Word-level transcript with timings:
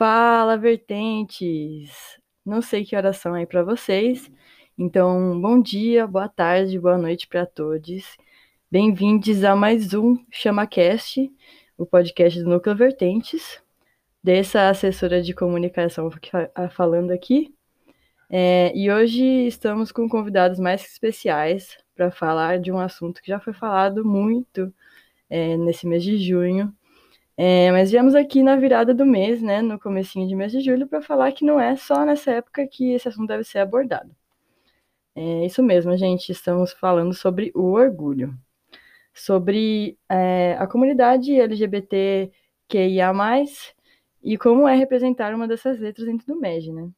Fala, 0.00 0.56
vertentes! 0.56 1.90
Não 2.42 2.62
sei 2.62 2.86
que 2.86 2.96
horas 2.96 3.18
são 3.18 3.34
aí 3.34 3.44
para 3.44 3.62
vocês, 3.62 4.30
então 4.78 5.38
bom 5.38 5.60
dia, 5.60 6.06
boa 6.06 6.26
tarde, 6.26 6.78
boa 6.78 6.96
noite 6.96 7.28
para 7.28 7.44
todos. 7.44 8.16
Bem-vindos 8.70 9.44
a 9.44 9.54
mais 9.54 9.92
um 9.92 10.16
ChamaCast, 10.30 11.30
o 11.76 11.84
podcast 11.84 12.42
do 12.42 12.48
Núcleo 12.48 12.74
Vertentes, 12.74 13.62
dessa 14.24 14.70
assessora 14.70 15.20
de 15.20 15.34
comunicação 15.34 16.08
falando 16.70 17.10
aqui. 17.10 17.54
É, 18.30 18.72
e 18.74 18.90
hoje 18.90 19.22
estamos 19.46 19.92
com 19.92 20.08
convidados 20.08 20.58
mais 20.58 20.82
especiais 20.82 21.76
para 21.94 22.10
falar 22.10 22.58
de 22.58 22.72
um 22.72 22.78
assunto 22.78 23.20
que 23.20 23.28
já 23.28 23.38
foi 23.38 23.52
falado 23.52 24.02
muito 24.02 24.72
é, 25.28 25.58
nesse 25.58 25.86
mês 25.86 26.02
de 26.02 26.16
junho, 26.16 26.74
é, 27.42 27.72
mas 27.72 27.90
viemos 27.90 28.14
aqui 28.14 28.42
na 28.42 28.54
virada 28.54 28.92
do 28.92 29.06
mês, 29.06 29.40
né, 29.40 29.62
no 29.62 29.80
comecinho 29.80 30.28
de 30.28 30.34
mês 30.34 30.52
de 30.52 30.60
julho, 30.60 30.86
para 30.86 31.00
falar 31.00 31.32
que 31.32 31.42
não 31.42 31.58
é 31.58 31.74
só 31.74 32.04
nessa 32.04 32.32
época 32.32 32.66
que 32.66 32.92
esse 32.92 33.08
assunto 33.08 33.28
deve 33.28 33.44
ser 33.44 33.60
abordado. 33.60 34.14
É 35.14 35.46
isso 35.46 35.62
mesmo, 35.62 35.96
gente, 35.96 36.30
estamos 36.30 36.70
falando 36.70 37.14
sobre 37.14 37.50
o 37.54 37.72
orgulho, 37.72 38.38
sobre 39.14 39.98
é, 40.06 40.54
a 40.58 40.66
comunidade 40.66 41.32
LGBTQIA+, 41.40 42.30
e 44.22 44.36
como 44.36 44.68
é 44.68 44.76
representar 44.76 45.34
uma 45.34 45.48
dessas 45.48 45.80
letras 45.80 46.06
dentro 46.06 46.26
do 46.26 46.38
MEG, 46.38 46.70
né? 46.70 46.90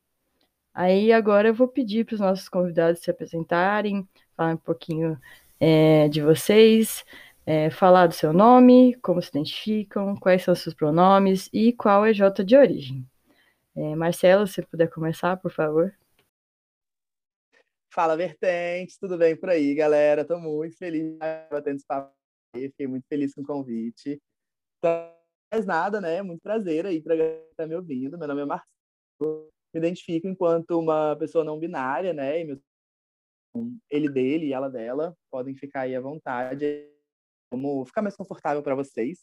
Aí 0.74 1.12
agora 1.12 1.50
eu 1.50 1.54
vou 1.54 1.68
pedir 1.68 2.04
para 2.04 2.14
os 2.14 2.20
nossos 2.20 2.48
convidados 2.48 3.00
se 3.00 3.12
apresentarem, 3.12 4.08
falar 4.36 4.54
um 4.54 4.56
pouquinho 4.56 5.16
é, 5.60 6.08
de 6.08 6.20
vocês, 6.20 7.04
é, 7.46 7.70
falar 7.70 8.06
do 8.06 8.14
seu 8.14 8.32
nome, 8.32 8.94
como 8.96 9.20
se 9.20 9.28
identificam, 9.30 10.16
quais 10.16 10.42
são 10.42 10.54
seus 10.54 10.74
pronomes 10.74 11.48
e 11.52 11.72
qual 11.72 12.04
é 12.06 12.12
J 12.12 12.44
de 12.44 12.56
origem. 12.56 13.06
É, 13.74 13.94
Marcelo, 13.96 14.46
se 14.46 14.62
puder 14.62 14.88
começar, 14.88 15.36
por 15.36 15.50
favor. 15.50 15.92
Fala, 17.92 18.16
Vertentes, 18.16 18.96
tudo 18.96 19.18
bem 19.18 19.36
por 19.36 19.50
aí, 19.50 19.74
galera? 19.74 20.22
Estou 20.22 20.40
muito 20.40 20.76
feliz 20.76 21.18
batendo 21.50 21.76
esse 21.76 21.86
papo 21.86 22.12
fiquei 22.54 22.86
muito 22.86 23.06
feliz 23.08 23.34
com 23.34 23.40
o 23.40 23.46
convite. 23.46 24.20
Então, 24.78 25.14
mais 25.52 25.66
nada, 25.66 26.00
né? 26.00 26.22
Muito 26.22 26.42
prazer 26.42 26.86
aí 26.86 27.00
para 27.00 27.14
estar 27.14 27.54
tá 27.56 27.66
me 27.66 27.74
ouvindo. 27.74 28.18
Meu 28.18 28.28
nome 28.28 28.42
é 28.42 28.44
Marcelo, 28.44 29.50
me 29.74 29.78
identifico 29.80 30.26
enquanto 30.26 30.78
uma 30.78 31.16
pessoa 31.16 31.44
não 31.44 31.58
binária, 31.58 32.12
né? 32.12 32.40
E 32.40 32.44
meu... 32.44 32.60
Ele 33.90 34.08
dele 34.08 34.46
e 34.46 34.52
ela 34.54 34.70
dela 34.70 35.14
podem 35.30 35.54
ficar 35.54 35.82
aí 35.82 35.94
à 35.94 36.00
vontade 36.00 36.88
como 37.52 37.84
ficar 37.84 38.00
mais 38.00 38.16
confortável 38.16 38.62
para 38.62 38.74
vocês. 38.74 39.18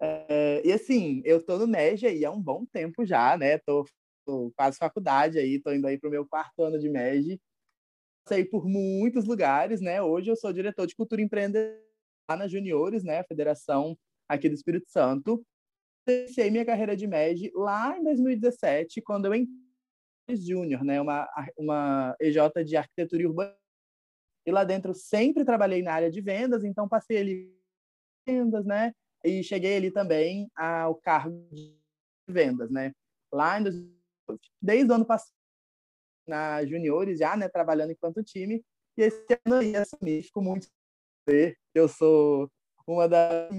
É, 0.00 0.66
e 0.66 0.72
assim, 0.72 1.20
eu 1.26 1.44
tô 1.44 1.58
no 1.58 1.66
MEG 1.66 2.06
aí 2.06 2.24
há 2.24 2.30
um 2.30 2.40
bom 2.40 2.64
tempo 2.64 3.04
já, 3.04 3.36
né? 3.36 3.58
Tô, 3.58 3.84
tô 4.24 4.50
quase 4.56 4.78
faculdade 4.78 5.38
aí, 5.38 5.60
tô 5.60 5.70
indo 5.72 5.86
aí 5.86 5.98
pro 5.98 6.10
meu 6.10 6.26
quarto 6.26 6.62
ano 6.62 6.78
de 6.78 6.88
MEG. 6.88 7.38
Passei 8.24 8.46
por 8.46 8.66
muitos 8.66 9.26
lugares, 9.26 9.80
né? 9.80 10.00
Hoje 10.00 10.30
eu 10.30 10.36
sou 10.36 10.52
diretor 10.52 10.86
de 10.86 10.96
cultura 10.96 11.20
empreendedora 11.20 11.78
lá 12.30 12.36
na 12.36 12.48
Juniores, 12.48 13.04
né? 13.04 13.22
Federação 13.24 13.96
aqui 14.26 14.48
do 14.48 14.54
Espírito 14.54 14.88
Santo. 14.88 15.44
Iniciei 16.08 16.50
minha 16.50 16.64
carreira 16.64 16.96
de 16.96 17.06
MEG 17.06 17.50
lá 17.54 17.98
em 17.98 18.04
2017, 18.04 19.02
quando 19.02 19.26
eu 19.26 19.34
entrei 19.34 20.36
Júnior, 20.36 20.82
né? 20.82 20.98
Uma, 20.98 21.28
uma 21.58 22.16
EJ 22.20 22.64
de 22.64 22.76
arquitetura 22.76 23.22
e 23.22 23.26
urbanismo 23.26 23.67
e 24.48 24.50
lá 24.50 24.64
dentro 24.64 24.94
sempre 24.94 25.44
trabalhei 25.44 25.82
na 25.82 25.92
área 25.92 26.10
de 26.10 26.22
vendas, 26.22 26.64
então 26.64 26.88
passei 26.88 27.18
ali 27.18 27.54
vendas, 28.26 28.64
né? 28.64 28.94
E 29.22 29.42
cheguei 29.42 29.76
ali 29.76 29.90
também 29.90 30.50
ao 30.56 30.94
cargo 30.94 31.46
de 31.52 31.78
vendas, 32.26 32.70
né? 32.70 32.94
Lá 33.30 33.60
em 33.60 33.64
desde 34.60 34.90
o 34.90 34.94
ano 34.94 35.04
passado 35.04 35.36
na 36.26 36.64
juniores 36.64 37.18
já, 37.18 37.36
né, 37.36 37.46
trabalhando 37.46 37.92
enquanto 37.92 38.22
time, 38.22 38.64
e 38.96 39.02
esse 39.02 39.26
ano 39.44 39.56
aí 39.56 39.76
assumi, 39.76 40.22
fico 40.22 40.40
muito 40.40 40.66
eu 41.74 41.86
sou 41.86 42.50
uma 42.86 43.06
das 43.06 43.50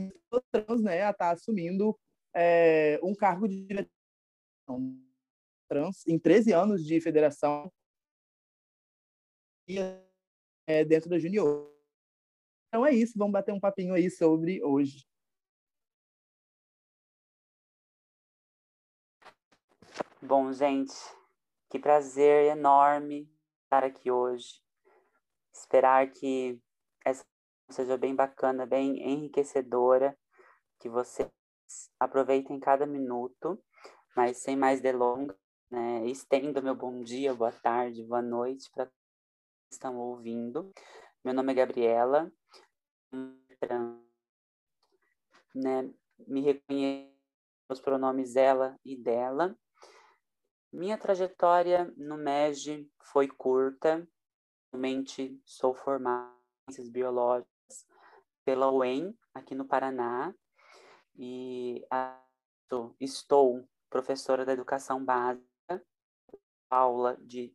trans, 0.52 0.82
né, 0.82 1.04
a 1.04 1.12
estar 1.12 1.26
tá 1.26 1.32
assumindo 1.32 1.96
é, 2.36 3.00
um 3.04 3.14
cargo 3.14 3.48
de 3.48 3.64
direção 3.64 5.00
trans 5.68 6.06
em 6.08 6.18
13 6.18 6.52
anos 6.52 6.84
de 6.84 7.00
federação 7.00 7.72
e 9.68 9.78
é, 10.70 10.86
dentro 10.86 11.10
da 11.10 11.18
Junior. 11.18 11.68
Então 12.68 12.86
é 12.86 12.94
isso, 12.94 13.18
vamos 13.18 13.34
bater 13.34 13.52
um 13.52 13.60
papinho 13.60 13.96
aí 13.96 14.08
sobre 14.12 14.64
hoje. 14.64 15.04
Bom, 20.22 20.54
gente, 20.54 20.94
que 21.72 21.80
prazer 21.80 22.56
enorme 22.56 23.28
estar 23.64 23.84
aqui 23.84 24.12
hoje. 24.12 24.62
Esperar 25.52 26.12
que 26.12 26.62
essa 27.04 27.26
seja 27.72 27.98
bem 27.98 28.16
bacana, 28.16 28.66
bem 28.68 29.02
enriquecedora, 29.02 30.16
que 30.80 30.88
vocês 30.88 31.30
aproveitem 32.00 32.60
cada 32.60 32.86
minuto, 32.86 33.60
mas 34.16 34.38
sem 34.38 34.56
mais 34.56 34.82
delongas, 34.82 35.36
né? 35.72 36.06
Estendo 36.06 36.62
meu 36.62 36.76
bom 36.76 37.02
dia, 37.02 37.34
boa 37.34 37.52
tarde, 37.52 38.04
boa 38.04 38.22
noite 38.22 38.70
para 38.72 38.92
estão 39.70 39.98
ouvindo. 39.98 40.72
Meu 41.24 41.34
nome 41.34 41.52
é 41.52 41.56
Gabriela, 41.56 42.32
né, 45.54 45.94
me 46.28 46.42
reconheço 46.42 47.10
os 47.70 47.80
pronomes 47.80 48.36
ela 48.36 48.80
e 48.84 48.96
dela. 48.96 49.56
Minha 50.72 50.98
trajetória 50.98 51.92
no 51.98 52.18
MEG 52.18 52.90
foi 53.02 53.28
curta. 53.28 54.08
Atualmente 54.68 55.40
sou 55.46 55.74
formada 55.74 56.32
em 56.68 56.74
ciências 56.74 56.90
biológicas 56.90 57.88
pela 58.46 58.72
UEM, 58.72 59.18
aqui 59.34 59.56
no 59.56 59.66
Paraná, 59.66 60.34
e 61.16 61.84
estou 63.00 63.68
professora 63.90 64.46
da 64.46 64.54
educação 64.54 65.04
básica, 65.04 65.84
aula 66.70 67.18
de 67.20 67.54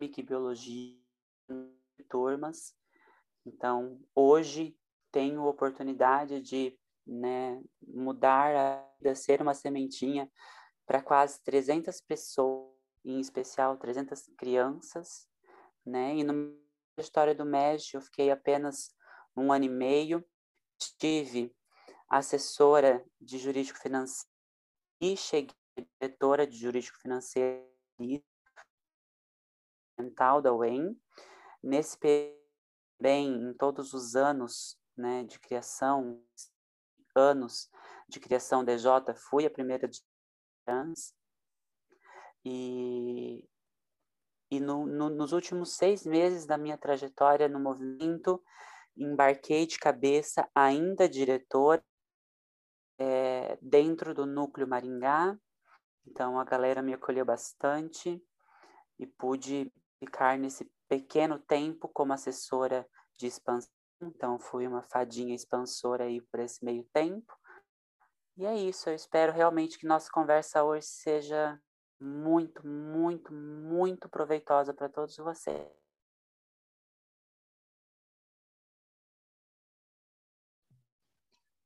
E 0.00 0.22
Biologia 0.22 0.96
turmas. 2.08 2.74
Então, 3.44 4.00
hoje 4.14 4.74
tenho 5.12 5.44
oportunidade 5.44 6.40
de 6.40 6.78
né, 7.06 7.62
mudar 7.86 8.56
a 8.56 8.94
vida, 8.96 9.14
ser 9.14 9.42
uma 9.42 9.52
sementinha 9.52 10.30
para 10.86 11.02
quase 11.02 11.42
300 11.42 12.00
pessoas, 12.00 12.74
em 13.04 13.20
especial 13.20 13.76
300 13.76 14.30
crianças, 14.38 15.28
né? 15.84 16.16
E 16.16 16.24
na 16.24 16.32
história 16.98 17.34
do 17.34 17.44
MEG 17.44 17.90
eu 17.92 18.00
fiquei 18.00 18.30
apenas 18.30 18.94
um 19.36 19.52
ano 19.52 19.66
e 19.66 19.68
meio, 19.68 20.24
estive 20.80 21.54
assessora 22.08 23.04
de 23.20 23.36
jurídico 23.36 23.78
financeiro 23.78 24.30
e 24.98 25.14
cheguei 25.14 25.54
diretora 26.00 26.46
de 26.46 26.56
jurídico 26.56 26.98
financeiro 26.98 27.68
da 30.42 30.52
UEM. 30.52 30.98
Nesse 31.62 31.98
bem 33.00 33.34
em 33.34 33.54
todos 33.54 33.92
os 33.92 34.16
anos 34.16 34.78
né, 34.96 35.24
de 35.24 35.38
criação, 35.38 36.22
anos 37.14 37.70
de 38.08 38.20
criação 38.20 38.64
da 38.64 38.72
EJ, 38.72 38.86
fui 39.16 39.46
a 39.46 39.50
primeira 39.50 39.88
de 39.88 40.00
trans. 40.64 41.14
E, 42.44 43.44
e 44.50 44.60
no, 44.60 44.86
no, 44.86 45.10
nos 45.10 45.32
últimos 45.32 45.76
seis 45.76 46.04
meses 46.04 46.46
da 46.46 46.56
minha 46.56 46.78
trajetória 46.78 47.48
no 47.48 47.60
movimento, 47.60 48.42
embarquei 48.96 49.66
de 49.66 49.78
cabeça, 49.78 50.48
ainda 50.54 51.08
diretora, 51.08 51.84
é, 52.98 53.58
dentro 53.62 54.14
do 54.14 54.26
núcleo 54.26 54.68
Maringá. 54.68 55.36
Então 56.06 56.38
a 56.38 56.44
galera 56.44 56.82
me 56.82 56.92
acolheu 56.92 57.24
bastante 57.24 58.22
e 58.98 59.06
pude 59.06 59.72
ficar 60.00 60.38
nesse 60.38 60.68
pequeno 60.88 61.38
tempo 61.38 61.88
como 61.88 62.12
assessora 62.12 62.88
de 63.16 63.26
expansão. 63.26 63.70
Então, 64.02 64.38
fui 64.38 64.66
uma 64.66 64.82
fadinha 64.82 65.34
expansora 65.34 66.04
aí 66.04 66.22
por 66.22 66.40
esse 66.40 66.64
meio 66.64 66.84
tempo. 66.92 67.32
E 68.36 68.46
é 68.46 68.54
isso, 68.54 68.88
eu 68.88 68.94
espero 68.94 69.32
realmente 69.32 69.78
que 69.78 69.86
nossa 69.86 70.10
conversa 70.10 70.64
hoje 70.64 70.86
seja 70.86 71.60
muito, 72.00 72.66
muito, 72.66 73.30
muito 73.34 74.08
proveitosa 74.08 74.72
para 74.72 74.88
todos 74.88 75.14
vocês. 75.18 75.68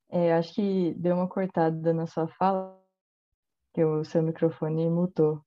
É, 0.08 0.32
acho 0.34 0.54
que 0.54 0.94
deu 0.94 1.14
uma 1.14 1.28
cortada 1.28 1.92
na 1.92 2.06
sua 2.06 2.26
fala, 2.26 2.80
que 3.72 3.84
o 3.84 4.04
seu 4.04 4.22
microfone 4.22 4.88
mutou. 4.88 5.44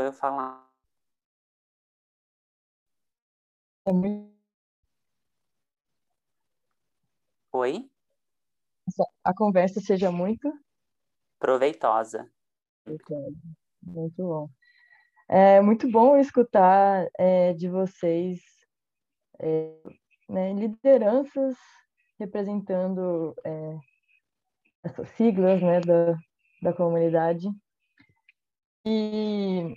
Eu 0.00 0.12
falando. 0.12 0.64
Oi? 7.52 7.90
A 9.24 9.34
conversa 9.34 9.80
seja 9.80 10.10
muito 10.10 10.52
proveitosa. 11.38 12.30
Muito 13.82 14.22
bom. 14.22 14.48
É 15.28 15.60
muito 15.60 15.90
bom 15.90 16.16
escutar 16.16 17.08
é, 17.18 17.52
de 17.52 17.68
vocês 17.68 18.40
é, 19.40 19.72
né, 20.28 20.52
lideranças 20.52 21.56
representando 22.18 23.34
é, 23.44 23.78
essas 24.84 25.08
siglas 25.10 25.60
né, 25.62 25.80
da, 25.80 26.16
da 26.62 26.72
comunidade. 26.72 27.48
E 28.84 29.74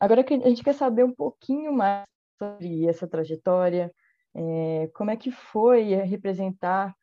agora 0.00 0.24
que 0.24 0.34
a 0.34 0.48
gente 0.48 0.64
quer 0.64 0.74
saber 0.74 1.04
um 1.04 1.14
pouquinho 1.14 1.72
mais 1.72 2.04
sobre 2.38 2.86
essa 2.86 3.06
trajetória, 3.06 3.92
é, 4.34 4.88
como 4.94 5.10
é 5.10 5.16
que 5.16 5.30
foi 5.30 5.94
representar 5.94 6.94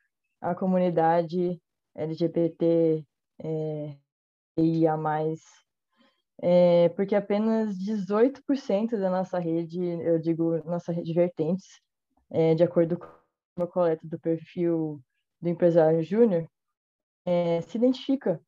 a 0.41 0.55
comunidade 0.55 1.61
LGBT 1.95 3.05
é, 3.44 3.97
e 4.57 4.88
a 4.88 4.97
mais, 4.97 5.41
é, 6.41 6.89
porque 6.89 7.15
apenas 7.15 7.75
18% 7.77 8.97
da 8.99 9.09
nossa 9.09 9.39
rede, 9.39 9.79
eu 9.79 10.19
digo 10.19 10.63
nossa 10.65 10.91
rede 10.91 11.13
vertentes, 11.13 11.67
é, 12.31 12.55
de 12.55 12.63
acordo 12.63 12.97
com 12.97 13.63
a 13.63 13.67
coleta 13.67 14.07
do 14.07 14.19
perfil 14.19 15.01
do 15.41 15.49
empresário 15.49 16.03
júnior, 16.03 16.47
é, 17.25 17.61
se 17.61 17.77
identifica 17.77 18.41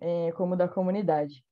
é, 0.00 0.32
como 0.32 0.56
da 0.56 0.68
comunidade. 0.68 1.44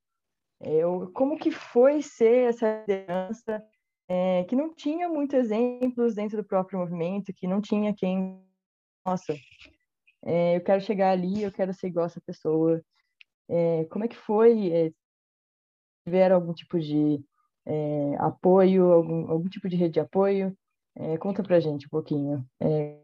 É, 0.60 0.80
como 1.14 1.38
que 1.38 1.50
foi 1.50 2.02
ser 2.02 2.48
essa 2.48 2.80
liderança 2.80 3.64
é, 4.08 4.44
que 4.44 4.56
não 4.56 4.74
tinha 4.74 5.08
muitos 5.08 5.38
exemplos 5.38 6.14
dentro 6.14 6.38
do 6.38 6.44
próprio 6.44 6.78
movimento, 6.78 7.32
que 7.32 7.46
não 7.46 7.60
tinha 7.60 7.94
quem, 7.94 8.42
nossa, 9.06 9.34
é, 10.24 10.56
eu 10.56 10.60
quero 10.62 10.80
chegar 10.80 11.10
ali, 11.10 11.42
eu 11.42 11.52
quero 11.52 11.72
ser 11.72 11.88
igual 11.88 12.06
essa 12.06 12.20
pessoa. 12.20 12.82
É, 13.48 13.84
como 13.84 14.04
é 14.04 14.08
que 14.08 14.16
foi? 14.16 14.72
É, 14.72 14.92
tiveram 16.04 16.36
algum 16.36 16.52
tipo 16.52 16.80
de 16.80 17.22
é, 17.66 18.16
apoio, 18.18 18.90
algum, 18.90 19.30
algum 19.30 19.48
tipo 19.48 19.68
de 19.68 19.76
rede 19.76 19.94
de 19.94 20.00
apoio? 20.00 20.56
Conta 21.20 21.44
pra 21.44 21.60
gente 21.60 21.86
um 21.86 21.90
pouquinho. 21.90 22.44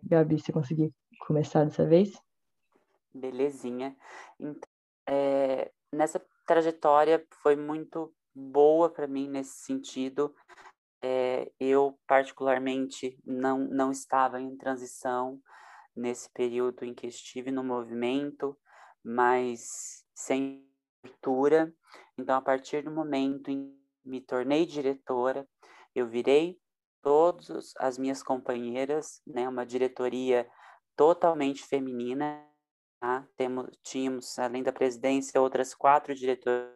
Gabi, 0.02 0.40
se 0.40 0.52
conseguir 0.52 0.92
começar 1.20 1.64
dessa 1.64 1.86
vez? 1.86 2.20
Belezinha. 3.14 3.96
Então, 4.40 4.68
nessa 5.92 6.20
trajetória 6.44 7.26
foi 7.42 7.56
muito 7.56 8.12
boa 8.34 8.90
para 8.90 9.06
mim 9.06 9.28
nesse 9.28 9.64
sentido. 9.64 10.34
É, 11.02 11.50
eu, 11.60 11.98
particularmente, 12.06 13.18
não, 13.24 13.58
não 13.58 13.90
estava 13.90 14.40
em 14.40 14.56
transição 14.56 15.40
nesse 15.94 16.30
período 16.30 16.84
em 16.84 16.94
que 16.94 17.06
estive 17.06 17.50
no 17.50 17.62
movimento, 17.62 18.56
mas 19.04 20.04
sem 20.14 20.66
abertura. 21.02 21.72
Então, 22.18 22.36
a 22.36 22.40
partir 22.40 22.82
do 22.82 22.90
momento 22.90 23.50
em 23.50 23.70
que 23.70 24.08
me 24.08 24.20
tornei 24.20 24.66
diretora, 24.66 25.46
eu 25.94 26.06
virei 26.06 26.58
todas 27.02 27.74
as 27.78 27.98
minhas 27.98 28.22
companheiras, 28.22 29.20
né, 29.26 29.48
uma 29.48 29.66
diretoria 29.66 30.48
totalmente 30.96 31.62
feminina. 31.62 32.42
Tá? 33.00 33.26
Temos, 33.36 33.66
tínhamos, 33.82 34.38
além 34.38 34.62
da 34.62 34.72
presidência, 34.72 35.40
outras 35.40 35.74
quatro 35.74 36.14
diretoras. 36.14 36.72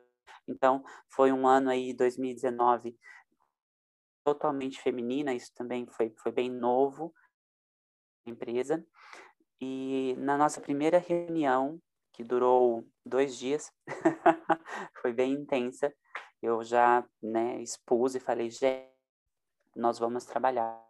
Então, 0.46 0.82
foi 1.08 1.32
um 1.32 1.46
ano 1.46 1.70
aí, 1.70 1.92
2019, 1.92 2.98
totalmente 4.24 4.80
feminina, 4.80 5.34
isso 5.34 5.52
também 5.54 5.86
foi, 5.86 6.14
foi 6.18 6.32
bem 6.32 6.50
novo 6.50 7.14
na 8.26 8.32
empresa. 8.32 8.84
E 9.60 10.14
na 10.18 10.36
nossa 10.36 10.60
primeira 10.60 10.98
reunião, 10.98 11.80
que 12.12 12.22
durou 12.22 12.86
dois 13.04 13.36
dias, 13.36 13.72
foi 15.00 15.12
bem 15.12 15.32
intensa, 15.32 15.92
eu 16.42 16.62
já 16.62 17.04
né, 17.22 17.60
expus 17.62 18.14
e 18.14 18.20
falei, 18.20 18.50
gente, 18.50 18.88
nós 19.74 19.98
vamos 19.98 20.24
trabalhar. 20.24 20.87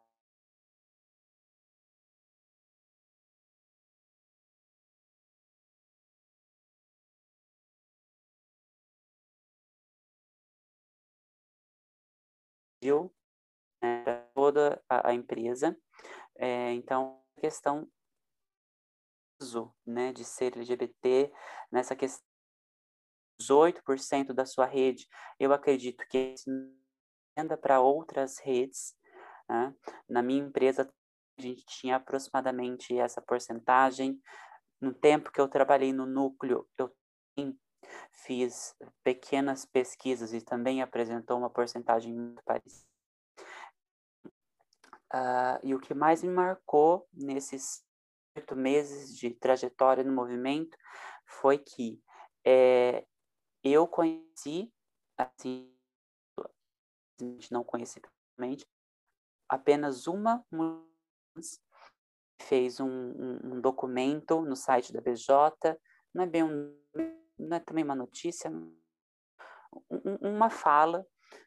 Né, 13.82 14.02
para 14.02 14.26
toda 14.35 14.82
a, 14.88 15.11
a 15.11 15.14
empresa. 15.14 15.76
É, 16.37 16.73
então, 16.73 17.23
a 17.37 17.40
questão 17.40 17.88
né, 19.87 20.12
de 20.12 20.25
ser 20.25 20.56
LGBT, 20.56 21.32
nessa 21.70 21.94
questão 21.94 22.26
18% 23.40 24.32
da 24.32 24.44
sua 24.44 24.67
rede, 24.67 25.06
eu 25.38 25.52
acredito 25.52 26.05
que 26.11 26.35
venda 27.37 27.56
para 27.56 27.81
outras 27.81 28.38
redes. 28.38 28.96
Né? 29.49 29.75
Na 30.08 30.23
minha 30.23 30.43
empresa, 30.43 30.93
a 31.38 31.43
gente 31.43 31.64
tinha 31.67 31.96
aproximadamente 31.96 32.99
essa 32.99 33.23
porcentagem. 33.23 34.20
No 34.81 34.93
tempo 34.93 35.31
que 35.31 35.40
eu 35.40 35.49
trabalhei 35.49 35.93
no 35.93 36.05
núcleo, 36.05 36.69
eu 36.76 36.93
fiz 38.10 38.75
pequenas 39.02 39.64
pesquisas 39.64 40.32
e 40.32 40.40
também 40.40 40.82
apresentou 40.82 41.38
uma 41.38 41.50
porcentagem 41.50 42.12
muito 42.12 42.42
parecida. 42.44 42.86
Uh, 45.12 45.58
e 45.62 45.75
o 45.75 45.80
que 45.80 45.94
mais 45.94 46.22
me 46.22 46.28
marcou 46.28 47.08
nesses 47.12 47.82
oito 48.36 48.54
meses 48.54 49.16
de 49.16 49.30
trajetória 49.30 50.04
no 50.04 50.12
movimento 50.12 50.76
foi 51.25 51.58
que 51.58 52.00
é, 52.44 53.06
eu 53.64 53.86
conheci, 53.86 54.72
assim, 55.16 55.75
não 57.50 57.64
conhecia 57.64 58.02
pessoalmente, 58.02 58.66
apenas 59.48 60.06
uma 60.06 60.44
mulher 60.50 60.84
fez 62.42 62.80
um, 62.80 62.86
um, 62.86 63.38
um, 63.44 63.60
documento 63.60 64.40
no 64.42 64.54
site 64.54 64.92
da 64.92 65.00
BJ, 65.00 65.76
não 66.14 66.25
é 66.25 66.26
bem 66.26 66.42
um, 66.44 66.75
não 67.38 67.56
é 67.56 67.61
também 67.61 67.85
uma 67.85 67.94
notícia, 67.94 68.50
uma 70.20 70.50
fala 70.50 71.06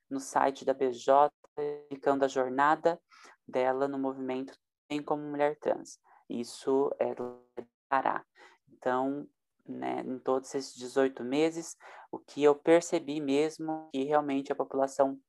no 0.09 0.19
site 0.19 0.65
da 0.65 0.73
BJ 0.73 1.31
explicando 1.57 2.25
a 2.25 2.27
jornada 2.27 3.01
dela 3.48 3.88
no 3.88 4.00
movimento 4.00 4.57
tem 4.88 5.01
como 5.01 5.24
mulher 5.24 5.57
trans. 5.57 6.00
Isso 6.29 6.93
é 7.00 7.13
do 7.13 7.41
Pará. 7.89 8.25
Então, 8.69 9.27
né, 9.67 10.01
em 10.01 10.19
todos 10.19 10.53
esses 10.53 10.75
18 10.75 11.24
meses, 11.24 11.77
o 12.12 12.19
que 12.19 12.43
eu 12.43 12.55
percebi 12.55 13.21
mesmo 13.21 13.89
que 13.91 14.03
realmente 14.03 14.51
a 14.51 14.55
população 14.55 15.19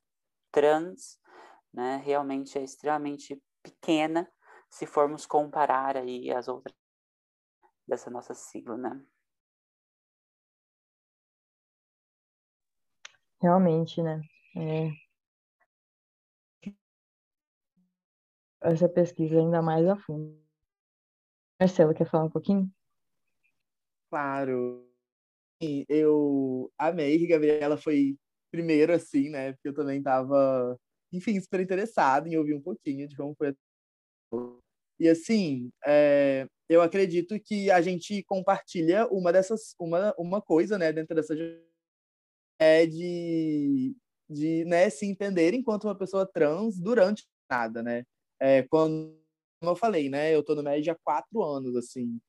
trans, 0.51 1.21
né, 1.73 1.97
realmente 2.05 2.59
é 2.59 2.63
extremamente 2.63 3.41
pequena 3.63 4.31
se 4.71 4.87
formos 4.87 5.27
comparar 5.27 5.97
aí 5.97 6.31
as 6.31 6.49
outras 6.49 6.75
dessa 7.87 8.11
nossa 8.11 8.35
sigla, 8.35 8.77
né? 8.77 9.05
Realmente, 13.43 14.01
né? 14.01 14.23
É... 14.57 14.89
Essa 18.61 18.89
pesquisa 18.89 19.37
ainda 19.37 19.61
mais 19.61 19.85
a 19.89 19.97
fundo. 19.97 20.41
Marcelo, 21.61 21.93
quer 21.93 22.09
falar 22.09 22.27
um 22.27 22.31
pouquinho? 22.31 22.73
Claro. 24.09 24.89
Eu 25.89 26.73
amei 26.79 27.19
que 27.19 27.25
a 27.25 27.31
Gabriela 27.31 27.77
foi 27.77 28.17
primeiro, 28.53 28.93
assim, 28.93 29.29
né? 29.29 29.53
Porque 29.55 29.69
eu 29.71 29.75
também 29.75 29.99
estava, 29.99 30.79
enfim, 31.13 31.41
super 31.41 31.59
interessado 31.59 32.29
em 32.29 32.37
ouvir 32.37 32.55
um 32.55 32.63
pouquinho 32.63 33.09
de 33.09 33.17
como 33.17 33.35
foi. 33.35 33.57
E 35.01 35.09
assim, 35.09 35.73
é, 35.85 36.47
eu 36.69 36.81
acredito 36.81 37.41
que 37.41 37.73
a 37.73 37.81
gente 37.83 38.23
compartilha 38.23 39.09
uma 39.09 39.33
dessas, 39.33 39.75
uma, 39.81 40.15
uma 40.17 40.41
coisa, 40.41 40.79
né, 40.79 40.93
dentro 40.93 41.17
dessa 41.17 41.35
é 42.63 42.87
de, 42.87 43.97
de 44.31 44.65
né, 44.67 44.89
se 44.89 45.05
entender 45.05 45.53
enquanto 45.53 45.85
uma 45.85 45.99
pessoa 45.99 46.25
trans 46.25 46.79
durante 46.79 47.27
nada, 47.51 47.83
né? 47.83 48.05
É, 48.41 48.63
quando, 48.63 49.19
como 49.61 49.73
eu 49.73 49.77
falei, 49.77 50.09
né, 50.09 50.35
eu 50.35 50.45
tô 50.45 50.55
no 50.55 50.63
médio 50.63 50.93
há 50.93 50.97
quatro 51.03 51.43
anos, 51.43 51.75
assim. 51.75 52.21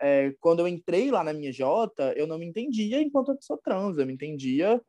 É, 0.00 0.32
quando 0.40 0.60
eu 0.60 0.68
entrei 0.68 1.10
lá 1.10 1.22
na 1.22 1.32
minha 1.32 1.52
Jota, 1.52 2.12
eu 2.16 2.26
não 2.26 2.38
me 2.38 2.46
entendia 2.46 3.00
enquanto 3.00 3.28
uma 3.28 3.36
pessoa 3.36 3.60
trans, 3.62 3.98
eu 3.98 4.06
me 4.06 4.14
entendia, 4.14 4.82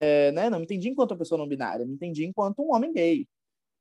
é, 0.00 0.30
né, 0.30 0.48
não 0.48 0.58
me 0.58 0.64
entendia 0.64 0.90
enquanto 0.90 1.12
uma 1.12 1.18
pessoa 1.18 1.38
não 1.38 1.48
binária, 1.48 1.86
me 1.86 1.94
entendia 1.94 2.26
enquanto 2.26 2.62
um 2.62 2.72
homem 2.72 2.92
gay. 2.92 3.26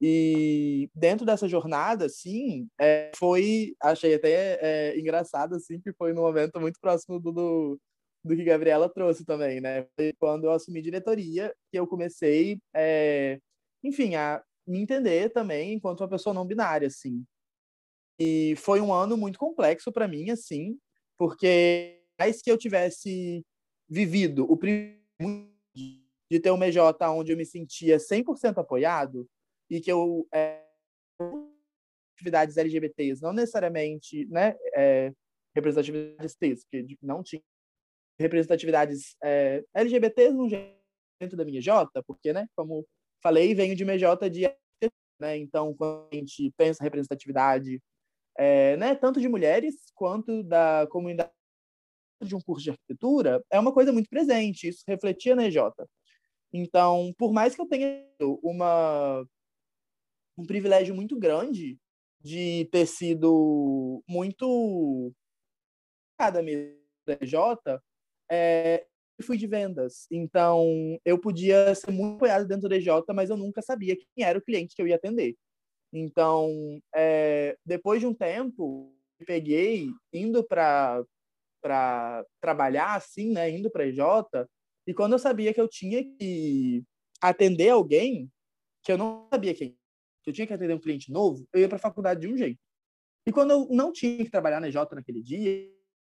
E 0.02 0.90
dentro 0.96 1.28
dessa 1.28 1.48
jornada, 1.48 2.06
assim, 2.06 2.68
é, 2.80 3.12
foi, 3.16 3.76
achei 3.80 4.16
até 4.16 4.58
é, 4.62 5.00
engraçado, 5.00 5.56
assim, 5.56 5.80
que 5.80 5.94
foi 5.94 6.12
num 6.12 6.24
momento 6.24 6.60
muito 6.60 6.80
próximo 6.80 7.20
do, 7.20 7.32
do, 7.32 7.80
do 8.24 8.36
que 8.36 8.44
Gabriela 8.44 8.90
trouxe 8.90 9.26
também, 9.26 9.60
né? 9.60 9.88
Foi 9.96 10.14
quando 10.20 10.46
eu 10.46 10.52
assumi 10.52 10.82
diretoria 10.82 11.54
que 11.72 11.80
eu 11.80 11.88
comecei, 11.88 12.60
é, 12.74 13.40
enfim, 13.84 14.16
a 14.16 14.44
me 14.68 14.80
entender 14.80 15.30
também 15.30 15.74
enquanto 15.74 16.02
uma 16.02 16.10
pessoa 16.10 16.34
não 16.34 16.46
binária, 16.46 16.88
assim. 16.88 17.24
E 18.20 18.56
foi 18.58 18.80
um 18.80 18.94
ano 18.94 19.18
muito 19.18 19.40
complexo 19.40 19.92
para 19.92 20.08
mim, 20.08 20.30
assim, 20.30 20.78
porque 21.18 22.04
mais 22.20 22.42
que 22.42 22.52
eu 22.52 22.58
tivesse 22.58 23.44
vivido 23.90 24.46
o 24.50 24.56
primeiro 24.56 25.02
de 25.76 26.40
ter 26.40 26.52
um 26.52 26.64
EJ 26.64 26.78
onde 27.10 27.34
eu 27.34 27.38
me 27.38 27.46
sentia 27.46 27.98
100% 27.98 28.58
apoiado 28.58 29.28
e 29.70 29.82
que 29.82 29.92
eu 29.92 30.28
é, 30.34 30.64
atividades 32.16 32.58
LGBTs, 32.58 33.22
não 33.22 33.34
necessariamente, 33.34 34.26
né, 34.28 34.56
é, 34.76 35.12
representatividades 35.56 36.36
T's, 36.36 36.64
porque 36.64 36.98
não 37.02 37.24
tinha 37.24 37.42
representatividades 38.22 39.16
é, 39.24 39.64
LGBTs 39.74 40.34
no 40.34 40.50
dentro 41.20 41.38
da 41.38 41.46
minha 41.46 41.62
J, 41.62 42.02
porque, 42.04 42.34
né, 42.34 42.48
como 42.56 42.86
falei, 43.22 43.54
venho 43.54 43.76
de 43.76 43.84
MJ 43.84 44.30
de 44.30 44.52
né, 45.20 45.38
então 45.38 45.74
quando 45.76 46.08
a 46.12 46.16
gente 46.16 46.52
pensa 46.58 46.84
representatividade, 46.84 47.80
é, 48.38 48.76
né, 48.78 48.96
tanto 48.96 49.22
de 49.22 49.28
mulheres 49.28 49.76
quanto 49.94 50.42
da 50.44 50.88
comunidade 50.90 51.32
de 52.24 52.36
um 52.36 52.42
curso 52.42 52.64
de 52.64 52.72
arquitetura, 52.72 53.44
é 53.52 53.60
uma 53.60 53.74
coisa 53.74 53.92
muito 53.94 54.10
presente, 54.10 54.68
isso 54.68 54.84
refletia 54.88 55.36
na 55.36 55.46
EJ. 55.46 55.58
Então, 56.54 57.14
por 57.18 57.32
mais 57.32 57.56
que 57.56 57.62
eu 57.62 57.68
tenha 57.68 58.04
uma 58.44 59.26
um 60.38 60.46
privilégio 60.46 60.96
muito 60.96 61.18
grande 61.18 61.78
de 62.20 62.68
ter 62.72 62.86
sido 62.86 64.04
muito 64.08 65.14
cada 66.18 66.42
mesmo 66.42 66.80
da 67.06 67.14
EJ, 67.22 67.34
é, 68.32 68.86
fui 69.22 69.38
de 69.38 69.46
vendas. 69.46 70.08
Então, 70.10 70.98
eu 71.06 71.20
podia 71.20 71.76
ser 71.76 71.92
muito 71.92 72.16
apoiado 72.16 72.48
dentro 72.48 72.70
da 72.70 72.76
EJ, 72.76 72.88
mas 73.14 73.30
eu 73.30 73.38
nunca 73.38 73.62
sabia 73.62 73.96
quem 73.96 74.26
era 74.26 74.40
o 74.40 74.42
cliente 74.42 74.76
que 74.76 74.82
eu 74.82 74.88
ia 74.88 74.96
atender. 74.96 75.36
Então, 75.94 76.50
é, 76.96 77.58
depois 77.66 78.00
de 78.00 78.08
um 78.08 78.14
tempo, 78.14 78.96
peguei 79.26 79.88
indo 80.14 80.44
para 80.44 81.04
para 81.62 82.26
trabalhar 82.42 82.96
assim, 82.96 83.32
né, 83.32 83.52
indo 83.52 83.70
para 83.70 83.86
EJ, 83.86 84.00
e 84.88 84.96
quando 84.96 85.14
eu 85.14 85.20
sabia 85.20 85.54
que 85.54 85.62
eu 85.62 85.68
tinha 85.68 86.04
que 86.04 86.84
atender 87.22 87.70
alguém 87.70 88.32
que 88.84 88.92
eu 88.92 88.98
não 88.98 89.28
sabia 89.32 89.54
quem, 89.54 89.78
que 90.24 90.32
eu 90.32 90.34
tinha 90.34 90.48
que 90.48 90.54
atender 90.54 90.74
um 90.74 90.80
cliente 90.80 91.12
novo, 91.12 91.48
eu 91.54 91.62
ia 91.62 91.68
para 91.68 91.76
a 91.76 91.80
faculdade 91.80 92.22
de 92.22 92.28
um 92.28 92.36
jeito. 92.36 92.60
E 93.28 93.32
quando 93.32 93.52
eu 93.52 93.68
não 93.70 93.92
tinha 93.94 94.26
que 94.26 94.32
trabalhar 94.32 94.60
na 94.60 94.70
EJ 94.70 94.78
naquele 94.94 95.22
dia, 95.22 95.72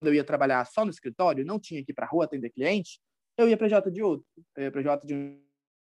eu 0.09 0.15
ia 0.15 0.25
trabalhar 0.25 0.65
só 0.67 0.85
no 0.85 0.91
escritório, 0.91 1.45
não 1.45 1.59
tinha 1.59 1.85
que 1.85 1.93
ir 1.93 1.95
para 1.95 2.07
a 2.07 2.09
rua 2.09 2.25
atender 2.25 2.51
cliente, 2.51 3.01
eu 3.37 3.49
ia 3.49 3.57
para 3.57 3.69
J 3.69 3.91
de 3.91 4.03
outro. 4.03 4.27
Eu 4.57 4.65
ia 4.65 4.71
para 4.71 4.83
J 4.83 5.07
de 5.07 5.15
um 5.15 5.41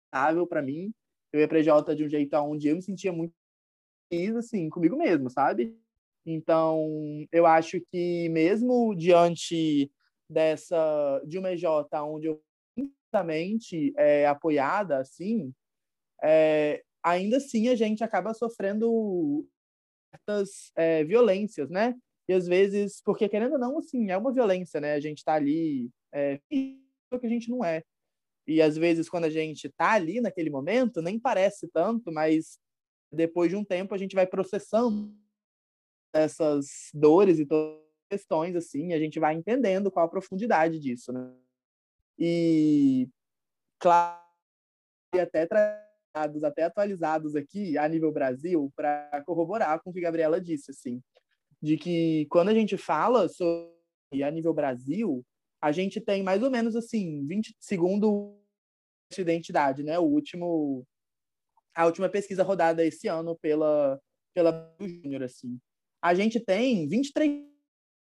estável 0.06 0.46
para 0.46 0.62
mim, 0.62 0.92
eu 1.32 1.40
ia 1.40 1.48
para 1.48 1.62
J 1.62 1.94
de 1.94 2.04
um 2.04 2.08
jeito 2.08 2.34
onde 2.36 2.68
eu 2.68 2.76
me 2.76 2.82
sentia 2.82 3.12
muito 3.12 3.34
feliz 4.08 4.36
assim 4.36 4.68
comigo 4.68 4.96
mesmo, 4.96 5.28
sabe? 5.28 5.76
Então, 6.26 6.88
eu 7.30 7.44
acho 7.44 7.80
que 7.92 8.28
mesmo 8.30 8.94
diante 8.94 9.90
dessa 10.28 11.20
de 11.26 11.38
uma 11.38 11.52
EJ 11.52 11.64
onde 12.04 12.28
eu 12.28 12.42
completamente 13.14 13.92
é, 13.96 14.26
apoiada 14.26 14.98
assim, 14.98 15.52
é, 16.22 16.82
ainda 17.02 17.36
assim 17.36 17.68
a 17.68 17.76
gente 17.76 18.02
acaba 18.02 18.32
sofrendo 18.32 19.46
certas 20.10 20.72
é, 20.76 21.04
violências, 21.04 21.70
né? 21.70 21.94
E 22.28 22.32
às 22.32 22.46
vezes, 22.46 23.02
porque 23.04 23.28
querendo 23.28 23.52
ou 23.52 23.58
não, 23.58 23.78
assim, 23.78 24.10
é 24.10 24.16
uma 24.16 24.32
violência, 24.32 24.80
né? 24.80 24.94
A 24.94 25.00
gente 25.00 25.22
tá 25.22 25.34
ali 25.34 25.90
é, 26.12 26.40
que 26.48 26.80
a 27.22 27.28
gente 27.28 27.50
não 27.50 27.64
é. 27.64 27.82
E 28.46 28.60
às 28.60 28.76
vezes, 28.76 29.08
quando 29.08 29.24
a 29.24 29.30
gente 29.30 29.68
tá 29.70 29.92
ali 29.92 30.20
naquele 30.20 30.50
momento, 30.50 31.02
nem 31.02 31.18
parece 31.18 31.68
tanto, 31.68 32.12
mas 32.12 32.58
depois 33.12 33.50
de 33.50 33.56
um 33.56 33.64
tempo 33.64 33.94
a 33.94 33.98
gente 33.98 34.14
vai 34.14 34.26
processando 34.26 35.14
essas 36.12 36.90
dores 36.94 37.38
e 37.38 37.46
todas 37.46 37.78
as 37.78 38.18
questões, 38.18 38.56
assim, 38.56 38.92
a 38.92 38.98
gente 38.98 39.18
vai 39.18 39.34
entendendo 39.34 39.90
qual 39.90 40.06
a 40.06 40.10
profundidade 40.10 40.78
disso, 40.78 41.12
né? 41.12 41.34
E, 42.18 43.08
claro, 43.78 44.22
até 45.14 45.48
até 46.44 46.62
atualizados 46.62 47.34
aqui 47.34 47.76
a 47.76 47.88
nível 47.88 48.12
Brasil 48.12 48.72
para 48.76 49.22
corroborar 49.26 49.82
com 49.82 49.90
o 49.90 49.92
que 49.92 49.98
a 49.98 50.02
Gabriela 50.02 50.40
disse, 50.40 50.70
assim 50.70 51.02
de 51.64 51.78
que 51.78 52.26
quando 52.26 52.50
a 52.50 52.54
gente 52.54 52.76
fala 52.76 53.26
sobre 53.26 54.22
a 54.22 54.30
nível 54.30 54.52
Brasil, 54.52 55.24
a 55.62 55.72
gente 55.72 55.98
tem 55.98 56.22
mais 56.22 56.42
ou 56.42 56.50
menos 56.50 56.76
assim, 56.76 57.26
20 57.26 57.56
segundo 57.58 58.38
de 59.10 59.22
identidade, 59.22 59.82
né? 59.82 59.98
O 59.98 60.02
último 60.02 60.86
a 61.74 61.86
última 61.86 62.08
pesquisa 62.08 62.42
rodada 62.42 62.84
esse 62.84 63.08
ano 63.08 63.34
pela 63.38 63.98
pela 64.34 64.76
Júnior 64.78 65.22
assim. 65.22 65.58
A 66.02 66.14
gente 66.14 66.38
tem 66.38 66.86
23 66.86 67.42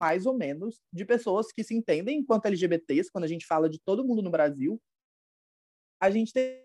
mais 0.01 0.25
ou 0.25 0.35
menos 0.35 0.81
de 0.91 1.05
pessoas 1.05 1.53
que 1.53 1.63
se 1.63 1.75
entendem 1.75 2.21
enquanto 2.21 2.47
LGBTs, 2.47 3.11
quando 3.13 3.25
a 3.25 3.29
gente 3.29 3.47
fala 3.47 3.69
de 3.69 3.79
todo 3.79 4.05
mundo 4.05 4.23
no 4.23 4.31
Brasil. 4.31 4.81
A 6.01 6.11
gente 6.11 6.33
tem 6.33 6.65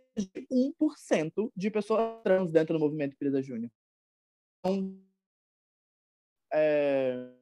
1% 0.50 1.52
de 1.56 1.70
pessoas 1.70 2.24
trans 2.24 2.50
dentro 2.52 2.78
do 2.78 2.80
movimento 2.80 3.14
Empresa 3.14 3.42
Júnior. 3.42 3.70
Então, 4.60 5.07
é, 6.54 7.34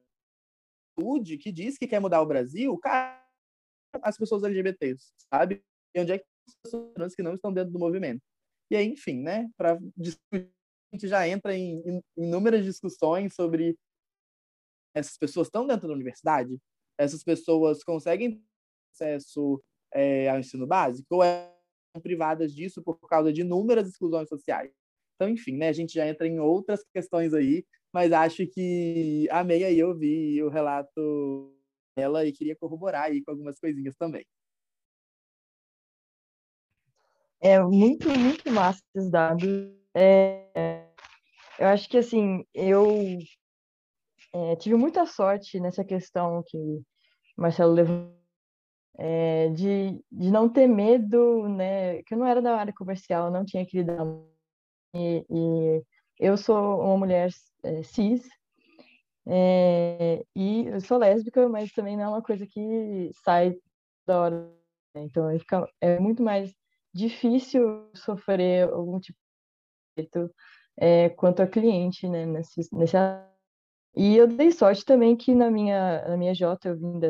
que 1.40 1.52
diz 1.52 1.78
que 1.78 1.86
quer 1.86 2.00
mudar 2.00 2.20
o 2.20 2.26
Brasil, 2.26 2.76
cara, 2.78 3.22
as 4.02 4.16
pessoas 4.16 4.42
LGBTs, 4.42 5.12
sabe? 5.32 5.62
E 5.94 6.00
onde 6.00 6.12
é 6.12 6.18
que 6.18 6.24
as 6.48 6.54
pessoas 6.62 7.14
que 7.14 7.22
não 7.22 7.34
estão 7.34 7.52
dentro 7.52 7.72
do 7.72 7.78
movimento? 7.78 8.22
E 8.70 8.76
aí, 8.76 8.86
enfim, 8.86 9.20
né? 9.22 9.48
Para 9.56 9.78
discutir, 9.96 10.50
a 10.92 10.96
gente 10.96 11.08
já 11.08 11.28
entra 11.28 11.54
em, 11.54 11.82
em 11.86 12.02
inúmeras 12.16 12.64
discussões 12.64 13.34
sobre 13.34 13.76
essas 14.94 15.16
pessoas 15.18 15.48
estão 15.48 15.66
dentro 15.66 15.86
da 15.86 15.94
universidade, 15.94 16.58
essas 16.98 17.22
pessoas 17.22 17.84
conseguem 17.84 18.42
acesso 18.94 19.62
é, 19.92 20.28
ao 20.30 20.38
ensino 20.38 20.66
básico 20.66 21.16
ou 21.16 21.22
é 21.22 21.52
privadas 22.02 22.52
disso 22.54 22.82
por 22.82 22.98
causa 23.08 23.32
de 23.32 23.40
inúmeras 23.40 23.88
exclusões 23.88 24.28
sociais. 24.28 24.70
Então, 25.14 25.30
enfim, 25.30 25.56
né, 25.56 25.68
a 25.68 25.72
gente 25.72 25.94
já 25.94 26.06
entra 26.06 26.26
em 26.26 26.38
outras 26.38 26.84
questões 26.92 27.32
aí 27.32 27.64
mas 27.96 28.12
acho 28.12 28.46
que 28.48 29.26
amei 29.30 29.64
aí 29.64 29.82
ouvir 29.82 30.42
o 30.42 30.50
relato 30.50 31.50
dela 31.96 32.26
e 32.26 32.30
queria 32.30 32.54
corroborar 32.54 33.04
aí 33.04 33.24
com 33.24 33.30
algumas 33.30 33.58
coisinhas 33.58 33.96
também. 33.96 34.22
É 37.40 37.58
muito, 37.58 38.06
muito 38.10 38.52
massa 38.52 38.82
esses 38.94 39.10
dados. 39.10 39.48
É, 39.94 40.84
eu 41.58 41.68
acho 41.68 41.88
que, 41.88 41.96
assim, 41.96 42.44
eu 42.52 42.86
é, 44.34 44.56
tive 44.56 44.76
muita 44.76 45.06
sorte 45.06 45.58
nessa 45.58 45.82
questão 45.82 46.44
que 46.46 46.58
Marcelo 47.34 47.72
levou, 47.72 48.14
é, 48.98 49.48
de, 49.54 50.04
de 50.12 50.30
não 50.30 50.50
ter 50.50 50.66
medo, 50.66 51.48
né? 51.48 52.02
Que 52.02 52.12
eu 52.12 52.18
não 52.18 52.26
era 52.26 52.42
da 52.42 52.58
área 52.58 52.74
comercial, 52.74 53.30
não 53.30 53.42
tinha 53.42 53.64
que 53.64 53.78
lidar. 53.78 54.04
E, 54.94 55.24
e 55.30 55.82
eu 56.18 56.36
sou 56.36 56.80
uma 56.80 56.96
mulher 56.96 57.30
é, 57.62 57.82
cis, 57.82 58.28
é, 59.26 60.24
e 60.34 60.66
eu 60.66 60.80
sou 60.80 60.98
lésbica, 60.98 61.48
mas 61.48 61.72
também 61.72 61.96
não 61.96 62.04
é 62.04 62.08
uma 62.08 62.22
coisa 62.22 62.46
que 62.46 63.10
sai 63.24 63.56
da 64.06 64.20
hora. 64.20 64.36
Né? 64.94 65.02
Então, 65.02 65.38
fica, 65.38 65.68
é 65.80 65.98
muito 65.98 66.22
mais 66.22 66.54
difícil 66.94 67.90
sofrer 67.94 68.68
algum 68.70 69.00
tipo 69.00 69.18
de 69.96 70.08
é, 70.78 71.08
quanto 71.10 71.42
a 71.42 71.46
cliente, 71.46 72.08
né, 72.08 72.24
nesse, 72.26 72.60
nesse... 72.72 72.96
E 73.94 74.16
eu 74.16 74.26
dei 74.26 74.52
sorte 74.52 74.84
também 74.84 75.16
que 75.16 75.34
na 75.34 75.50
minha, 75.50 76.06
na 76.06 76.16
minha 76.16 76.34
J, 76.34 76.68
eu 76.68 76.76
vim 76.76 76.98
da, 76.98 77.08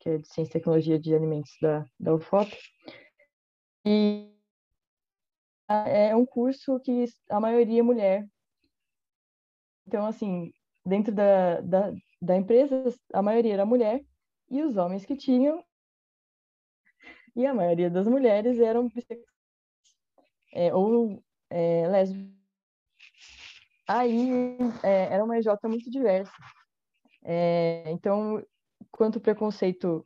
que 0.00 0.10
é 0.10 0.18
de 0.18 0.28
Ciência 0.28 0.50
e 0.50 0.52
Tecnologia 0.52 0.98
de 0.98 1.14
Alimentos 1.14 1.52
da, 1.62 1.86
da 1.98 2.14
UFOP, 2.14 2.56
e 3.84 4.35
é 5.68 6.14
um 6.14 6.24
curso 6.24 6.78
que 6.80 7.04
a 7.28 7.40
maioria 7.40 7.80
é 7.80 7.82
mulher, 7.82 8.28
então, 9.86 10.04
assim, 10.04 10.52
dentro 10.84 11.14
da, 11.14 11.60
da, 11.60 11.92
da 12.20 12.36
empresa, 12.36 12.84
a 13.12 13.22
maioria 13.22 13.54
era 13.54 13.64
mulher, 13.64 14.04
e 14.50 14.62
os 14.62 14.76
homens 14.76 15.04
que 15.06 15.16
tinham, 15.16 15.64
e 17.34 17.46
a 17.46 17.54
maioria 17.54 17.90
das 17.90 18.06
mulheres 18.06 18.58
eram 18.58 18.90
é, 20.52 20.74
ou 20.74 21.22
é, 21.50 21.86
lésbicas. 21.88 22.34
Aí 23.88 24.30
é, 24.82 25.14
era 25.14 25.24
uma 25.24 25.38
EJ 25.38 25.46
muito 25.64 25.90
diversa. 25.90 26.32
É, 27.22 27.88
então, 27.90 28.44
quanto 28.90 29.20
preconceito 29.20 30.04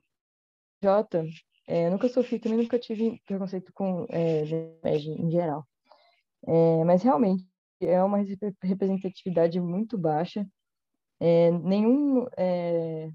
J, 0.82 1.24
é, 1.70 1.88
nunca 1.88 2.08
sofri, 2.08 2.40
também 2.40 2.58
nunca 2.58 2.80
tive 2.80 3.22
preconceito 3.24 3.72
com 3.72 4.04
é, 4.10 4.42
em 4.42 5.30
geral. 5.30 5.64
É, 6.46 6.84
mas 6.84 7.02
realmente 7.02 7.46
é 7.80 8.02
uma 8.02 8.18
representatividade 8.62 9.60
muito 9.60 9.96
baixa. 9.96 10.44
É, 11.20 11.52
nenhum 11.52 12.26
é, 12.36 13.08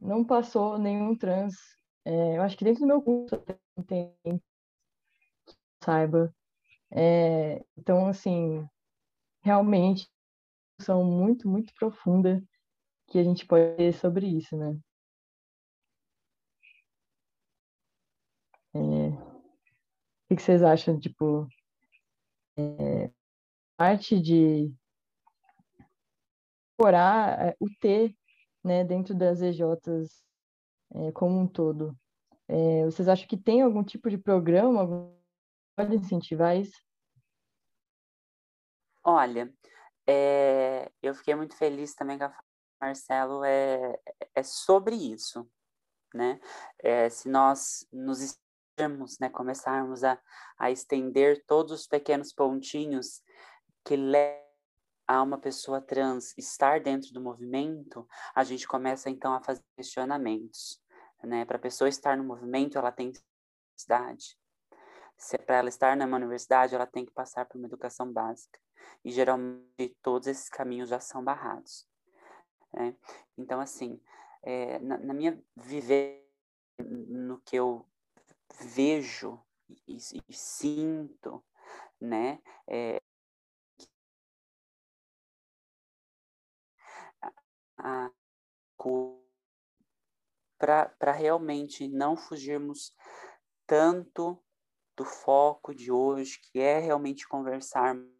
não 0.00 0.24
passou 0.24 0.78
nenhum 0.78 1.16
trans. 1.16 1.54
É, 2.04 2.38
eu 2.38 2.42
acho 2.42 2.56
que 2.56 2.64
dentro 2.64 2.80
do 2.80 2.88
meu 2.88 3.00
curso 3.02 3.40
tem 3.86 4.12
saiba. 5.84 6.34
É, 6.90 7.64
então, 7.76 8.08
assim, 8.08 8.66
realmente 9.42 10.08
discussão 10.78 11.04
muito, 11.04 11.48
muito 11.48 11.72
profunda 11.74 12.42
que 13.08 13.18
a 13.18 13.24
gente 13.24 13.46
pode 13.46 13.76
ter 13.76 13.92
sobre 13.92 14.26
isso, 14.26 14.56
né? 14.56 14.76
É... 18.74 19.30
O 20.30 20.36
que 20.36 20.42
vocês 20.42 20.62
acham, 20.62 20.98
tipo, 20.98 21.48
é... 22.56 23.10
parte 23.76 24.20
de 24.20 24.72
incorporar 26.80 27.48
é, 27.48 27.56
o 27.60 27.68
T 27.78 28.16
né, 28.64 28.84
dentro 28.84 29.14
das 29.14 29.42
EJs 29.42 30.24
é, 30.94 31.12
como 31.12 31.38
um 31.38 31.46
todo. 31.46 31.96
É, 32.48 32.84
vocês 32.84 33.06
acham 33.06 33.28
que 33.28 33.36
tem 33.36 33.60
algum 33.60 33.84
tipo 33.84 34.08
de 34.08 34.16
programa 34.16 34.86
que 34.86 35.76
pode 35.76 35.96
incentivar 35.96 36.56
isso? 36.56 36.80
Olha, 39.04 39.52
é, 40.06 40.90
eu 41.02 41.14
fiquei 41.14 41.34
muito 41.34 41.56
feliz 41.56 41.94
também 41.94 42.18
com 42.18 42.24
a 42.24 42.34
Marcelo 42.80 43.44
é, 43.44 43.98
é 44.34 44.42
sobre 44.42 44.94
isso, 44.96 45.48
né? 46.14 46.40
É, 46.78 47.08
se 47.08 47.28
nós 47.28 47.86
nos 47.92 48.38
né, 49.20 49.28
começarmos 49.28 50.04
a, 50.04 50.18
a 50.58 50.70
estender 50.70 51.44
todos 51.46 51.72
os 51.72 51.86
pequenos 51.86 52.32
pontinhos 52.32 53.22
que 53.84 53.96
levam 53.96 54.40
a 55.10 55.20
uma 55.22 55.38
pessoa 55.38 55.80
trans 55.80 56.38
estar 56.38 56.78
dentro 56.78 57.12
do 57.12 57.20
movimento, 57.20 58.06
a 58.32 58.44
gente 58.44 58.68
começa 58.68 59.10
então 59.10 59.34
a 59.34 59.42
fazer 59.42 59.64
questionamentos, 59.76 60.80
né? 61.24 61.44
Para 61.44 61.56
a 61.56 61.60
pessoa 61.60 61.88
estar 61.88 62.16
no 62.16 62.22
movimento, 62.22 62.78
ela 62.78 62.92
tem 62.92 63.12
necessidade. 63.74 64.38
Se 65.18 65.34
é 65.34 65.38
para 65.38 65.56
ela 65.56 65.68
estar 65.68 65.96
numa 65.96 66.16
universidade, 66.16 66.76
ela 66.76 66.86
tem 66.86 67.04
que 67.04 67.10
passar 67.10 67.44
por 67.44 67.58
uma 67.58 67.66
educação 67.66 68.12
básica. 68.12 68.56
E 69.04 69.10
geralmente 69.10 69.96
todos 70.00 70.28
esses 70.28 70.48
caminhos 70.48 70.88
já 70.88 71.00
são 71.00 71.24
barrados. 71.24 71.88
Né? 72.72 72.94
Então, 73.36 73.58
assim, 73.58 74.00
é, 74.44 74.78
na, 74.78 74.96
na, 74.96 75.12
minha 75.12 75.42
viver, 75.56 76.24
no 76.78 77.40
que 77.40 77.56
eu 77.56 77.84
vejo 78.58 79.40
e, 79.86 79.96
e 80.28 80.32
sinto, 80.32 81.44
né, 82.00 82.40
é, 82.66 83.00
para 90.58 91.12
realmente 91.12 91.88
não 91.88 92.16
fugirmos 92.16 92.94
tanto 93.66 94.38
do 94.96 95.04
foco 95.04 95.74
de 95.74 95.90
hoje, 95.90 96.38
que 96.40 96.60
é 96.60 96.78
realmente 96.78 97.26
conversarmos 97.26 98.10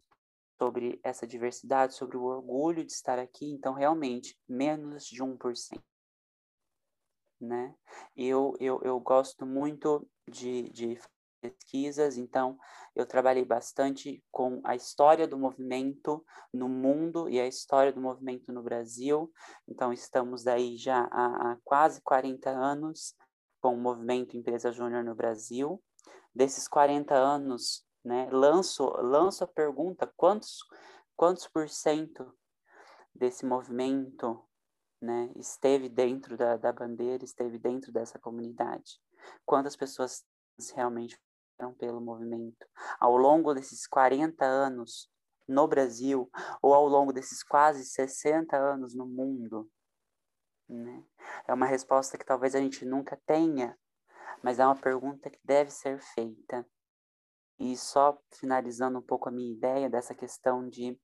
sobre 0.59 0.99
essa 1.03 1.27
diversidade, 1.27 1.95
sobre 1.95 2.17
o 2.17 2.23
orgulho 2.23 2.85
de 2.85 2.91
estar 2.91 3.19
aqui, 3.19 3.51
então 3.51 3.73
realmente 3.73 4.39
menos 4.47 5.05
de 5.05 5.21
1%. 5.21 5.90
Né? 7.41 7.73
Eu, 8.15 8.55
eu, 8.59 8.79
eu 8.83 8.99
gosto 8.99 9.45
muito 9.45 10.07
de, 10.27 10.69
de 10.69 10.99
pesquisas, 11.41 12.17
então 12.17 12.57
eu 12.95 13.05
trabalhei 13.05 13.43
bastante 13.43 14.23
com 14.31 14.61
a 14.63 14.75
história 14.75 15.27
do 15.27 15.37
movimento 15.37 16.23
no 16.53 16.69
mundo 16.69 17.27
e 17.27 17.39
a 17.39 17.47
história 17.47 17.91
do 17.91 17.99
movimento 17.99 18.51
no 18.51 18.61
Brasil, 18.61 19.31
então 19.67 19.91
estamos 19.91 20.45
aí 20.45 20.77
já 20.77 21.09
há, 21.11 21.51
há 21.51 21.57
quase 21.63 21.99
40 22.01 22.51
anos 22.51 23.15
com 23.61 23.75
o 23.75 23.77
movimento 23.77 24.35
Empresa 24.35 24.71
Júnior 24.71 25.03
no 25.03 25.15
Brasil. 25.15 25.81
Desses 26.33 26.67
40 26.67 27.13
anos, 27.13 27.85
né? 28.03 28.29
Lanço, 28.31 28.85
lanço 29.01 29.43
a 29.43 29.47
pergunta, 29.47 30.11
quantos, 30.17 30.59
quantos 31.15 31.47
por 31.47 31.69
cento 31.69 32.33
desse 33.13 33.45
movimento 33.45 34.43
né, 35.01 35.31
esteve 35.35 35.89
dentro 35.89 36.37
da, 36.37 36.57
da 36.57 36.71
bandeira, 36.71 37.23
esteve 37.23 37.57
dentro 37.57 37.91
dessa 37.91 38.19
comunidade? 38.19 38.99
Quantas 39.45 39.75
pessoas 39.75 40.23
realmente 40.75 41.19
foram 41.57 41.73
pelo 41.73 41.99
movimento? 41.99 42.65
Ao 42.99 43.17
longo 43.17 43.53
desses 43.53 43.87
40 43.87 44.45
anos 44.45 45.09
no 45.47 45.67
Brasil, 45.67 46.29
ou 46.61 46.73
ao 46.73 46.87
longo 46.87 47.11
desses 47.11 47.43
quase 47.43 47.83
60 47.83 48.55
anos 48.55 48.95
no 48.95 49.05
mundo? 49.05 49.69
Né? 50.69 51.03
É 51.47 51.53
uma 51.53 51.65
resposta 51.65 52.17
que 52.17 52.25
talvez 52.25 52.55
a 52.55 52.59
gente 52.59 52.85
nunca 52.85 53.19
tenha, 53.25 53.77
mas 54.41 54.59
é 54.59 54.65
uma 54.65 54.75
pergunta 54.75 55.29
que 55.29 55.39
deve 55.43 55.71
ser 55.71 55.99
feita. 55.99 56.65
E 57.59 57.77
só 57.77 58.17
finalizando 58.31 58.97
um 58.97 59.03
pouco 59.03 59.29
a 59.29 59.31
minha 59.31 59.53
ideia 59.53 59.87
dessa 59.87 60.15
questão 60.15 60.67
de 60.67 60.99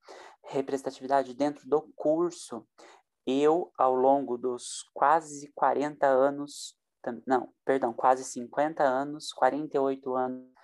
representatividade 0.46 1.36
dentro 1.36 1.70
do 1.70 1.82
curso, 1.96 2.68
eu, 3.28 3.72
ao 3.78 3.94
longo 3.94 4.38
dos 4.38 4.90
quase 4.94 5.52
40 5.54 6.08
anos, 6.08 6.78
não, 7.26 7.54
perdão, 7.66 7.94
quase 7.94 8.24
50 8.24 8.84
anos, 8.84 9.34
48 9.34 10.16
anos 10.16 10.58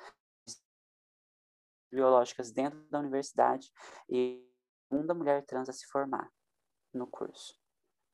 biológicas 1.92 2.52
dentro 2.52 2.82
da 2.90 3.00
universidade 3.00 3.70
e 4.10 4.42
a 4.90 4.96
segunda 4.96 5.14
mulher 5.14 5.46
trans 5.46 5.70
a 5.70 5.74
se 5.74 5.86
formar 5.88 6.32
no 6.94 7.06
curso. 7.06 7.54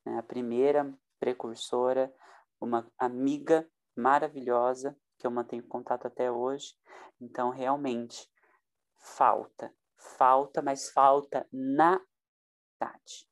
Né? 0.04 0.18
A 0.18 0.22
primeira 0.22 0.92
precursora, 1.18 2.12
uma 2.60 2.90
amiga 2.98 3.70
maravilhosa 3.96 4.96
que 5.18 5.26
eu 5.26 5.30
mantenho 5.30 5.66
contato 5.66 6.06
até 6.06 6.30
hoje. 6.30 6.74
Então, 7.20 7.50
realmente, 7.50 8.28
falta. 8.96 9.72
Falta, 9.96 10.62
mas 10.62 10.90
falta 10.90 11.46
na 11.52 12.00
cidade. 12.72 13.28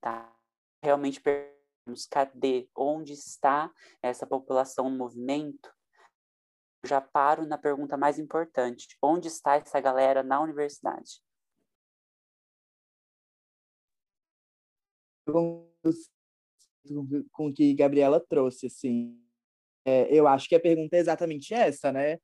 Tá? 0.00 0.35
Realmente 0.82 1.20
perguntamos, 1.20 2.06
cadê? 2.10 2.68
Onde 2.76 3.12
está 3.12 3.72
essa 4.02 4.26
população 4.26 4.90
no 4.90 4.96
movimento? 4.96 5.72
Já 6.84 7.00
paro 7.00 7.46
na 7.46 7.58
pergunta 7.58 7.96
mais 7.96 8.18
importante. 8.18 8.96
Onde 9.02 9.28
está 9.28 9.56
essa 9.56 9.80
galera 9.80 10.22
na 10.22 10.40
universidade? 10.40 11.22
Com 15.24 15.68
o 17.38 17.52
que 17.52 17.74
Gabriela 17.74 18.20
trouxe, 18.20 18.66
assim, 18.66 19.20
é, 19.84 20.12
eu 20.12 20.26
acho 20.26 20.48
que 20.48 20.54
a 20.54 20.60
pergunta 20.60 20.96
é 20.96 21.00
exatamente 21.00 21.54
essa, 21.54 21.92
né? 21.92 22.18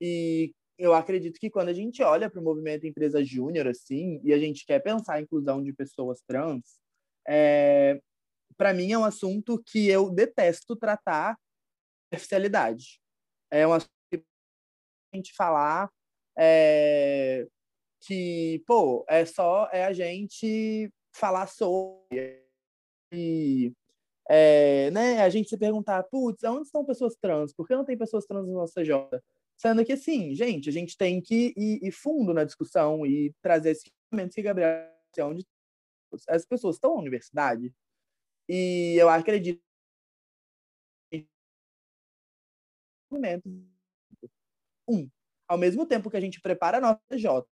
E 0.00 0.52
eu 0.76 0.92
acredito 0.92 1.38
que 1.38 1.48
quando 1.48 1.68
a 1.68 1.72
gente 1.72 2.02
olha 2.02 2.28
para 2.28 2.40
o 2.40 2.44
movimento 2.44 2.86
empresa 2.86 3.24
júnior, 3.24 3.68
assim, 3.68 4.20
e 4.24 4.32
a 4.32 4.38
gente 4.38 4.66
quer 4.66 4.80
pensar 4.80 5.14
a 5.14 5.20
inclusão 5.20 5.62
de 5.62 5.72
pessoas 5.72 6.20
trans, 6.26 6.80
é, 7.26 8.00
para 8.56 8.72
mim 8.72 8.92
é 8.92 8.98
um 8.98 9.04
assunto 9.04 9.62
que 9.66 9.88
eu 9.88 10.10
detesto 10.10 10.76
tratar 10.76 11.36
superficialidade. 12.14 13.00
É 13.50 13.66
um 13.66 13.72
assunto 13.72 13.90
que 14.10 14.22
a 15.12 15.16
gente 15.16 15.32
falar 15.34 15.90
é, 16.38 17.46
que, 18.00 18.62
pô, 18.66 19.04
é 19.08 19.24
só 19.24 19.68
é 19.72 19.84
a 19.84 19.92
gente 19.92 20.90
falar 21.14 21.46
sobre 21.46 22.42
e 23.12 23.72
é, 24.28 24.90
né, 24.90 25.20
a 25.20 25.28
gente 25.28 25.48
se 25.48 25.58
perguntar, 25.58 26.02
putz, 26.04 26.42
onde 26.44 26.66
estão 26.66 26.84
pessoas 26.84 27.14
trans? 27.20 27.52
Por 27.52 27.66
que 27.66 27.74
não 27.74 27.84
tem 27.84 27.96
pessoas 27.96 28.24
trans 28.24 28.46
no 28.46 28.54
nosso 28.54 28.72
CJ? 28.74 29.20
Sendo 29.56 29.84
que, 29.84 29.92
assim, 29.92 30.34
gente, 30.34 30.68
a 30.68 30.72
gente 30.72 30.96
tem 30.96 31.20
que 31.20 31.52
ir, 31.56 31.78
ir 31.82 31.92
fundo 31.92 32.34
na 32.34 32.44
discussão 32.44 33.06
e 33.06 33.32
trazer 33.42 33.70
esses 33.70 33.90
elementos 34.10 34.34
que 34.34 34.42
Gabriel 34.42 34.88
onde 35.20 35.46
as 36.28 36.44
pessoas 36.44 36.76
estão 36.76 36.94
na 36.94 37.00
universidade. 37.00 37.72
E 38.48 38.96
eu 38.98 39.08
acredito 39.08 39.62
um, 44.88 45.08
ao 45.48 45.56
mesmo 45.56 45.86
tempo 45.86 46.10
que 46.10 46.16
a 46.16 46.20
gente 46.20 46.40
prepara 46.40 46.78
a 46.78 46.80
nossa 46.80 47.16
J, 47.18 47.46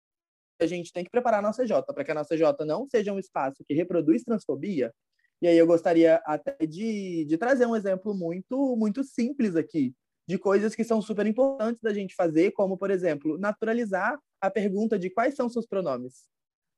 a 0.60 0.66
gente 0.66 0.92
tem 0.92 1.04
que 1.04 1.10
preparar 1.10 1.40
a 1.40 1.42
nossa 1.42 1.66
J 1.66 1.92
para 1.92 2.04
que 2.04 2.10
a 2.10 2.14
nossa 2.14 2.36
J 2.36 2.64
não 2.64 2.86
seja 2.88 3.12
um 3.12 3.18
espaço 3.18 3.64
que 3.64 3.74
reproduz 3.74 4.22
transfobia, 4.22 4.92
e 5.40 5.48
aí 5.48 5.58
eu 5.58 5.66
gostaria 5.66 6.22
até 6.24 6.56
de, 6.66 7.24
de 7.24 7.36
trazer 7.36 7.66
um 7.66 7.74
exemplo 7.74 8.14
muito, 8.14 8.76
muito 8.76 9.02
simples 9.02 9.56
aqui, 9.56 9.92
de 10.28 10.38
coisas 10.38 10.74
que 10.74 10.84
são 10.84 11.02
super 11.02 11.26
importantes 11.26 11.82
da 11.82 11.92
gente 11.92 12.14
fazer, 12.14 12.52
como, 12.52 12.78
por 12.78 12.90
exemplo, 12.92 13.36
naturalizar 13.38 14.16
a 14.40 14.50
pergunta 14.50 14.96
de 14.96 15.10
quais 15.10 15.34
são 15.34 15.48
seus 15.48 15.66
pronomes. 15.66 16.28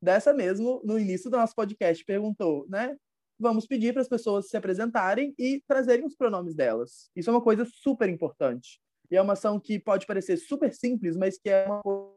Dessa 0.04 0.34
mesmo, 0.34 0.82
no 0.84 0.98
início 0.98 1.30
do 1.30 1.38
nosso 1.38 1.54
podcast, 1.54 2.04
perguntou, 2.04 2.66
né? 2.68 2.94
Vamos 3.38 3.66
pedir 3.66 3.94
para 3.94 4.02
as 4.02 4.08
pessoas 4.08 4.50
se 4.50 4.56
apresentarem 4.56 5.34
e 5.38 5.62
trazerem 5.66 6.04
os 6.04 6.14
pronomes 6.14 6.54
delas. 6.54 7.10
Isso 7.16 7.30
é 7.30 7.32
uma 7.32 7.40
coisa 7.40 7.64
super 7.64 8.06
importante. 8.10 8.78
E 9.10 9.16
é 9.16 9.22
uma 9.22 9.32
ação 9.32 9.58
que 9.58 9.78
pode 9.78 10.06
parecer 10.06 10.36
super 10.36 10.74
simples, 10.74 11.16
mas 11.16 11.38
que 11.38 11.48
é 11.48 11.64
uma 11.64 11.80
coisa, 11.80 12.12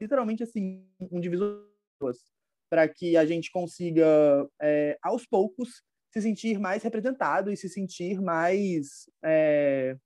literalmente 0.00 0.42
assim, 0.42 0.84
um 1.12 1.20
divisor 1.20 1.64
para 2.68 2.88
que 2.88 3.16
a 3.16 3.24
gente 3.24 3.52
consiga, 3.52 4.04
é, 4.60 4.98
aos 5.00 5.24
poucos, 5.24 5.80
se 6.10 6.20
sentir 6.20 6.58
mais 6.58 6.82
representado 6.82 7.52
e 7.52 7.56
se 7.56 7.68
sentir 7.68 8.20
mais 8.20 9.08
é, 9.24 9.96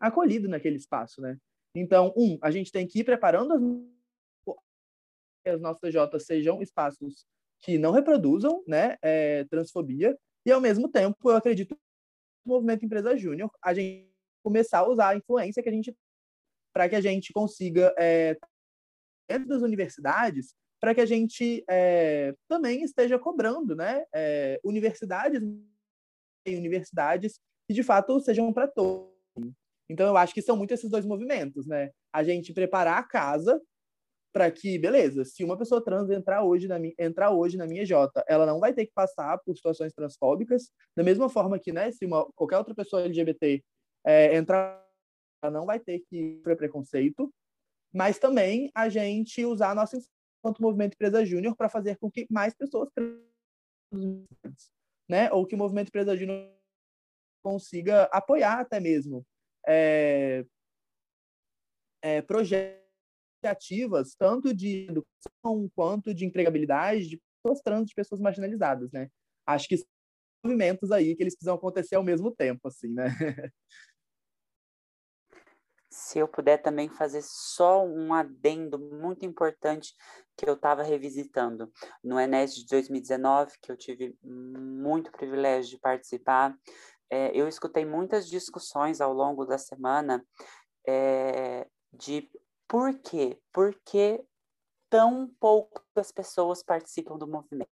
acolhido 0.00 0.48
naquele 0.48 0.76
espaço, 0.76 1.20
né? 1.20 1.38
Então, 1.76 2.12
um, 2.16 2.36
a 2.42 2.50
gente 2.50 2.72
tem 2.72 2.88
que 2.88 3.00
ir 3.00 3.04
preparando 3.04 3.52
as, 3.52 3.62
as 5.50 5.60
nossas 5.60 5.92
J 5.92 6.18
sejam 6.20 6.62
espaços 6.62 7.26
que 7.60 7.78
não 7.78 7.92
reproduzam 7.92 8.62
né, 8.66 8.96
é, 9.02 9.44
transfobia, 9.44 10.16
e 10.44 10.52
ao 10.52 10.60
mesmo 10.60 10.88
tempo 10.88 11.30
eu 11.30 11.36
acredito 11.36 11.76
no 12.44 12.54
movimento 12.54 12.84
Empresa 12.84 13.16
Júnior, 13.16 13.50
a 13.62 13.74
gente 13.74 14.08
começar 14.44 14.78
a 14.78 14.88
usar 14.88 15.08
a 15.08 15.16
influência 15.16 15.62
que 15.62 15.68
a 15.68 15.72
gente 15.72 15.94
para 16.72 16.88
que 16.88 16.94
a 16.94 17.00
gente 17.00 17.32
consiga 17.32 17.92
é, 17.98 18.36
dentro 19.28 19.48
das 19.48 19.62
universidades 19.62 20.54
para 20.80 20.94
que 20.94 21.00
a 21.00 21.06
gente 21.06 21.64
é, 21.68 22.34
também 22.46 22.82
esteja 22.82 23.18
cobrando 23.18 23.74
né, 23.74 24.04
é, 24.14 24.60
universidades 24.62 25.40
e 26.46 26.56
universidades 26.56 27.40
que 27.66 27.74
de 27.74 27.82
fato 27.82 28.20
sejam 28.20 28.52
para 28.52 28.68
todos. 28.68 29.10
Então 29.88 30.06
eu 30.06 30.16
acho 30.16 30.34
que 30.34 30.42
são 30.42 30.56
muito 30.56 30.74
esses 30.74 30.90
dois 30.90 31.04
movimentos, 31.04 31.66
né? 31.66 31.90
A 32.12 32.22
gente 32.22 32.52
preparar 32.52 32.98
a 32.98 33.02
casa 33.02 33.60
para 34.36 34.50
que, 34.50 34.78
beleza, 34.78 35.24
se 35.24 35.42
uma 35.42 35.56
pessoa 35.56 35.82
trans 35.82 36.10
entrar 36.10 36.44
hoje 36.44 36.68
na 36.68 36.78
minha, 36.78 36.92
entrar 36.98 37.30
hoje 37.30 37.56
na 37.56 37.66
minha 37.66 37.86
J, 37.86 38.22
ela 38.28 38.44
não 38.44 38.60
vai 38.60 38.70
ter 38.70 38.84
que 38.84 38.92
passar 38.92 39.38
por 39.38 39.56
situações 39.56 39.94
transfóbicas, 39.94 40.70
da 40.94 41.02
mesma 41.02 41.30
forma 41.30 41.58
que, 41.58 41.72
né, 41.72 41.90
se 41.90 42.04
uma, 42.04 42.30
qualquer 42.34 42.58
outra 42.58 42.74
pessoa 42.74 43.00
LGBT 43.00 43.64
é, 44.04 44.36
entrar, 44.36 44.86
ela 45.42 45.50
não 45.50 45.64
vai 45.64 45.80
ter 45.80 46.00
que 46.00 46.36
sofrer 46.36 46.54
preconceito, 46.54 47.32
mas 47.94 48.18
também 48.18 48.70
a 48.74 48.90
gente 48.90 49.42
usar 49.46 49.70
a 49.70 49.74
nossa 49.74 49.96
enquanto 50.38 50.60
movimento 50.60 50.92
Empresa 50.92 51.24
Júnior 51.24 51.56
para 51.56 51.70
fazer 51.70 51.96
com 51.96 52.10
que 52.10 52.26
mais 52.30 52.54
pessoas 52.54 52.90
né, 55.08 55.32
ou 55.32 55.46
que 55.46 55.54
o 55.54 55.58
movimento 55.58 55.88
Empresa 55.88 56.14
Júnior 56.14 56.52
consiga 57.42 58.02
apoiar 58.12 58.60
até 58.60 58.80
mesmo 58.80 59.24
é, 59.66 60.44
é, 62.02 62.20
projetos 62.20 62.85
iniciativas, 63.46 64.14
tanto 64.14 64.54
de 64.54 64.86
educação 64.88 65.70
quanto 65.74 66.12
de 66.12 66.24
empregabilidade 66.24 67.08
de 67.08 67.22
pessoas 67.42 67.62
trans, 67.62 67.86
de 67.86 67.94
pessoas 67.94 68.20
marginalizadas, 68.20 68.90
né? 68.92 69.08
Acho 69.46 69.68
que 69.68 69.76
são 69.76 69.86
movimentos 70.44 70.90
aí 70.90 71.14
que 71.14 71.22
eles 71.22 71.34
precisam 71.34 71.54
acontecer 71.54 71.94
ao 71.96 72.02
mesmo 72.02 72.34
tempo, 72.34 72.66
assim, 72.68 72.92
né? 72.92 73.06
Se 75.88 76.18
eu 76.18 76.28
puder 76.28 76.58
também 76.58 76.90
fazer 76.90 77.22
só 77.22 77.82
um 77.82 78.12
adendo 78.12 78.78
muito 78.78 79.24
importante 79.24 79.94
que 80.36 80.46
eu 80.46 80.52
estava 80.52 80.82
revisitando 80.82 81.72
no 82.04 82.20
Enes 82.20 82.54
de 82.54 82.66
2019, 82.66 83.54
que 83.62 83.72
eu 83.72 83.76
tive 83.78 84.14
muito 84.22 85.10
privilégio 85.10 85.70
de 85.70 85.78
participar, 85.78 86.54
é, 87.08 87.34
eu 87.34 87.48
escutei 87.48 87.86
muitas 87.86 88.28
discussões 88.28 89.00
ao 89.00 89.14
longo 89.14 89.46
da 89.46 89.56
semana 89.56 90.22
é, 90.86 91.66
de 91.90 92.28
por 92.68 92.98
quê? 92.98 93.40
Porque 93.52 94.24
tão 94.88 95.28
poucas 95.40 96.12
pessoas 96.12 96.62
participam 96.62 97.16
do 97.18 97.26
movimento. 97.26 97.70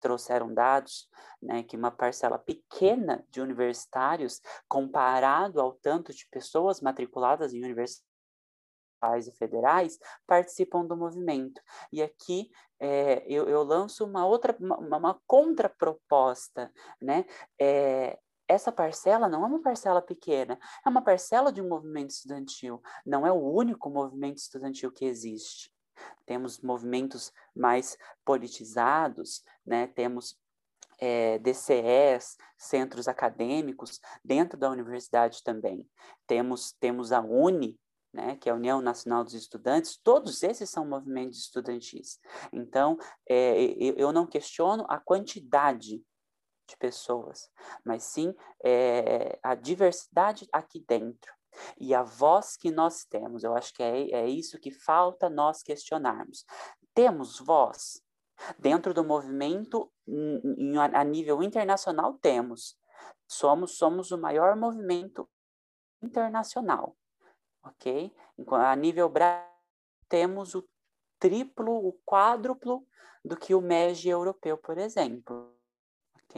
Trouxeram 0.00 0.52
dados 0.52 1.08
né, 1.42 1.62
que 1.62 1.76
uma 1.76 1.90
parcela 1.90 2.38
pequena 2.38 3.26
de 3.30 3.40
universitários, 3.40 4.40
comparado 4.68 5.60
ao 5.60 5.72
tanto 5.72 6.12
de 6.12 6.28
pessoas 6.30 6.80
matriculadas 6.80 7.54
em 7.54 7.62
universidades 7.64 8.04
e 9.26 9.32
federais, 9.32 9.98
participam 10.26 10.84
do 10.86 10.96
movimento. 10.96 11.60
E 11.92 12.02
aqui 12.02 12.50
é, 12.78 13.24
eu, 13.26 13.48
eu, 13.48 13.62
lanço 13.62 14.04
uma 14.04 14.26
outra, 14.26 14.56
uma, 14.60 14.98
uma 14.98 15.20
contraproposta, 15.26 16.72
né? 17.00 17.24
É, 17.58 18.18
essa 18.48 18.70
parcela 18.70 19.28
não 19.28 19.42
é 19.44 19.46
uma 19.46 19.62
parcela 19.62 20.02
pequena, 20.02 20.58
é 20.84 20.88
uma 20.88 21.02
parcela 21.02 21.52
de 21.52 21.60
um 21.60 21.68
movimento 21.68 22.10
estudantil, 22.10 22.82
não 23.04 23.26
é 23.26 23.32
o 23.32 23.36
único 23.36 23.90
movimento 23.90 24.38
estudantil 24.38 24.90
que 24.92 25.04
existe. 25.04 25.72
Temos 26.26 26.60
movimentos 26.60 27.32
mais 27.54 27.96
politizados, 28.24 29.42
né? 29.64 29.86
temos 29.86 30.36
é, 30.98 31.38
DCEs, 31.38 32.36
centros 32.56 33.08
acadêmicos, 33.08 34.00
dentro 34.24 34.58
da 34.58 34.70
universidade 34.70 35.42
também. 35.42 35.88
Temos, 36.26 36.72
temos 36.72 37.12
a 37.12 37.20
UNE, 37.20 37.78
né, 38.12 38.36
que 38.36 38.48
é 38.48 38.52
a 38.52 38.54
União 38.54 38.80
Nacional 38.80 39.24
dos 39.24 39.34
Estudantes, 39.34 39.96
todos 39.96 40.42
esses 40.44 40.70
são 40.70 40.86
movimentos 40.86 41.38
estudantis. 41.38 42.20
Então, 42.52 42.96
é, 43.28 43.56
eu 43.96 44.12
não 44.12 44.24
questiono 44.24 44.86
a 44.88 44.98
quantidade 45.00 46.00
de 46.66 46.76
pessoas, 46.76 47.50
mas 47.84 48.04
sim 48.04 48.34
é, 48.64 49.38
a 49.42 49.54
diversidade 49.54 50.48
aqui 50.52 50.84
dentro 50.86 51.32
e 51.78 51.94
a 51.94 52.02
voz 52.02 52.56
que 52.56 52.70
nós 52.70 53.04
temos. 53.04 53.44
Eu 53.44 53.54
acho 53.54 53.72
que 53.74 53.82
é, 53.82 54.10
é 54.10 54.28
isso 54.28 54.58
que 54.58 54.70
falta 54.70 55.30
nós 55.30 55.62
questionarmos. 55.62 56.44
Temos 56.94 57.38
voz? 57.38 58.02
Dentro 58.58 58.92
do 58.92 59.04
movimento, 59.04 59.92
em, 60.06 60.76
a 60.78 61.04
nível 61.04 61.42
internacional, 61.42 62.18
temos. 62.20 62.76
Somos, 63.28 63.78
somos 63.78 64.10
o 64.10 64.18
maior 64.18 64.56
movimento 64.56 65.28
internacional, 66.02 66.96
ok? 67.62 68.12
A 68.50 68.76
nível 68.76 69.08
Brasil, 69.08 69.54
temos 70.08 70.54
o 70.54 70.68
triplo, 71.18 71.88
o 71.88 71.92
quádruplo 72.04 72.86
do 73.24 73.36
que 73.36 73.54
o 73.54 73.60
MEG 73.60 74.08
europeu, 74.08 74.58
por 74.58 74.78
exemplo. 74.78 75.56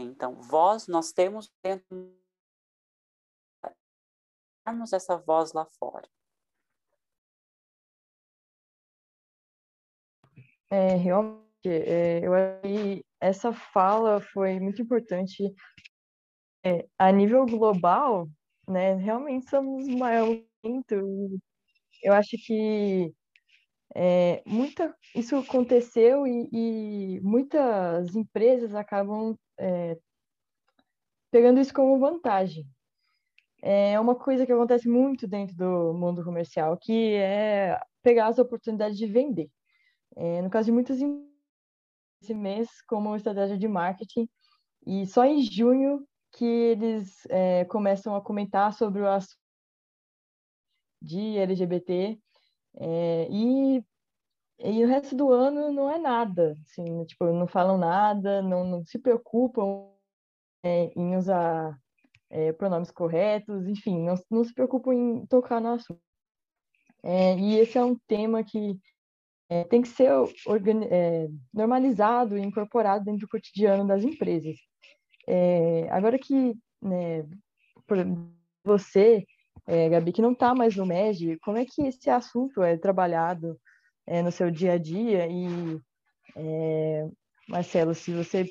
Então, 0.00 0.40
voz 0.42 0.86
nós 0.86 1.12
temos 1.12 1.50
dentro 1.62 2.14
essa 4.92 5.16
voz 5.16 5.52
lá 5.52 5.64
fora. 5.78 6.08
É, 10.70 10.96
realmente, 10.96 11.46
é, 11.64 12.26
eu 12.26 12.34
acho 12.34 12.60
que 12.62 13.04
essa 13.20 13.52
fala 13.52 14.20
foi 14.20 14.58
muito 14.58 14.82
importante. 14.82 15.54
É, 16.64 16.86
a 16.98 17.12
nível 17.12 17.46
global, 17.46 18.28
né, 18.68 18.94
realmente 18.94 19.48
somos 19.48 19.86
o 19.86 19.98
maior 19.98 20.26
movimento. 20.26 21.40
Eu 22.02 22.12
acho 22.12 22.36
que 22.44 23.14
é, 23.94 24.42
muita, 24.44 24.94
isso 25.14 25.36
aconteceu 25.36 26.26
e, 26.26 26.48
e 26.52 27.20
muitas 27.20 28.14
empresas 28.16 28.74
acabam 28.74 29.36
é, 29.58 29.98
pegando 31.30 31.60
isso 31.60 31.72
como 31.72 31.98
vantagem. 31.98 32.66
É 33.62 33.98
uma 33.98 34.14
coisa 34.14 34.46
que 34.46 34.52
acontece 34.52 34.88
muito 34.88 35.26
dentro 35.26 35.56
do 35.56 35.92
mundo 35.94 36.22
comercial, 36.22 36.76
que 36.76 37.14
é 37.14 37.80
pegar 38.02 38.28
as 38.28 38.38
oportunidades 38.38 38.96
de 38.96 39.06
vender. 39.06 39.50
É, 40.16 40.40
no 40.42 40.50
caso 40.50 40.66
de 40.66 40.72
muitas 40.72 40.98
esse 42.22 42.34
mês 42.34 42.68
como 42.82 43.14
estratégia 43.14 43.58
de 43.58 43.68
marketing 43.68 44.28
e 44.86 45.06
só 45.06 45.24
em 45.24 45.42
junho 45.42 46.06
que 46.32 46.44
eles 46.44 47.26
é, 47.28 47.64
começam 47.66 48.14
a 48.14 48.20
comentar 48.22 48.72
sobre 48.72 49.02
o 49.02 49.08
assunto 49.08 49.36
de 51.02 51.36
LGBT 51.38 52.18
é, 52.78 53.28
e 53.30 53.84
e 54.58 54.84
o 54.84 54.88
resto 54.88 55.14
do 55.14 55.30
ano 55.32 55.70
não 55.70 55.90
é 55.90 55.98
nada, 55.98 56.54
assim, 56.64 57.04
tipo, 57.04 57.26
não 57.26 57.46
falam 57.46 57.76
nada, 57.76 58.40
não, 58.40 58.64
não 58.64 58.84
se 58.84 58.98
preocupam 58.98 59.90
é, 60.64 60.90
em 60.96 61.16
usar 61.16 61.78
é, 62.30 62.52
pronomes 62.52 62.90
corretos, 62.90 63.66
enfim, 63.66 64.02
não, 64.02 64.14
não 64.30 64.44
se 64.44 64.54
preocupam 64.54 64.94
em 64.94 65.26
tocar 65.26 65.60
no 65.60 65.74
assunto. 65.74 66.00
É, 67.02 67.38
e 67.38 67.58
esse 67.58 67.78
é 67.78 67.84
um 67.84 67.96
tema 68.06 68.42
que 68.42 68.78
é, 69.48 69.64
tem 69.64 69.82
que 69.82 69.88
ser 69.88 70.10
é, 70.90 71.28
normalizado 71.52 72.36
e 72.36 72.42
incorporado 72.42 73.04
dentro 73.04 73.20
do 73.20 73.28
cotidiano 73.28 73.86
das 73.86 74.02
empresas. 74.02 74.56
É, 75.28 75.88
agora 75.90 76.18
que 76.18 76.54
né, 76.82 77.28
você, 78.64 79.24
Gabi, 79.90 80.12
que 80.12 80.22
não 80.22 80.32
está 80.32 80.54
mais 80.54 80.74
no 80.76 80.86
MED, 80.86 81.38
como 81.40 81.58
é 81.58 81.64
que 81.64 81.82
esse 81.82 82.10
assunto 82.10 82.62
é 82.62 82.76
trabalhado 82.76 83.58
é, 84.06 84.22
no 84.22 84.30
seu 84.30 84.50
dia 84.50 84.74
a 84.74 84.78
dia 84.78 85.26
e 85.28 85.80
é, 86.36 87.08
Marcelo, 87.48 87.94
se 87.94 88.12
você 88.12 88.48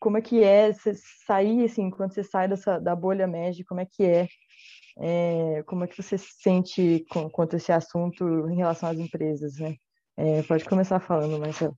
como 0.00 0.16
é 0.16 0.22
que 0.22 0.42
é 0.42 0.72
você 0.72 0.94
sair 1.26 1.64
assim 1.64 1.90
quando 1.90 2.14
você 2.14 2.22
sai 2.22 2.48
dessa 2.48 2.78
da 2.78 2.94
bolha 2.94 3.26
média, 3.26 3.64
como 3.68 3.80
é 3.80 3.86
que 3.86 4.04
é, 4.04 4.28
é 4.98 5.62
como 5.64 5.84
é 5.84 5.86
que 5.86 6.00
você 6.00 6.16
se 6.16 6.32
sente 6.40 7.04
com, 7.10 7.28
quanto 7.30 7.54
a 7.54 7.56
esse 7.56 7.72
assunto 7.72 8.24
em 8.48 8.56
relação 8.56 8.88
às 8.88 8.98
empresas, 8.98 9.58
né? 9.58 9.76
É, 10.16 10.42
pode 10.42 10.64
começar 10.64 11.00
falando, 11.00 11.38
Marcelo. 11.38 11.76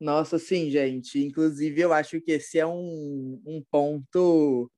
Nossa, 0.00 0.38
sim, 0.38 0.70
gente. 0.70 1.18
Inclusive, 1.18 1.80
eu 1.80 1.92
acho 1.92 2.20
que 2.20 2.32
esse 2.32 2.58
é 2.58 2.66
um, 2.66 3.42
um 3.44 3.62
ponto 3.70 4.70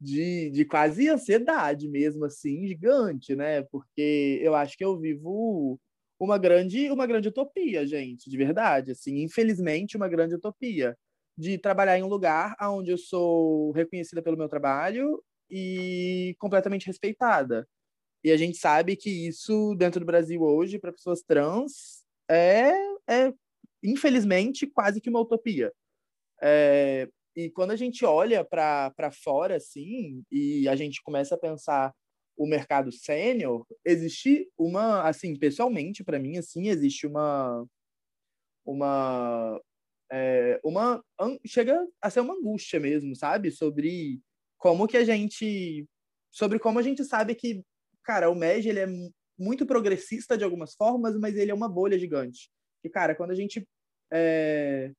de, 0.00 0.50
de 0.50 0.64
quase 0.64 1.08
ansiedade 1.08 1.88
mesmo, 1.88 2.24
assim, 2.24 2.66
gigante, 2.66 3.34
né? 3.34 3.62
Porque 3.62 4.40
eu 4.42 4.54
acho 4.54 4.76
que 4.76 4.84
eu 4.84 4.98
vivo 4.98 5.78
uma 6.18 6.38
grande, 6.38 6.90
uma 6.90 7.06
grande 7.06 7.28
utopia, 7.28 7.86
gente, 7.86 8.30
de 8.30 8.36
verdade, 8.36 8.92
assim, 8.92 9.22
infelizmente 9.22 9.96
uma 9.96 10.08
grande 10.08 10.34
utopia 10.34 10.96
de 11.36 11.58
trabalhar 11.58 11.98
em 11.98 12.02
um 12.02 12.08
lugar 12.08 12.56
onde 12.62 12.90
eu 12.90 12.98
sou 12.98 13.70
reconhecida 13.72 14.22
pelo 14.22 14.38
meu 14.38 14.48
trabalho 14.48 15.22
e 15.50 16.34
completamente 16.38 16.86
respeitada. 16.86 17.68
E 18.24 18.32
a 18.32 18.36
gente 18.36 18.56
sabe 18.56 18.96
que 18.96 19.10
isso 19.28 19.74
dentro 19.76 20.00
do 20.00 20.06
Brasil 20.06 20.42
hoje 20.42 20.78
para 20.78 20.92
pessoas 20.92 21.22
trans 21.22 22.04
é, 22.28 22.72
é 23.08 23.32
infelizmente, 23.82 24.66
quase 24.66 25.00
que 25.00 25.10
uma 25.10 25.20
utopia. 25.20 25.72
É, 26.42 27.08
e 27.36 27.50
quando 27.50 27.72
a 27.72 27.76
gente 27.76 28.02
olha 28.04 28.42
para 28.42 29.12
fora, 29.12 29.56
assim, 29.56 30.24
e 30.32 30.66
a 30.66 30.74
gente 30.74 31.02
começa 31.02 31.34
a 31.34 31.38
pensar 31.38 31.94
o 32.34 32.46
mercado 32.46 32.90
sênior, 32.90 33.66
existe 33.84 34.48
uma, 34.56 35.02
assim, 35.02 35.38
pessoalmente, 35.38 36.02
para 36.02 36.18
mim, 36.18 36.38
assim, 36.38 36.68
existe 36.68 37.06
uma, 37.06 37.66
uma, 38.64 39.60
é, 40.10 40.58
uma, 40.64 41.04
chega 41.46 41.86
a 42.00 42.08
ser 42.08 42.20
uma 42.20 42.34
angústia 42.34 42.80
mesmo, 42.80 43.14
sabe? 43.14 43.50
Sobre 43.50 44.18
como 44.56 44.88
que 44.88 44.96
a 44.96 45.04
gente, 45.04 45.86
sobre 46.32 46.58
como 46.58 46.78
a 46.78 46.82
gente 46.82 47.04
sabe 47.04 47.34
que, 47.34 47.62
cara, 48.02 48.30
o 48.30 48.34
MEG, 48.34 48.68
ele 48.70 48.80
é 48.80 48.86
muito 49.38 49.66
progressista 49.66 50.38
de 50.38 50.44
algumas 50.44 50.74
formas, 50.74 51.18
mas 51.18 51.36
ele 51.36 51.50
é 51.50 51.54
uma 51.54 51.68
bolha 51.68 51.98
gigante. 51.98 52.50
E, 52.82 52.88
cara, 52.88 53.14
quando 53.14 53.32
a 53.32 53.34
gente 53.34 53.66
é, 54.10 54.90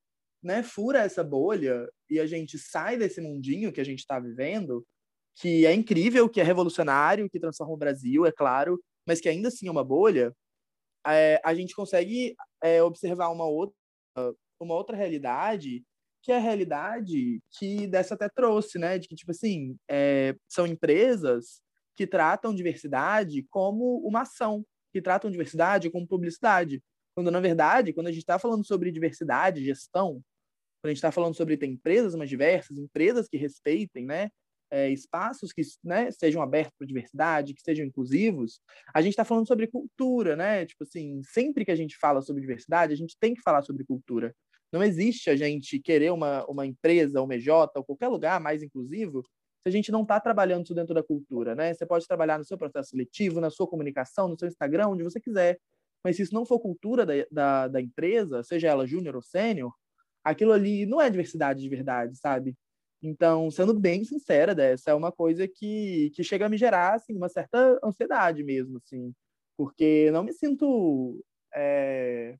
né, 0.43 0.63
fura 0.63 0.99
essa 0.99 1.23
bolha 1.23 1.87
e 2.09 2.19
a 2.19 2.25
gente 2.25 2.57
sai 2.57 2.97
desse 2.97 3.21
mundinho 3.21 3.71
que 3.71 3.81
a 3.81 3.83
gente 3.83 3.99
está 3.99 4.19
vivendo, 4.19 4.85
que 5.35 5.65
é 5.65 5.73
incrível, 5.73 6.29
que 6.29 6.41
é 6.41 6.43
revolucionário, 6.43 7.29
que 7.29 7.39
transforma 7.39 7.73
o 7.73 7.77
Brasil, 7.77 8.25
é 8.25 8.31
claro, 8.31 8.81
mas 9.05 9.21
que 9.21 9.29
ainda 9.29 9.49
assim 9.49 9.67
é 9.67 9.71
uma 9.71 9.83
bolha, 9.83 10.33
é, 11.05 11.39
a 11.43 11.53
gente 11.53 11.75
consegue 11.75 12.35
é, 12.61 12.81
observar 12.83 13.29
uma 13.29 13.45
outra, 13.45 13.75
uma 14.59 14.75
outra 14.75 14.95
realidade, 14.95 15.83
que 16.21 16.31
é 16.31 16.37
a 16.37 16.41
realidade 16.41 17.39
que 17.57 17.87
dessa 17.87 18.15
até 18.15 18.27
trouxe, 18.27 18.77
né? 18.77 18.97
De 18.97 19.07
que, 19.07 19.15
tipo 19.15 19.31
assim, 19.31 19.77
é, 19.89 20.35
são 20.47 20.67
empresas 20.67 21.61
que 21.95 22.05
tratam 22.05 22.53
diversidade 22.53 23.45
como 23.49 23.97
uma 24.05 24.21
ação, 24.21 24.65
que 24.91 25.01
tratam 25.01 25.31
diversidade 25.31 25.89
como 25.89 26.07
publicidade. 26.07 26.83
Quando, 27.17 27.31
na 27.31 27.39
verdade, 27.39 27.93
quando 27.93 28.05
a 28.05 28.11
gente 28.11 28.21
está 28.21 28.37
falando 28.37 28.63
sobre 28.63 28.91
diversidade, 28.91 29.65
gestão, 29.65 30.21
quando 30.79 30.85
a 30.85 30.89
gente 30.89 30.97
está 30.97 31.11
falando 31.11 31.33
sobre 31.33 31.57
ter 31.57 31.65
empresas 31.65 32.13
mais 32.13 32.29
diversas, 32.29 32.77
empresas 32.77 33.27
que 33.27 33.37
respeitem, 33.37 34.05
né, 34.05 34.29
é, 34.69 34.91
espaços 34.91 35.51
que 35.51 35.63
né, 35.83 36.11
sejam 36.11 36.43
abertos 36.43 36.75
para 36.77 36.85
diversidade, 36.85 37.55
que 37.55 37.61
sejam 37.63 37.87
inclusivos, 37.87 38.61
a 38.93 39.01
gente 39.01 39.13
está 39.13 39.25
falando 39.25 39.47
sobre 39.47 39.65
cultura, 39.65 40.35
né? 40.35 40.63
Tipo 40.67 40.83
assim, 40.83 41.23
sempre 41.23 41.65
que 41.65 41.71
a 41.71 41.75
gente 41.75 41.97
fala 41.97 42.21
sobre 42.21 42.41
diversidade, 42.41 42.93
a 42.93 42.97
gente 42.97 43.17
tem 43.19 43.33
que 43.33 43.41
falar 43.41 43.63
sobre 43.63 43.83
cultura. 43.83 44.31
Não 44.71 44.83
existe 44.83 45.31
a 45.31 45.35
gente 45.35 45.79
querer 45.79 46.11
uma, 46.11 46.45
uma 46.45 46.67
empresa, 46.67 47.19
uma 47.23 47.33
EJ, 47.33 47.49
ou 47.73 47.83
qualquer 47.83 48.09
lugar 48.09 48.39
mais 48.39 48.61
inclusivo, 48.61 49.23
se 49.23 49.29
a 49.65 49.71
gente 49.71 49.91
não 49.91 50.03
está 50.03 50.19
trabalhando 50.19 50.65
isso 50.65 50.75
dentro 50.75 50.93
da 50.93 51.01
cultura, 51.01 51.55
né? 51.55 51.73
Você 51.73 51.83
pode 51.83 52.05
trabalhar 52.05 52.37
no 52.37 52.45
seu 52.45 52.59
processo 52.59 52.91
seletivo, 52.91 53.41
na 53.41 53.49
sua 53.49 53.67
comunicação, 53.67 54.27
no 54.27 54.37
seu 54.37 54.47
Instagram, 54.47 54.89
onde 54.89 55.03
você 55.03 55.19
quiser. 55.19 55.57
Mas 56.07 56.15
se 56.15 56.21
isso 56.21 56.33
não 56.33 56.45
for 56.45 56.57
cultura 56.61 57.05
da, 57.05 57.13
da, 57.29 57.67
da 57.67 57.81
empresa, 57.81 58.41
seja 58.41 58.69
ela 58.69 58.87
júnior 58.87 59.17
ou 59.17 59.21
sênior, 59.21 59.73
aquilo 60.23 60.53
ali 60.53 60.85
não 60.85 61.01
é 61.01 61.09
diversidade 61.09 61.59
de 61.61 61.67
verdade, 61.67 62.15
sabe? 62.15 62.55
Então, 63.03 63.51
sendo 63.51 63.77
bem 63.77 64.05
sincera 64.05 64.55
dessa, 64.55 64.91
é 64.91 64.93
uma 64.93 65.11
coisa 65.11 65.45
que, 65.49 66.09
que 66.15 66.23
chega 66.23 66.45
a 66.45 66.49
me 66.49 66.57
gerar, 66.57 66.93
assim, 66.93 67.13
uma 67.13 67.27
certa 67.27 67.77
ansiedade 67.83 68.41
mesmo, 68.41 68.77
assim, 68.77 69.13
porque 69.57 70.09
não 70.11 70.23
me 70.23 70.31
sinto... 70.31 71.21
É... 71.53 72.37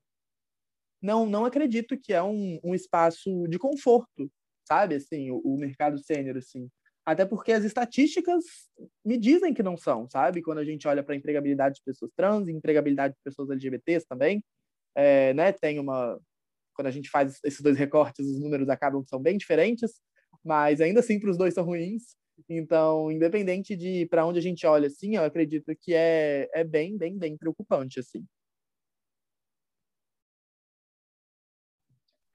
Não, 1.02 1.26
não 1.26 1.44
acredito 1.44 1.94
que 1.98 2.14
é 2.14 2.22
um, 2.22 2.58
um 2.64 2.74
espaço 2.74 3.46
de 3.48 3.58
conforto, 3.58 4.32
sabe, 4.66 4.94
assim, 4.94 5.30
o, 5.30 5.42
o 5.44 5.58
mercado 5.58 5.98
sênior, 5.98 6.38
assim. 6.38 6.70
Até 7.08 7.24
porque 7.24 7.52
as 7.52 7.64
estatísticas 7.64 8.44
me 9.02 9.16
dizem 9.16 9.54
que 9.54 9.62
não 9.62 9.78
são, 9.78 10.06
sabe? 10.10 10.42
Quando 10.42 10.58
a 10.58 10.64
gente 10.64 10.86
olha 10.86 11.02
para 11.02 11.16
empregabilidade 11.16 11.76
de 11.76 11.82
pessoas 11.82 12.12
trans, 12.14 12.48
empregabilidade 12.48 13.14
de 13.14 13.20
pessoas 13.24 13.48
LGBTs 13.48 14.06
também, 14.06 14.44
é, 14.94 15.32
né? 15.32 15.50
Tem 15.50 15.78
uma. 15.78 16.20
Quando 16.74 16.88
a 16.88 16.90
gente 16.90 17.08
faz 17.08 17.40
esses 17.42 17.62
dois 17.62 17.78
recortes, 17.78 18.26
os 18.26 18.38
números 18.38 18.68
acabam 18.68 19.02
que 19.02 19.08
são 19.08 19.22
bem 19.22 19.38
diferentes, 19.38 20.02
mas 20.44 20.82
ainda 20.82 21.00
assim 21.00 21.18
para 21.18 21.30
os 21.30 21.38
dois 21.38 21.54
são 21.54 21.64
ruins. 21.64 22.14
Então, 22.46 23.10
independente 23.10 23.74
de 23.74 24.04
para 24.04 24.26
onde 24.26 24.38
a 24.38 24.42
gente 24.42 24.66
olha, 24.66 24.88
assim, 24.88 25.16
eu 25.16 25.24
acredito 25.24 25.74
que 25.80 25.94
é, 25.94 26.46
é 26.52 26.62
bem, 26.62 26.98
bem, 26.98 27.16
bem 27.16 27.38
preocupante, 27.38 28.00
assim. 28.00 28.22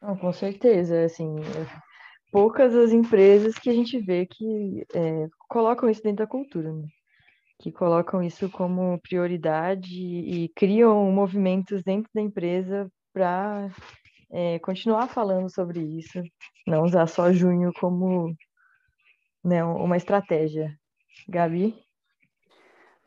Não, 0.01 0.17
com 0.17 0.33
certeza, 0.33 1.05
assim, 1.05 1.35
poucas 2.33 2.75
as 2.75 2.91
empresas 2.91 3.53
que 3.53 3.69
a 3.69 3.73
gente 3.73 3.99
vê 3.99 4.25
que 4.25 4.83
é, 4.95 5.29
colocam 5.47 5.87
isso 5.87 6.01
dentro 6.01 6.25
da 6.25 6.27
cultura, 6.27 6.73
né? 6.73 6.87
que 7.59 7.71
colocam 7.71 8.21
isso 8.23 8.49
como 8.49 8.99
prioridade 8.99 9.95
e 9.95 10.49
criam 10.49 11.11
movimentos 11.11 11.83
dentro 11.83 12.11
da 12.13 12.19
empresa 12.19 12.91
para 13.13 13.69
é, 14.31 14.57
continuar 14.59 15.07
falando 15.07 15.47
sobre 15.47 15.79
isso, 15.79 16.21
não 16.67 16.83
usar 16.83 17.05
só 17.07 17.31
junho 17.31 17.71
como 17.79 18.35
né, 19.43 19.63
uma 19.63 19.95
estratégia. 19.95 20.75
Gabi? 21.29 21.77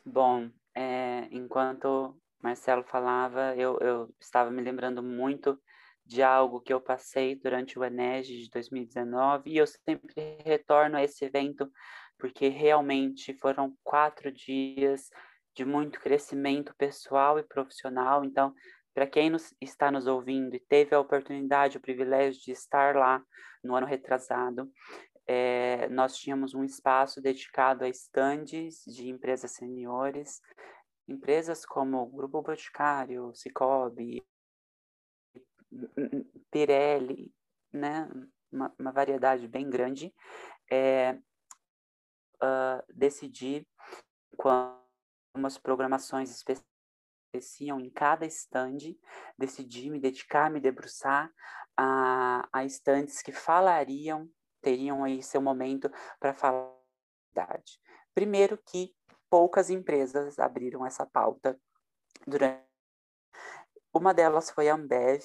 Bom, 0.04 0.48
é, 0.72 1.26
enquanto 1.32 2.16
Marcelo 2.40 2.84
falava, 2.84 3.56
eu, 3.56 3.76
eu 3.80 4.08
estava 4.20 4.50
me 4.52 4.62
lembrando 4.62 5.02
muito 5.02 5.58
de 6.06 6.22
algo 6.22 6.60
que 6.60 6.72
eu 6.72 6.80
passei 6.80 7.34
durante 7.34 7.78
o 7.78 7.84
Enege 7.84 8.38
de 8.38 8.50
2019 8.50 9.50
e 9.50 9.56
eu 9.56 9.66
sempre 9.66 10.38
retorno 10.44 10.96
a 10.96 11.02
esse 11.02 11.24
evento 11.24 11.70
porque 12.16 12.48
realmente 12.48 13.34
foram 13.34 13.76
quatro 13.82 14.30
dias 14.30 15.10
de 15.54 15.64
muito 15.64 16.00
crescimento 16.00 16.74
pessoal 16.76 17.38
e 17.38 17.42
profissional. 17.42 18.24
Então, 18.24 18.54
para 18.94 19.06
quem 19.06 19.28
nos, 19.28 19.54
está 19.60 19.90
nos 19.90 20.06
ouvindo 20.06 20.54
e 20.54 20.60
teve 20.60 20.94
a 20.94 21.00
oportunidade, 21.00 21.76
o 21.76 21.80
privilégio 21.80 22.40
de 22.40 22.52
estar 22.52 22.94
lá 22.94 23.22
no 23.62 23.74
ano 23.74 23.86
retrasado, 23.86 24.70
é, 25.26 25.88
nós 25.88 26.16
tínhamos 26.16 26.54
um 26.54 26.62
espaço 26.62 27.20
dedicado 27.20 27.84
a 27.84 27.88
estandes 27.88 28.84
de 28.86 29.08
empresas 29.08 29.50
seniores, 29.50 30.40
empresas 31.08 31.66
como 31.66 32.00
o 32.00 32.06
Grupo 32.06 32.40
Boticário, 32.42 33.32
Cicobi, 33.34 34.24
Pirelli, 36.50 37.32
né? 37.72 38.08
Uma, 38.50 38.74
uma 38.78 38.92
variedade 38.92 39.46
bem 39.48 39.68
grande, 39.68 40.14
é, 40.70 41.18
uh, 42.36 42.82
decidi 42.94 43.66
quando 44.36 44.80
umas 45.34 45.58
programações 45.58 46.30
específicas 46.30 46.66
em 47.60 47.90
cada 47.90 48.24
estande, 48.24 48.98
decidi 49.36 49.90
me 49.90 50.00
dedicar, 50.00 50.50
me 50.50 50.60
debruçar 50.60 51.30
a, 51.76 52.48
a 52.50 52.64
estandes 52.64 53.20
que 53.20 53.32
falariam, 53.32 54.30
teriam 54.62 55.04
aí 55.04 55.22
seu 55.22 55.42
momento 55.42 55.90
para 56.18 56.32
falar. 56.32 56.74
Primeiro 58.14 58.56
que 58.56 58.94
poucas 59.28 59.68
empresas 59.68 60.38
abriram 60.38 60.86
essa 60.86 61.04
pauta 61.04 61.60
durante 62.26 62.64
uma 63.92 64.12
delas 64.12 64.50
foi 64.50 64.68
a 64.68 64.74
Ambev, 64.74 65.22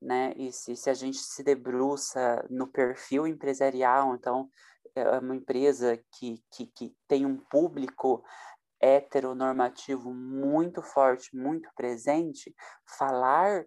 né? 0.00 0.32
E 0.36 0.52
se, 0.52 0.74
se 0.74 0.88
a 0.88 0.94
gente 0.94 1.18
se 1.18 1.42
debruça 1.42 2.46
no 2.48 2.66
perfil 2.66 3.26
empresarial, 3.26 4.14
então 4.14 4.48
é 4.94 5.18
uma 5.18 5.36
empresa 5.36 6.02
que, 6.12 6.42
que, 6.50 6.66
que 6.66 6.96
tem 7.06 7.26
um 7.26 7.36
público 7.36 8.24
heteronormativo 8.80 10.12
muito 10.12 10.82
forte, 10.82 11.36
muito 11.36 11.68
presente, 11.76 12.54
falar, 12.86 13.66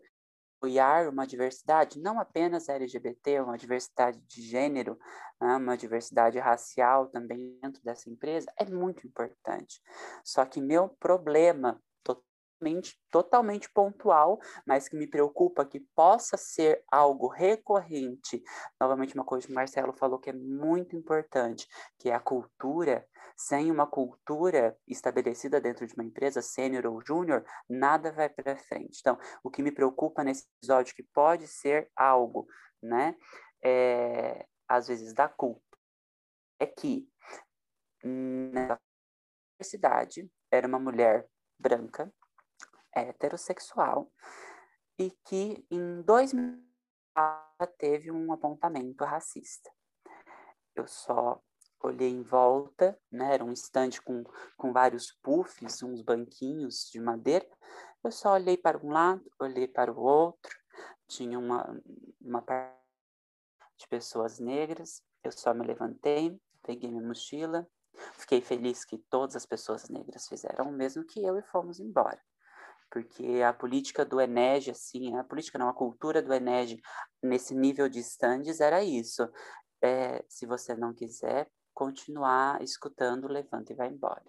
apoiar 0.58 1.10
uma 1.10 1.28
diversidade, 1.28 2.00
não 2.00 2.20
apenas 2.20 2.68
LGBT, 2.68 3.42
uma 3.42 3.58
diversidade 3.58 4.20
de 4.22 4.42
gênero, 4.42 4.98
né, 5.40 5.58
uma 5.58 5.78
diversidade 5.78 6.40
racial 6.40 7.08
também 7.08 7.60
dentro 7.62 7.84
dessa 7.84 8.10
empresa, 8.10 8.52
é 8.58 8.66
muito 8.66 9.06
importante. 9.06 9.82
Só 10.24 10.46
que 10.46 10.62
meu 10.62 10.90
problema 10.90 11.80
totalmente, 12.64 12.98
totalmente 13.12 13.70
pontual, 13.72 14.40
mas 14.66 14.88
que 14.88 14.96
me 14.96 15.08
preocupa 15.08 15.66
que 15.66 15.80
possa 15.80 16.38
ser 16.38 16.84
algo 16.90 17.28
recorrente. 17.28 18.42
Novamente, 18.80 19.14
uma 19.16 19.26
coisa 19.26 19.46
que 19.46 19.52
o 19.52 19.56
Marcelo 19.56 19.94
falou 19.94 20.20
que 20.20 20.30
é 20.30 20.34
muito 20.34 20.96
importante, 20.96 21.68
que 22.00 22.10
é 22.10 22.14
a 22.14 22.20
cultura. 22.20 23.06
Sem 23.36 23.72
uma 23.72 23.88
cultura 23.88 24.78
estabelecida 24.88 25.60
dentro 25.60 25.88
de 25.88 25.94
uma 25.96 26.04
empresa, 26.04 26.42
sênior 26.42 26.86
ou 26.86 27.02
júnior, 27.06 27.44
nada 27.68 28.12
vai 28.12 28.30
para 28.30 28.56
frente. 28.56 29.00
Então, 29.00 29.18
o 29.44 29.50
que 29.50 29.64
me 29.64 29.72
preocupa 29.72 30.24
nesse 30.24 30.46
episódio, 30.58 30.96
que 30.96 31.04
pode 31.04 31.48
ser 31.48 31.90
algo, 31.96 32.46
né, 32.82 33.16
é, 33.64 34.46
às 34.68 34.88
vezes 34.88 35.14
da 35.14 35.28
culpa, 35.28 35.62
é 36.60 36.68
que 36.68 37.10
na 38.04 38.78
universidade 39.56 40.30
era 40.52 40.68
uma 40.68 40.80
mulher 40.80 41.28
branca, 41.58 42.14
heterossexual 42.96 44.12
e 44.98 45.12
que 45.26 45.66
em 45.70 46.02
2000 46.02 46.62
teve 47.78 48.12
um 48.12 48.32
apontamento 48.32 49.04
racista. 49.04 49.72
Eu 50.76 50.88
só 50.88 51.42
olhei 51.84 52.10
em 52.10 52.24
volta, 52.24 52.98
né? 53.12 53.34
Era 53.34 53.44
um 53.44 53.52
estande 53.52 54.02
com, 54.02 54.24
com 54.58 54.72
vários 54.72 55.12
puffs, 55.22 55.84
uns 55.84 56.02
banquinhos 56.02 56.90
de 56.92 57.00
madeira. 57.00 57.48
Eu 58.04 58.12
só 58.12 58.34
olhei 58.34 58.58
para 58.58 58.78
um 58.78 58.92
lado, 58.92 59.24
olhei 59.40 59.68
para 59.68 59.92
o 59.92 60.00
outro. 60.00 60.58
Tinha 61.08 61.38
uma, 61.38 61.80
uma 62.22 62.42
parte 62.42 62.74
de 63.78 63.88
pessoas 63.88 64.40
negras. 64.40 65.04
Eu 65.24 65.32
só 65.32 65.54
me 65.54 65.66
levantei, 65.66 66.40
peguei 66.64 66.90
minha 66.90 67.06
mochila. 67.06 67.68
Fiquei 68.14 68.42
feliz 68.42 68.84
que 68.84 68.98
todas 68.98 69.36
as 69.36 69.46
pessoas 69.46 69.88
negras 69.90 70.28
fizeram 70.28 70.70
o 70.70 70.72
mesmo 70.72 71.06
que 71.06 71.24
eu 71.24 71.38
e 71.38 71.44
fomos 71.44 71.80
embora. 71.80 72.20
Porque 72.94 73.42
a 73.42 73.52
política 73.52 74.06
do 74.06 74.22
Enege, 74.22 74.70
assim, 74.70 75.18
a 75.18 75.24
política 75.24 75.58
não, 75.58 75.68
a 75.68 75.74
cultura 75.74 76.22
do 76.22 76.32
Enege 76.32 76.80
nesse 77.24 77.56
nível 77.56 77.90
de 77.90 77.98
stands 78.02 78.60
era 78.60 78.84
isso. 78.84 79.28
É, 79.82 80.24
se 80.30 80.46
você 80.46 80.76
não 80.76 80.94
quiser, 80.94 81.50
continuar 81.74 82.62
escutando, 82.62 83.28
levanta 83.28 83.74
e 83.74 83.76
vai 83.76 83.88
embora. 83.88 84.24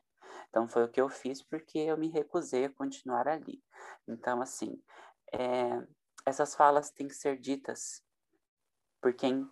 Então 0.49 0.67
foi 0.67 0.83
o 0.83 0.89
que 0.89 0.99
eu 0.99 1.11
fiz 1.11 1.43
porque 1.43 1.79
eu 1.79 1.99
me 1.99 2.09
recusei 2.09 2.65
a 2.65 2.73
continuar 2.73 3.29
ali. 3.29 3.63
Então, 4.09 4.41
assim, 4.41 4.83
é, 5.31 5.87
essas 6.25 6.55
falas 6.55 6.91
têm 6.91 7.07
que 7.07 7.15
ser 7.15 7.39
ditas 7.39 8.03
por 8.99 9.13
quem 9.13 9.47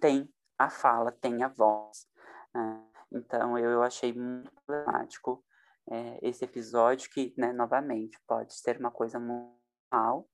tem 0.00 0.28
a 0.58 0.68
fala, 0.68 1.12
tem 1.12 1.44
a 1.44 1.48
voz. 1.48 2.08
Né? 2.52 2.84
Então 3.12 3.56
eu, 3.56 3.70
eu 3.70 3.82
achei 3.84 4.12
muito 4.12 4.50
problemático 4.66 5.45
é, 5.90 6.18
esse 6.22 6.44
episódio 6.44 7.10
que, 7.10 7.32
né, 7.36 7.52
novamente, 7.52 8.18
pode 8.26 8.54
ser 8.54 8.78
uma 8.78 8.90
coisa 8.90 9.18
mal, 9.18 10.28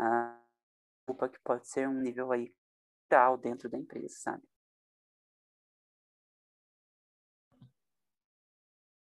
uh, 0.00 0.42
culpa 1.06 1.28
que 1.28 1.38
pode 1.40 1.68
ser 1.68 1.88
um 1.88 2.00
nível 2.00 2.30
aí 2.32 2.54
tal 3.08 3.36
dentro 3.36 3.68
da 3.68 3.76
empresa, 3.76 4.14
sabe? 4.18 4.42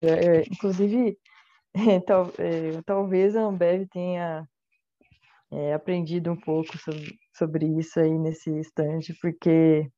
É, 0.03 0.09
é, 0.09 0.43
inclusive, 0.43 1.19
é, 1.75 2.01
tal, 2.01 2.27
é, 2.39 2.83
talvez 2.85 3.35
a 3.35 3.43
Ambev 3.43 3.89
tenha 3.89 4.49
é, 5.51 5.73
aprendido 5.73 6.31
um 6.31 6.37
pouco 6.39 6.77
sobre, 6.79 7.19
sobre 7.33 7.67
isso 7.79 7.99
aí 7.99 8.19
nesse 8.19 8.51
instante, 8.51 9.15
porque 9.21 9.91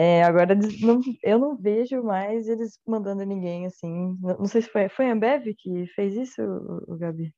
é, 0.00 0.22
agora 0.22 0.54
não, 0.54 1.00
eu 1.24 1.40
não 1.40 1.56
vejo 1.56 2.00
mais 2.04 2.46
eles 2.46 2.78
mandando 2.86 3.24
ninguém 3.24 3.66
assim. 3.66 4.16
Não, 4.20 4.38
não 4.38 4.46
sei 4.46 4.62
se 4.62 4.68
foi, 4.68 4.88
foi 4.88 5.10
a 5.10 5.12
Ambev 5.12 5.52
que 5.58 5.88
fez 5.88 6.14
isso, 6.14 6.40
o, 6.40 6.96
Gabi? 6.96 7.34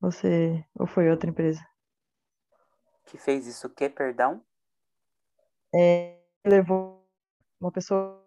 Você, 0.00 0.64
ou 0.74 0.84
foi 0.84 1.08
outra 1.08 1.30
empresa? 1.30 1.64
Que 3.06 3.16
fez 3.16 3.46
isso 3.46 3.68
o 3.68 3.70
quê, 3.70 3.88
perdão? 3.88 4.44
É, 5.72 6.18
levou 6.44 7.08
uma 7.60 7.70
pessoa 7.70 8.20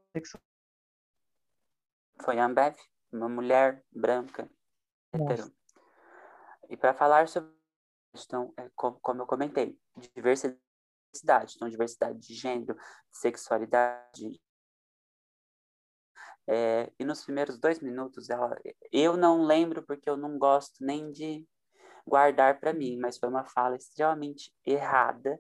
foi 2.21 2.39
a 2.39 2.45
Ambev, 2.45 2.75
uma 3.11 3.27
mulher 3.27 3.83
branca. 3.91 4.49
E 6.69 6.77
para 6.77 6.93
falar 6.93 7.27
sobre 7.27 7.51
então, 8.25 8.53
é, 8.57 8.69
como, 8.73 8.97
como 8.99 9.21
eu 9.21 9.27
comentei, 9.27 9.77
diversidade, 10.15 10.59
então 11.55 11.69
diversidade 11.69 12.19
de 12.19 12.33
gênero, 12.33 12.77
sexualidade. 13.11 14.41
É, 16.49 16.91
e 16.97 17.03
nos 17.03 17.23
primeiros 17.23 17.59
dois 17.59 17.79
minutos, 17.79 18.29
ela, 18.29 18.55
eu 18.91 19.17
não 19.17 19.43
lembro 19.43 19.83
porque 19.85 20.09
eu 20.09 20.15
não 20.15 20.37
gosto 20.37 20.83
nem 20.83 21.11
de 21.11 21.45
guardar 22.05 22.59
para 22.59 22.73
mim, 22.73 22.97
mas 22.97 23.17
foi 23.17 23.27
uma 23.27 23.43
fala 23.45 23.75
extremamente 23.75 24.53
errada, 24.65 25.39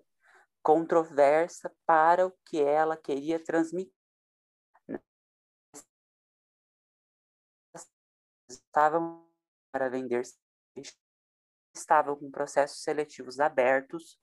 controversa 0.61 1.73
para 1.85 2.27
o 2.27 2.31
que 2.45 2.61
ela 2.61 2.97
queria 2.97 3.41
transmitir. 3.41 3.93
estavam 8.49 9.25
para 9.71 9.89
vender 9.89 10.21
estavam 11.75 12.15
com 12.15 12.31
processos 12.31 12.81
seletivos 12.81 13.39
abertos, 13.39 14.19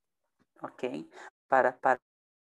ok? 0.62 1.08
Para, 1.48 1.72
para 1.72 2.00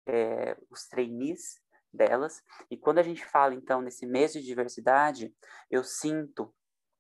é, 0.08 0.58
os 0.70 0.88
trainees 0.88 1.60
delas. 1.92 2.44
E 2.70 2.78
quando 2.78 3.00
a 3.00 3.04
gente 3.04 3.26
fala, 3.26 3.54
então, 3.54 3.82
nesse 3.82 4.06
mês 4.06 4.34
de 4.34 4.42
diversidade, 4.42 5.34
eu 5.70 5.84
sinto 5.84 6.54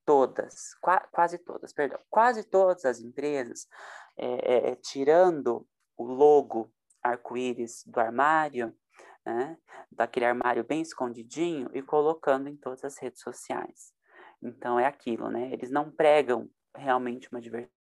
todas, 0.06 0.74
qua, 0.82 1.00
quase 1.12 1.38
todas, 1.38 1.72
perdão, 1.72 2.00
quase 2.10 2.44
todas 2.44 2.84
as 2.84 3.00
empresas, 3.00 3.68
é, 4.18 4.72
é, 4.72 4.76
tirando 4.76 5.68
o 5.96 6.04
logo 6.04 6.72
arco-íris 7.04 7.84
do 7.86 8.00
armário, 8.00 8.76
né, 9.24 9.58
daquele 9.92 10.26
armário 10.26 10.64
bem 10.64 10.82
escondidinho, 10.82 11.70
e 11.74 11.82
colocando 11.84 12.50
em 12.50 12.58
todas 12.58 12.84
as 12.84 12.98
redes 12.98 13.22
sociais. 13.22 13.94
Então 14.42 14.80
é 14.80 14.86
aquilo, 14.86 15.30
né? 15.30 15.52
Eles 15.52 15.70
não 15.70 15.92
pregam 15.92 16.50
realmente 16.76 17.30
uma 17.32 17.42
diversidade. 17.42 17.78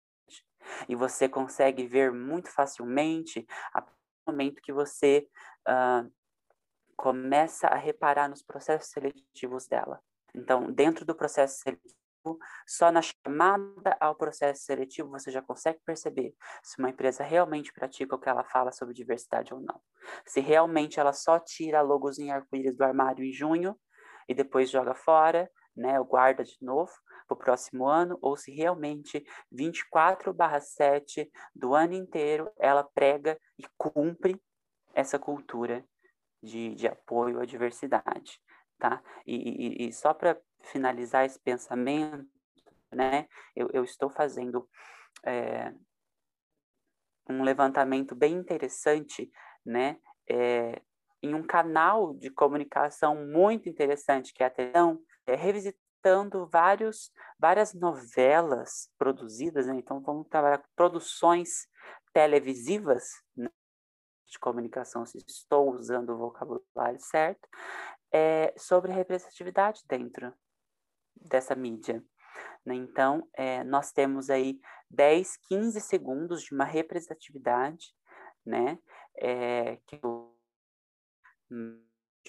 E 0.88 0.94
você 0.94 1.28
consegue 1.28 1.86
ver 1.86 2.12
muito 2.12 2.50
facilmente 2.50 3.46
a 3.72 3.80
momento 4.28 4.62
que 4.62 4.72
você 4.72 5.26
uh, 5.68 6.10
começa 6.96 7.68
a 7.68 7.76
reparar 7.76 8.28
nos 8.28 8.42
processos 8.42 8.90
seletivos 8.90 9.66
dela. 9.66 10.00
Então, 10.34 10.70
dentro 10.70 11.04
do 11.04 11.14
processo 11.14 11.60
seletivo, 11.60 11.96
só 12.66 12.90
na 12.90 13.00
chamada 13.00 13.96
ao 14.00 14.14
processo 14.14 14.62
seletivo 14.64 15.08
você 15.08 15.30
já 15.30 15.40
consegue 15.40 15.78
perceber 15.84 16.34
se 16.62 16.78
uma 16.78 16.90
empresa 16.90 17.22
realmente 17.24 17.72
pratica 17.72 18.14
o 18.14 18.18
que 18.18 18.28
ela 18.28 18.44
fala 18.44 18.72
sobre 18.72 18.94
diversidade 18.94 19.54
ou 19.54 19.60
não. 19.60 19.80
Se 20.26 20.40
realmente 20.40 21.00
ela 21.00 21.12
só 21.12 21.38
tira 21.38 21.80
logos 21.80 22.18
em 22.18 22.30
arco-íris 22.30 22.76
do 22.76 22.84
armário 22.84 23.24
em 23.24 23.32
junho 23.32 23.78
e 24.28 24.34
depois 24.34 24.70
joga 24.70 24.94
fora, 24.94 25.50
né, 25.74 25.98
guarda 26.02 26.44
de 26.44 26.56
novo 26.60 26.92
para 27.28 27.34
o 27.34 27.38
próximo 27.38 27.86
ano, 27.86 28.18
ou 28.22 28.36
se 28.36 28.50
realmente 28.50 29.24
24/7 29.52 31.30
do 31.54 31.74
ano 31.74 31.92
inteiro 31.92 32.50
ela 32.58 32.82
prega 32.82 33.38
e 33.58 33.64
cumpre 33.76 34.40
essa 34.94 35.18
cultura 35.18 35.84
de, 36.42 36.74
de 36.74 36.88
apoio 36.88 37.40
à 37.40 37.44
diversidade, 37.44 38.40
tá? 38.78 39.02
E, 39.26 39.84
e, 39.84 39.88
e 39.88 39.92
só 39.92 40.14
para 40.14 40.40
finalizar 40.62 41.24
esse 41.24 41.38
pensamento, 41.38 42.26
né, 42.90 43.28
eu, 43.54 43.68
eu 43.72 43.84
estou 43.84 44.08
fazendo 44.08 44.68
é, 45.24 45.72
um 47.28 47.42
levantamento 47.42 48.14
bem 48.14 48.34
interessante, 48.34 49.30
né, 49.64 49.98
é, 50.28 50.80
em 51.22 51.34
um 51.34 51.42
canal 51.42 52.14
de 52.14 52.30
comunicação 52.30 53.26
muito 53.26 53.68
interessante 53.68 54.32
que 54.32 54.42
é 54.42 54.46
a 54.46 54.50
televisão, 54.50 55.00
é, 55.26 55.34
revisitando 55.34 55.87
vários, 56.50 57.10
várias 57.38 57.74
novelas 57.74 58.90
produzidas, 58.98 59.66
né? 59.66 59.76
então 59.76 60.00
vamos 60.00 60.28
trabalhar 60.28 60.58
com 60.58 60.68
produções 60.74 61.68
televisivas 62.12 63.04
né? 63.36 63.50
de 64.26 64.38
comunicação, 64.38 65.04
se 65.06 65.18
estou 65.26 65.74
usando 65.74 66.10
o 66.10 66.18
vocabulário 66.18 67.00
certo, 67.00 67.48
é, 68.12 68.54
sobre 68.56 68.92
representatividade 68.92 69.82
dentro 69.86 70.32
dessa 71.16 71.54
mídia. 71.54 72.02
Né? 72.64 72.74
Então, 72.74 73.28
é, 73.34 73.64
nós 73.64 73.92
temos 73.92 74.30
aí 74.30 74.60
10, 74.90 75.36
15 75.48 75.80
segundos 75.80 76.42
de 76.42 76.54
uma 76.54 76.64
representatividade, 76.64 77.94
né? 78.44 78.78
É, 79.16 79.76
que 79.86 80.00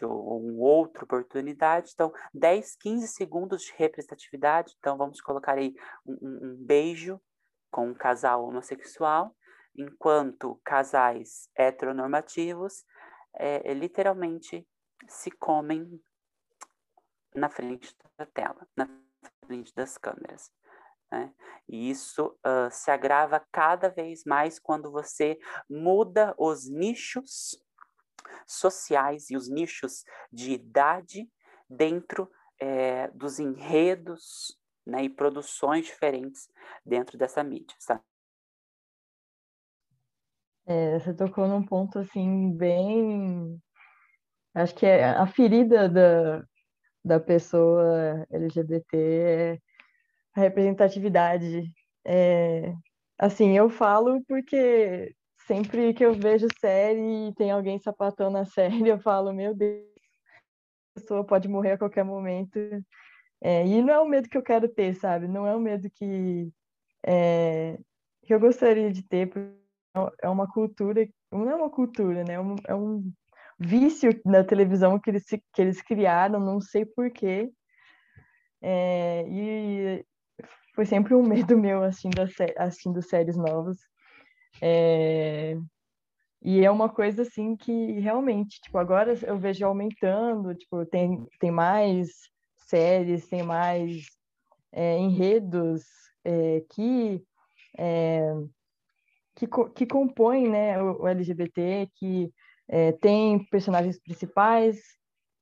ou 0.05 0.39
uma 0.39 0.63
outra 0.63 1.03
oportunidade. 1.03 1.91
Então, 1.93 2.13
10, 2.33 2.75
15 2.75 3.07
segundos 3.07 3.63
de 3.63 3.73
representatividade. 3.75 4.75
Então, 4.79 4.97
vamos 4.97 5.21
colocar 5.21 5.57
aí 5.57 5.73
um, 6.05 6.17
um, 6.21 6.55
beijo 6.59 7.19
com 7.71 7.87
um 7.89 7.93
casal 7.93 8.45
homossexual, 8.45 9.35
enquanto 9.75 10.59
casais 10.63 11.49
heteronormativos 11.55 12.85
é, 13.35 13.71
é, 13.71 13.73
literalmente 13.73 14.67
se 15.07 15.31
comem 15.31 16.01
na 17.35 17.49
frente 17.49 17.95
da 18.17 18.25
tela, 18.25 18.67
na 18.75 18.89
frente 19.45 19.73
das 19.75 19.97
câmeras. 19.97 20.51
Né? 21.11 21.33
E 21.67 21.89
isso 21.89 22.37
uh, 22.45 22.69
se 22.71 22.91
agrava 22.91 23.45
cada 23.51 23.89
vez 23.89 24.23
mais 24.25 24.59
quando 24.59 24.91
você 24.91 25.39
muda 25.69 26.35
os 26.37 26.69
nichos 26.69 27.57
sociais 28.45 29.29
e 29.29 29.37
os 29.37 29.49
nichos 29.49 30.03
de 30.31 30.51
idade 30.51 31.29
dentro 31.69 32.29
é, 32.59 33.07
dos 33.09 33.39
enredos 33.39 34.57
né, 34.85 35.03
e 35.03 35.09
produções 35.09 35.85
diferentes 35.85 36.49
dentro 36.85 37.17
dessa 37.17 37.43
mídia? 37.43 37.75
É, 40.65 40.99
você 40.99 41.13
tocou 41.13 41.47
num 41.47 41.65
ponto 41.65 41.97
assim 41.97 42.55
bem, 42.55 43.59
acho 44.53 44.75
que 44.75 44.85
é 44.85 45.03
a 45.03 45.25
ferida 45.25 45.89
da, 45.89 46.43
da 47.03 47.19
pessoa 47.19 48.25
LGBT 48.29 48.97
é 48.97 49.59
a 50.35 50.41
representatividade. 50.41 51.73
É, 52.05 52.73
assim, 53.17 53.57
eu 53.57 53.69
falo 53.69 54.23
porque 54.27 55.15
sempre 55.49 55.95
que 55.95 56.05
eu 56.05 56.13
vejo 56.13 56.47
série 56.59 57.29
e 57.29 57.33
tem 57.33 57.49
alguém 57.49 57.79
sapatão 57.79 58.29
na 58.29 58.45
série, 58.85 58.87
eu 58.87 58.99
falo, 58.99 59.33
meu 59.33 59.55
Deus, 59.55 59.83
pessoa 60.93 61.25
pode 61.25 61.47
morrer 61.47 61.71
a 61.71 61.77
qualquer 61.77 62.05
momento. 62.05 62.59
É, 63.41 63.65
e 63.65 63.81
não 63.81 63.93
é 63.93 63.99
o 63.99 64.07
medo 64.07 64.29
que 64.29 64.37
eu 64.37 64.43
quero 64.43 64.67
ter, 64.69 64.93
sabe? 64.93 65.27
Não 65.27 65.47
é 65.47 65.55
o 65.55 65.59
medo 65.59 65.89
que, 65.89 66.51
é, 67.03 67.79
que 68.23 68.33
eu 68.33 68.39
gostaria 68.39 68.91
de 68.91 69.01
ter, 69.01 69.27
porque 69.27 69.57
é 70.21 70.29
uma 70.29 70.47
cultura, 70.47 71.07
não 71.31 71.49
é 71.49 71.55
uma 71.55 71.69
cultura, 71.69 72.23
né? 72.23 72.33
É 72.33 72.39
um, 72.39 72.55
é 72.67 72.75
um 72.75 73.11
vício 73.57 74.11
na 74.23 74.43
televisão 74.43 74.99
que 74.99 75.09
eles, 75.09 75.25
que 75.25 75.61
eles 75.61 75.81
criaram, 75.81 76.39
não 76.39 76.61
sei 76.61 76.85
porquê. 76.85 77.49
É, 78.61 79.25
e 79.27 80.05
foi 80.75 80.85
sempre 80.85 81.15
um 81.15 81.23
medo 81.23 81.57
meu 81.57 81.81
assistindo, 81.81 82.19
assistindo 82.57 83.01
séries 83.01 83.35
novas. 83.35 83.77
É, 84.61 85.57
e 86.41 86.63
é 86.63 86.71
uma 86.71 86.89
coisa 86.89 87.23
assim 87.23 87.55
que 87.55 87.99
realmente, 87.99 88.61
tipo, 88.61 88.77
agora 88.77 89.13
eu 89.25 89.37
vejo 89.37 89.65
aumentando, 89.65 90.55
tipo, 90.55 90.85
tem, 90.85 91.25
tem 91.39 91.51
mais 91.51 92.09
séries, 92.57 93.27
tem 93.27 93.43
mais 93.43 94.05
é, 94.71 94.97
enredos 94.97 95.83
é, 96.23 96.63
que, 96.69 97.21
é, 97.77 98.33
que, 99.35 99.47
que 99.75 99.85
compõem 99.85 100.49
né, 100.49 100.81
o, 100.81 101.03
o 101.03 101.07
LGBT, 101.07 101.89
que 101.95 102.31
é, 102.67 102.91
tem 102.93 103.43
personagens 103.45 103.99
principais, 103.99 104.79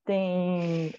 tem 0.05 0.93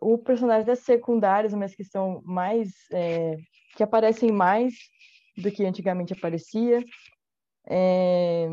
o 0.00 0.16
personagem 0.16 0.64
das 0.64 0.80
secundárias, 0.80 1.52
mas 1.52 1.74
que 1.74 1.84
são 1.84 2.22
mais 2.24 2.70
é, 2.92 3.36
que 3.76 3.82
aparecem 3.82 4.30
mais 4.32 4.74
do 5.36 5.50
que 5.50 5.64
antigamente 5.64 6.12
aparecia. 6.12 6.84
É, 7.68 8.48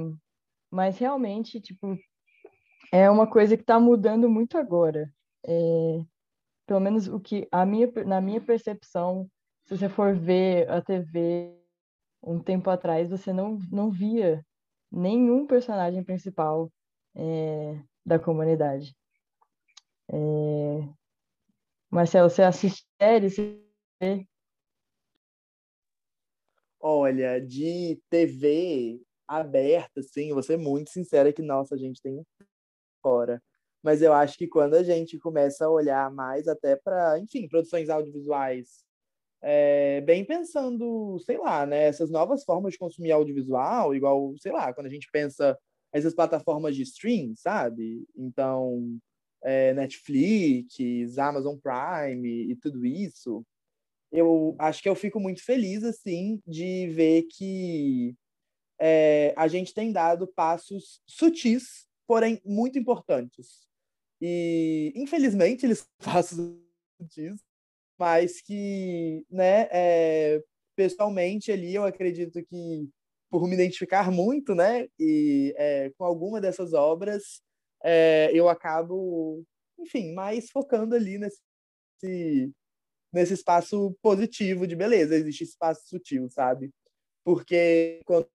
mas 0.71 0.97
realmente, 0.97 1.61
tipo, 1.61 1.97
é 2.91 3.09
uma 3.09 3.27
coisa 3.27 3.55
que 3.55 3.63
está 3.63 3.79
mudando 3.79 4.29
muito 4.29 4.57
agora. 4.57 5.11
É, 5.45 6.01
pelo 6.65 6.79
menos 6.79 7.07
o 7.07 7.19
que 7.19 7.47
a 7.51 7.65
minha, 7.65 7.91
na 8.05 8.21
minha 8.21 8.41
percepção, 8.41 9.29
se 9.65 9.77
você 9.77 9.89
for 9.89 10.15
ver 10.15 10.69
a 10.69 10.81
TV 10.81 11.55
um 12.21 12.39
tempo 12.39 12.69
atrás, 12.69 13.09
você 13.09 13.33
não, 13.33 13.59
não 13.71 13.91
via 13.91 14.45
nenhum 14.91 15.45
personagem 15.45 16.03
principal 16.03 16.71
é, 17.15 17.79
da 18.05 18.19
comunidade. 18.19 18.95
É... 20.09 20.89
Marcelo, 21.89 22.29
você 22.29 22.43
assiste 22.43 22.85
séries? 23.01 23.35
Olha, 26.85 27.39
de 27.39 27.97
TV 28.09 28.99
aberta, 29.25 30.01
assim, 30.01 30.33
vou 30.33 30.43
ser 30.43 30.57
muito 30.57 30.89
sincera 30.89 31.31
que, 31.31 31.41
nossa, 31.41 31.75
a 31.75 31.77
gente 31.77 32.01
tem 32.01 32.21
fora. 33.01 33.41
Mas 33.81 34.01
eu 34.01 34.11
acho 34.13 34.37
que 34.37 34.47
quando 34.49 34.75
a 34.75 34.83
gente 34.83 35.17
começa 35.19 35.65
a 35.65 35.69
olhar 35.69 36.11
mais 36.11 36.45
até 36.45 36.75
para, 36.75 37.17
enfim, 37.19 37.47
produções 37.47 37.89
audiovisuais, 37.89 38.83
é, 39.41 40.01
bem 40.01 40.25
pensando, 40.25 41.17
sei 41.19 41.37
lá, 41.37 41.65
né, 41.65 41.85
essas 41.85 42.09
novas 42.11 42.43
formas 42.43 42.73
de 42.73 42.79
consumir 42.79 43.11
audiovisual, 43.13 43.95
igual, 43.95 44.33
sei 44.37 44.51
lá, 44.51 44.73
quando 44.73 44.87
a 44.87 44.89
gente 44.89 45.09
pensa 45.11 45.57
essas 45.93 46.13
plataformas 46.13 46.75
de 46.75 46.83
stream, 46.83 47.33
sabe? 47.35 48.05
Então, 48.17 48.97
é, 49.41 49.73
Netflix, 49.73 50.77
Amazon 51.17 51.57
Prime 51.57 52.51
e 52.51 52.55
tudo 52.57 52.85
isso, 52.85 53.45
eu 54.13 54.55
acho 54.59 54.81
que 54.81 54.87
eu 54.87 54.95
fico 54.95 55.19
muito 55.19 55.43
feliz, 55.43 55.83
assim, 55.83 56.39
de 56.47 56.87
ver 56.89 57.23
que 57.23 58.15
é, 58.79 59.33
a 59.35 59.47
gente 59.47 59.73
tem 59.73 59.91
dado 59.91 60.27
passos 60.27 61.01
sutis, 61.07 61.87
porém 62.07 62.39
muito 62.45 62.77
importantes. 62.77 63.67
E, 64.21 64.93
infelizmente, 64.95 65.65
eles 65.65 65.89
passos 66.03 66.37
sutis, 67.01 67.41
mas 67.97 68.39
que, 68.39 69.25
né, 69.29 69.67
é, 69.71 70.43
pessoalmente 70.75 71.51
ali 71.51 71.73
eu 71.73 71.83
acredito 71.83 72.43
que 72.45 72.89
por 73.31 73.47
me 73.47 73.55
identificar 73.55 74.11
muito, 74.11 74.53
né, 74.53 74.87
e 74.99 75.55
é, 75.57 75.89
com 75.97 76.05
alguma 76.05 76.39
dessas 76.39 76.73
obras, 76.73 77.41
é, 77.83 78.29
eu 78.31 78.47
acabo, 78.47 79.43
enfim, 79.79 80.13
mais 80.13 80.51
focando 80.51 80.93
ali 80.93 81.17
nesse, 81.17 82.53
nesse 83.13 83.33
espaço 83.35 83.95
positivo 84.01 84.65
de 84.65 84.75
beleza, 84.75 85.15
existe 85.15 85.43
espaço 85.43 85.87
sutil, 85.87 86.27
sabe? 86.29 86.71
Porque 87.23 88.01
quando 88.05 88.27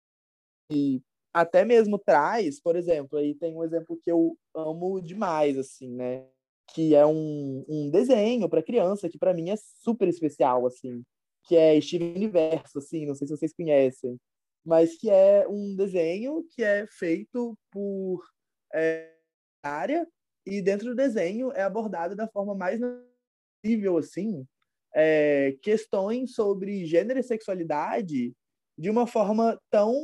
até 1.35 1.64
mesmo 1.64 1.99
traz, 1.99 2.61
por 2.61 2.76
exemplo, 2.76 3.18
aí 3.18 3.35
tem 3.35 3.55
um 3.55 3.64
exemplo 3.64 3.99
que 4.03 4.11
eu 4.11 4.37
amo 4.55 5.01
demais, 5.01 5.59
assim, 5.59 5.95
né? 5.95 6.26
Que 6.72 6.95
é 6.95 7.05
um, 7.05 7.64
um 7.68 7.91
desenho 7.91 8.49
para 8.49 8.62
criança 8.62 9.09
que 9.09 9.18
para 9.18 9.35
mim 9.35 9.51
é 9.51 9.57
super 9.57 10.09
especial, 10.09 10.66
assim, 10.66 11.03
que 11.45 11.57
é 11.57 11.81
Steven 11.81 12.14
Universo, 12.14 12.79
assim, 12.79 13.07
não 13.07 13.14
sei 13.14 13.26
se 13.26 13.37
vocês 13.37 13.55
conhecem, 13.55 14.18
mas 14.64 14.97
que 14.97 15.11
é 15.11 15.47
um 15.49 15.74
desenho 15.76 16.45
que 16.51 16.62
é 16.62 16.87
feito 16.87 17.57
por 17.70 18.22
é, 18.74 19.14
área 19.62 20.07
e 20.47 20.62
dentro 20.62 20.89
do 20.89 20.95
desenho 20.95 21.53
é 21.53 21.62
abordado 21.62 22.14
da 22.14 22.29
forma 22.29 22.55
mais 22.55 22.81
possível, 23.62 23.97
assim, 23.97 24.47
é, 24.95 25.57
questões 25.62 26.34
sobre 26.34 26.84
gênero 26.86 27.18
e 27.18 27.22
sexualidade 27.22 28.32
de 28.76 28.91
uma 28.91 29.07
forma 29.07 29.61
tão 29.70 29.95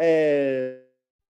é, 0.00 0.84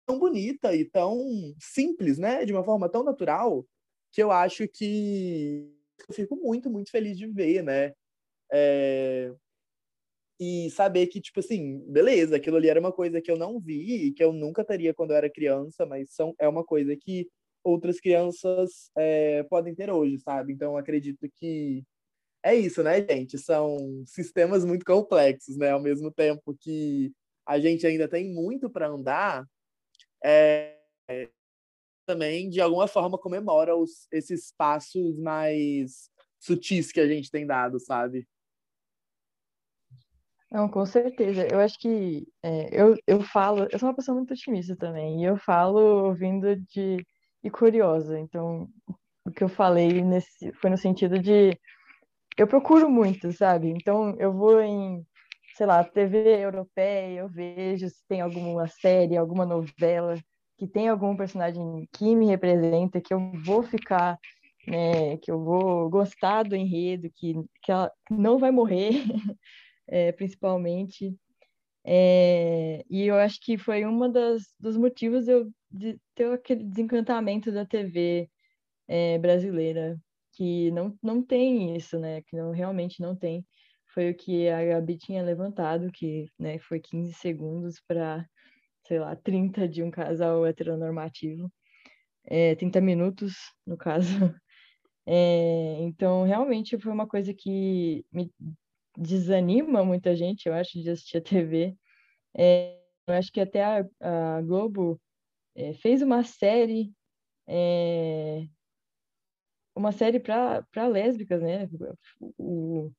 tão 0.06 0.18
bonita 0.18 0.74
e 0.74 0.84
tão 0.84 1.54
simples, 1.60 2.18
né? 2.18 2.44
De 2.44 2.52
uma 2.52 2.64
forma 2.64 2.88
tão 2.88 3.02
natural 3.02 3.66
que 4.12 4.22
eu 4.22 4.30
acho 4.30 4.68
que 4.68 5.68
eu 6.08 6.14
fico 6.14 6.36
muito, 6.36 6.70
muito 6.70 6.90
feliz 6.90 7.16
de 7.16 7.26
ver, 7.26 7.62
né? 7.62 7.92
É, 8.52 9.32
e 10.40 10.70
saber 10.70 11.06
que, 11.06 11.20
tipo 11.20 11.40
assim, 11.40 11.78
beleza, 11.88 12.36
aquilo 12.36 12.56
ali 12.56 12.68
era 12.68 12.80
uma 12.80 12.92
coisa 12.92 13.20
que 13.20 13.30
eu 13.30 13.36
não 13.36 13.60
vi 13.60 14.06
e 14.06 14.12
que 14.12 14.24
eu 14.24 14.32
nunca 14.32 14.64
teria 14.64 14.92
quando 14.92 15.12
eu 15.12 15.16
era 15.16 15.30
criança, 15.30 15.86
mas 15.86 16.10
são, 16.12 16.34
é 16.38 16.48
uma 16.48 16.64
coisa 16.64 16.96
que 16.96 17.28
outras 17.64 18.00
crianças 18.00 18.90
é, 18.96 19.44
podem 19.44 19.74
ter 19.74 19.90
hoje, 19.90 20.18
sabe? 20.18 20.52
Então, 20.52 20.76
acredito 20.76 21.28
que 21.36 21.84
é 22.42 22.54
isso, 22.54 22.82
né, 22.82 23.00
gente? 23.00 23.38
São 23.38 24.02
sistemas 24.06 24.64
muito 24.64 24.84
complexos, 24.84 25.56
né? 25.56 25.70
Ao 25.70 25.80
mesmo 25.80 26.10
tempo 26.10 26.56
que 26.60 27.12
a 27.46 27.58
gente 27.58 27.86
ainda 27.86 28.08
tem 28.08 28.32
muito 28.32 28.70
para 28.70 28.88
andar, 28.88 29.46
é, 30.24 30.78
também, 32.06 32.48
de 32.48 32.60
alguma 32.60 32.86
forma, 32.86 33.18
comemora 33.18 33.76
os, 33.76 34.06
esses 34.12 34.52
passos 34.56 35.18
mais 35.18 36.10
sutis 36.38 36.92
que 36.92 37.00
a 37.00 37.06
gente 37.06 37.30
tem 37.30 37.46
dado, 37.46 37.78
sabe? 37.78 38.26
Não, 40.50 40.68
com 40.68 40.84
certeza. 40.84 41.46
Eu 41.50 41.60
acho 41.60 41.78
que 41.78 42.26
é, 42.42 42.68
eu, 42.70 42.96
eu 43.06 43.22
falo, 43.22 43.66
eu 43.70 43.78
sou 43.78 43.88
uma 43.88 43.94
pessoa 43.96 44.16
muito 44.16 44.34
otimista 44.34 44.76
também, 44.76 45.22
e 45.22 45.24
eu 45.24 45.36
falo 45.36 46.12
vindo 46.14 46.56
de 46.56 47.04
e 47.42 47.50
curiosa. 47.50 48.18
Então, 48.18 48.68
o 49.24 49.30
que 49.30 49.42
eu 49.42 49.48
falei 49.48 50.02
nesse 50.02 50.52
foi 50.54 50.70
no 50.70 50.76
sentido 50.76 51.18
de 51.18 51.58
eu 52.36 52.46
procuro 52.46 52.90
muito, 52.90 53.32
sabe? 53.32 53.68
Então, 53.68 54.16
eu 54.18 54.32
vou 54.32 54.60
em, 54.60 55.04
sei 55.54 55.66
lá, 55.66 55.84
TV 55.84 56.44
europeia, 56.44 57.20
eu 57.20 57.28
vejo 57.28 57.88
se 57.88 58.06
tem 58.08 58.20
alguma 58.20 58.66
série, 58.68 59.16
alguma 59.16 59.44
novela 59.44 60.14
que 60.58 60.66
tem 60.66 60.88
algum 60.88 61.16
personagem 61.16 61.88
que 61.92 62.14
me 62.14 62.26
representa, 62.26 63.00
que 63.00 63.12
eu 63.12 63.32
vou 63.44 63.62
ficar, 63.62 64.18
né, 64.66 65.16
que 65.18 65.30
eu 65.30 65.42
vou 65.42 65.90
gostar 65.90 66.44
do 66.44 66.54
enredo, 66.54 67.10
que, 67.14 67.34
que 67.62 67.72
ela 67.72 67.90
não 68.10 68.38
vai 68.38 68.50
morrer, 68.50 69.02
é, 69.88 70.12
principalmente. 70.12 71.16
É, 71.84 72.84
e 72.88 73.02
eu 73.06 73.16
acho 73.16 73.40
que 73.40 73.58
foi 73.58 73.82
das 74.12 74.42
dos 74.58 74.76
motivos 74.76 75.26
eu, 75.26 75.50
de 75.68 75.98
ter 76.14 76.32
aquele 76.32 76.62
desencantamento 76.62 77.50
da 77.50 77.66
TV 77.66 78.30
é, 78.86 79.18
brasileira 79.18 79.98
que 80.32 80.70
não, 80.72 80.96
não 81.02 81.22
tem 81.22 81.76
isso, 81.76 81.98
né? 81.98 82.22
Que 82.22 82.36
não, 82.36 82.50
realmente 82.50 83.00
não 83.00 83.16
tem. 83.16 83.46
Foi 83.94 84.10
o 84.10 84.16
que 84.16 84.48
a 84.48 84.64
Gabi 84.64 84.96
tinha 84.96 85.22
levantado, 85.22 85.90
que 85.92 86.26
né, 86.38 86.58
foi 86.58 86.80
15 86.80 87.12
segundos 87.14 87.80
para, 87.86 88.26
sei 88.86 88.98
lá, 88.98 89.14
30 89.16 89.68
de 89.68 89.82
um 89.82 89.90
casal 89.90 90.46
heteronormativo. 90.46 91.52
É, 92.24 92.54
30 92.56 92.80
minutos, 92.80 93.34
no 93.66 93.76
caso. 93.76 94.08
É, 95.04 95.78
então, 95.80 96.22
realmente 96.24 96.78
foi 96.78 96.92
uma 96.92 97.08
coisa 97.08 97.34
que 97.34 98.06
me 98.12 98.30
desanima 98.96 99.84
muita 99.84 100.14
gente, 100.14 100.46
eu 100.46 100.54
acho, 100.54 100.80
de 100.80 100.90
assistir 100.90 101.16
a 101.18 101.20
TV. 101.20 101.76
É, 102.36 102.78
eu 103.08 103.14
acho 103.14 103.32
que 103.32 103.40
até 103.40 103.64
a, 103.64 103.84
a 104.00 104.42
Globo 104.42 105.00
é, 105.56 105.74
fez 105.74 106.02
uma 106.02 106.22
série 106.24 106.92
é, 107.48 108.46
uma 109.74 109.92
série 109.92 110.20
para 110.20 110.86
lésbicas, 110.88 111.42
né? 111.42 111.68
O, 112.38 112.90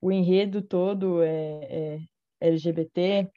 o 0.00 0.12
enredo 0.12 0.62
todo 0.62 1.22
é, 1.22 1.96
é 1.96 2.00
LGBT. 2.40 3.30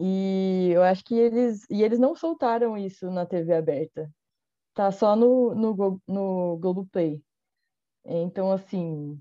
E 0.00 0.70
eu 0.72 0.82
acho 0.82 1.04
que 1.04 1.14
eles 1.14 1.66
e 1.70 1.82
eles 1.82 1.98
não 1.98 2.14
soltaram 2.14 2.76
isso 2.76 3.10
na 3.10 3.26
TV 3.26 3.54
aberta. 3.54 4.10
tá 4.74 4.92
só 4.92 5.16
no, 5.16 5.54
no, 5.54 6.02
no 6.08 6.58
Globoplay. 6.58 7.22
Então, 8.04 8.50
assim, 8.52 9.20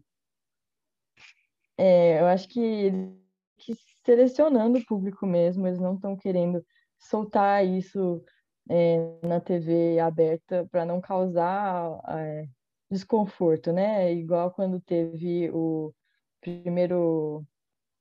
é, 1.77 2.21
eu 2.21 2.27
acho 2.27 2.47
que 2.49 2.59
eles 2.59 3.19
que 3.59 3.75
selecionando 4.05 4.79
o 4.79 4.85
público 4.85 5.27
mesmo, 5.27 5.67
eles 5.67 5.79
não 5.79 5.95
estão 5.95 6.15
querendo 6.15 6.65
soltar 6.97 7.65
isso 7.65 8.23
é, 8.69 9.27
na 9.27 9.39
TV 9.39 9.99
aberta 9.99 10.67
para 10.71 10.85
não 10.85 11.01
causar 11.01 11.99
é, 12.07 12.47
desconforto, 12.89 13.71
né? 13.71 14.13
Igual 14.13 14.51
quando 14.51 14.79
teve 14.79 15.49
o 15.51 15.93
primeiro 16.39 17.43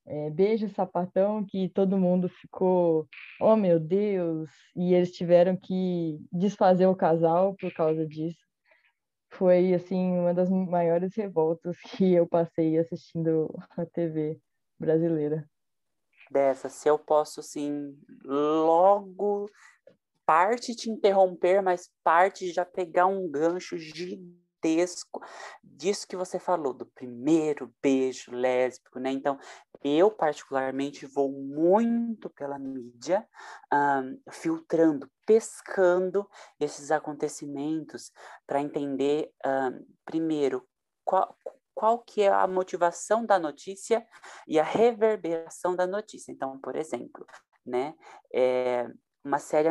é, 0.06 0.30
beijo 0.30 0.68
sapatão 0.70 1.44
que 1.44 1.68
todo 1.68 1.98
mundo 1.98 2.28
ficou, 2.28 3.08
oh 3.40 3.56
meu 3.56 3.80
Deus, 3.80 4.50
e 4.76 4.94
eles 4.94 5.12
tiveram 5.12 5.56
que 5.56 6.18
desfazer 6.32 6.86
o 6.86 6.96
casal 6.96 7.54
por 7.56 7.72
causa 7.72 8.06
disso. 8.06 8.38
Foi 9.30 9.74
assim 9.74 10.18
uma 10.18 10.32
das 10.32 10.48
maiores 10.50 11.14
revoltas 11.14 11.76
que 11.80 12.12
eu 12.14 12.26
passei 12.26 12.78
assistindo 12.78 13.54
a 13.76 13.84
TV 13.84 14.38
brasileira. 14.78 15.46
Dessa, 16.30 16.68
se 16.68 16.88
eu 16.88 16.98
posso 16.98 17.40
assim 17.40 17.94
logo 18.24 19.46
parte 20.28 20.76
te 20.76 20.90
interromper, 20.90 21.62
mas 21.62 21.90
parte 22.04 22.52
já 22.52 22.62
pegar 22.62 23.06
um 23.06 23.26
gancho 23.30 23.78
gigante 23.78 24.36
gigantesco 24.58 25.22
disso 25.62 26.06
que 26.06 26.16
você 26.16 26.38
falou, 26.38 26.74
do 26.74 26.86
primeiro 26.86 27.72
beijo 27.80 28.32
lésbico, 28.32 28.98
né? 28.98 29.10
Então, 29.10 29.38
eu 29.82 30.10
particularmente 30.10 31.06
vou 31.06 31.30
muito 31.30 32.28
pela 32.30 32.58
mídia, 32.58 33.26
um, 33.72 34.20
filtrando, 34.30 35.08
pescando 35.24 36.28
esses 36.58 36.90
acontecimentos 36.90 38.10
para 38.46 38.60
entender, 38.60 39.32
um, 39.46 39.86
primeiro, 40.04 40.66
qual, 41.04 41.36
qual 41.74 42.00
que 42.00 42.22
é 42.22 42.28
a 42.28 42.46
motivação 42.46 43.24
da 43.24 43.38
notícia 43.38 44.04
e 44.46 44.58
a 44.58 44.64
reverberação 44.64 45.76
da 45.76 45.86
notícia. 45.86 46.32
Então, 46.32 46.58
por 46.58 46.74
exemplo, 46.74 47.24
né, 47.64 47.94
é, 48.34 48.88
uma 49.24 49.38
série 49.38 49.68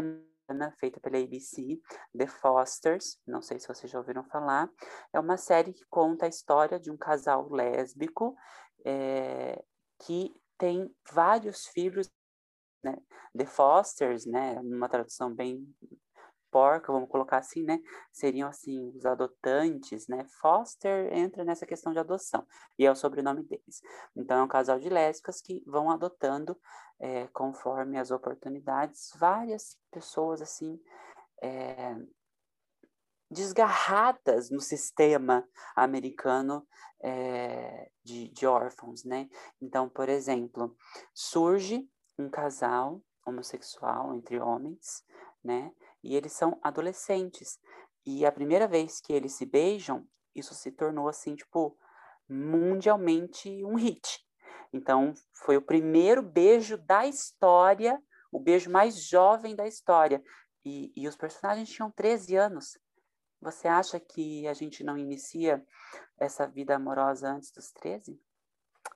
feita 0.80 1.00
pela 1.00 1.18
ABC, 1.18 1.80
The 2.18 2.28
Fosters, 2.28 3.20
não 3.26 3.42
sei 3.42 3.60
se 3.60 3.68
vocês 3.68 3.92
já 3.92 3.98
ouviram 3.98 4.24
falar, 4.26 4.70
é 5.14 5.20
uma 5.20 5.38
série 5.38 5.74
que 5.74 5.86
conta 5.90 6.26
a 6.26 6.30
história 6.30 6.80
de 6.80 6.92
um 6.92 6.98
casal 6.98 7.50
lésbico 7.50 8.36
é, 8.86 9.64
que 10.00 10.34
tem 10.58 10.94
vários 11.12 11.68
filhos, 11.68 12.10
né? 12.84 12.96
The 13.38 13.46
Fosters, 13.46 14.26
né, 14.26 14.60
uma 14.62 14.90
tradução 14.90 15.34
bem 15.34 15.68
porca, 16.52 16.92
vamos 16.92 17.10
colocar 17.10 17.38
assim, 17.38 17.64
né? 17.64 17.80
Seriam 18.12 18.48
assim 18.50 18.92
os 18.96 19.06
adotantes, 19.06 20.08
né? 20.08 20.26
Foster 20.42 21.12
entra 21.14 21.44
nessa 21.44 21.66
questão 21.66 21.94
de 21.94 22.00
adoção 22.00 22.46
e 22.78 22.86
é 22.86 22.92
o 22.92 22.96
sobrenome 22.96 23.44
deles. 23.44 23.82
Então 24.16 24.40
é 24.40 24.44
um 24.44 24.48
casal 24.48 24.80
de 24.80 24.90
lésbicas 24.90 25.42
que 25.42 25.64
vão 25.66 25.90
adotando 25.90 26.58
é, 27.00 27.28
conforme 27.28 27.98
as 27.98 28.12
oportunidades 28.12 29.12
várias 29.20 29.78
pessoas 29.92 30.42
assim 30.42 30.80
é, 31.42 31.96
desgarradas 33.30 34.50
no 34.50 34.62
sistema 34.62 35.48
americano 35.76 36.66
é, 37.02 37.90
de, 38.04 38.30
de 38.30 38.48
órfãos, 38.48 39.04
né? 39.04 39.30
Então, 39.62 39.90
por 39.90 40.10
exemplo, 40.10 40.76
surge 41.14 41.88
um 42.18 42.30
casal 42.30 43.02
homossexual 43.26 44.16
entre 44.16 44.40
homens, 44.40 45.04
né? 45.44 45.72
E 46.04 46.16
eles 46.16 46.34
são 46.34 46.60
adolescentes. 46.62 47.60
E 48.06 48.26
a 48.26 48.32
primeira 48.32 48.68
vez 48.68 49.00
que 49.02 49.14
eles 49.14 49.34
se 49.34 49.46
beijam, 49.46 50.08
isso 50.36 50.54
se 50.54 50.72
tornou 50.72 51.08
assim, 51.08 51.36
tipo, 51.36 51.78
mundialmente 52.30 53.64
um 53.66 53.76
hit. 53.76 54.26
Então, 54.72 55.14
foi 55.34 55.58
o 55.58 55.62
primeiro 55.62 56.22
beijo 56.22 56.78
da 56.78 57.06
história, 57.06 58.02
o 58.32 58.40
beijo 58.40 58.70
mais 58.70 59.02
jovem 59.04 59.56
da 59.56 59.68
história. 59.68 60.24
E, 60.64 60.92
e 60.96 61.08
os 61.08 61.16
personagens 61.16 61.70
tinham 61.70 61.90
13 61.92 62.36
anos. 62.36 62.78
Você 63.42 63.68
acha 63.68 64.00
que 64.00 64.48
a 64.48 64.54
gente 64.54 64.84
não 64.84 64.98
inicia 64.98 65.66
essa 66.20 66.48
vida 66.48 66.76
amorosa 66.76 67.30
antes 67.30 67.52
dos 67.52 67.72
13? 67.72 68.20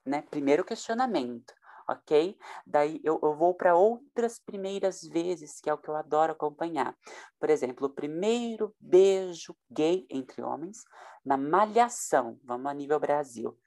Né? 0.04 0.22
Primeiro 0.22 0.64
questionamento 0.64 1.54
ok? 1.88 2.36
Daí 2.66 3.00
eu, 3.02 3.18
eu 3.22 3.34
vou 3.34 3.54
para 3.54 3.74
outras 3.74 4.38
primeiras 4.38 5.02
vezes, 5.02 5.60
que 5.60 5.70
é 5.70 5.74
o 5.74 5.78
que 5.78 5.88
eu 5.88 5.96
adoro 5.96 6.32
acompanhar. 6.32 6.96
Por 7.38 7.50
exemplo, 7.50 7.86
o 7.86 7.90
primeiro 7.90 8.74
beijo 8.78 9.56
gay 9.70 10.06
entre 10.10 10.42
homens 10.42 10.84
na 11.24 11.36
Malhação, 11.36 12.38
vamos 12.42 12.70
a 12.70 12.74
nível 12.74 12.98
Brasil, 12.98 13.58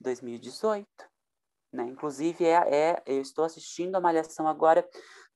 2018. 0.00 0.86
Né? 1.72 1.84
Inclusive, 1.84 2.44
é, 2.44 2.74
é, 2.74 3.02
eu 3.06 3.20
estou 3.20 3.44
assistindo 3.44 3.96
a 3.96 4.00
Malhação 4.00 4.46
agora 4.46 4.86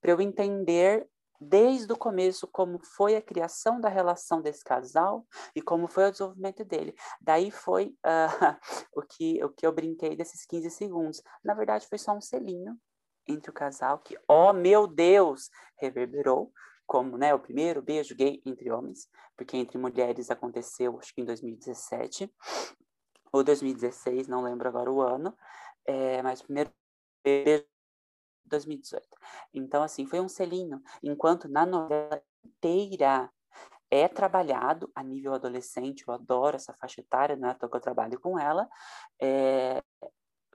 para 0.00 0.10
eu 0.12 0.20
entender 0.20 1.08
desde 1.40 1.92
o 1.92 1.96
começo 1.96 2.46
como 2.46 2.78
foi 2.78 3.16
a 3.16 3.22
criação 3.22 3.80
da 3.80 3.88
relação 3.88 4.40
desse 4.40 4.64
casal 4.64 5.26
e 5.54 5.62
como 5.62 5.88
foi 5.88 6.08
o 6.08 6.10
desenvolvimento 6.10 6.64
dele. 6.64 6.94
Daí 7.20 7.50
foi 7.50 7.96
uh, 8.04 8.56
o, 8.94 9.02
que, 9.02 9.42
o 9.44 9.48
que 9.50 9.66
eu 9.66 9.72
brinquei 9.72 10.16
desses 10.16 10.44
15 10.46 10.70
segundos. 10.70 11.22
Na 11.44 11.54
verdade, 11.54 11.86
foi 11.86 11.98
só 11.98 12.12
um 12.12 12.20
selinho 12.20 12.78
entre 13.26 13.50
o 13.50 13.54
casal 13.54 13.98
que, 13.98 14.18
oh 14.28 14.52
meu 14.52 14.86
Deus, 14.86 15.50
reverberou 15.76 16.52
como 16.86 17.18
né, 17.18 17.34
o 17.34 17.40
primeiro 17.40 17.82
beijo 17.82 18.14
gay 18.14 18.40
entre 18.46 18.70
homens, 18.70 19.08
porque 19.36 19.56
entre 19.56 19.76
mulheres 19.76 20.30
aconteceu, 20.30 20.98
acho 21.00 21.12
que 21.12 21.20
em 21.20 21.24
2017 21.24 22.32
ou 23.32 23.42
2016, 23.42 24.28
não 24.28 24.42
lembro 24.42 24.68
agora 24.68 24.90
o 24.90 25.02
ano, 25.02 25.36
é, 25.84 26.22
mas 26.22 26.40
o 26.40 26.44
primeiro 26.44 26.70
beijo 27.24 27.66
2018. 28.46 29.06
Então, 29.54 29.82
assim, 29.82 30.06
foi 30.06 30.20
um 30.20 30.28
selinho. 30.28 30.82
Enquanto 31.02 31.48
na 31.48 31.66
novela 31.66 32.22
inteira 32.44 33.30
é 33.90 34.08
trabalhado 34.08 34.90
a 34.94 35.02
nível 35.02 35.34
adolescente, 35.34 36.04
eu 36.06 36.14
adoro 36.14 36.56
essa 36.56 36.74
faixa 36.74 37.00
etária, 37.00 37.36
não 37.36 37.48
é 37.48 37.54
que 37.54 37.64
eu 37.64 37.80
trabalho 37.80 38.18
com 38.20 38.38
ela, 38.38 38.68
é, 39.20 39.82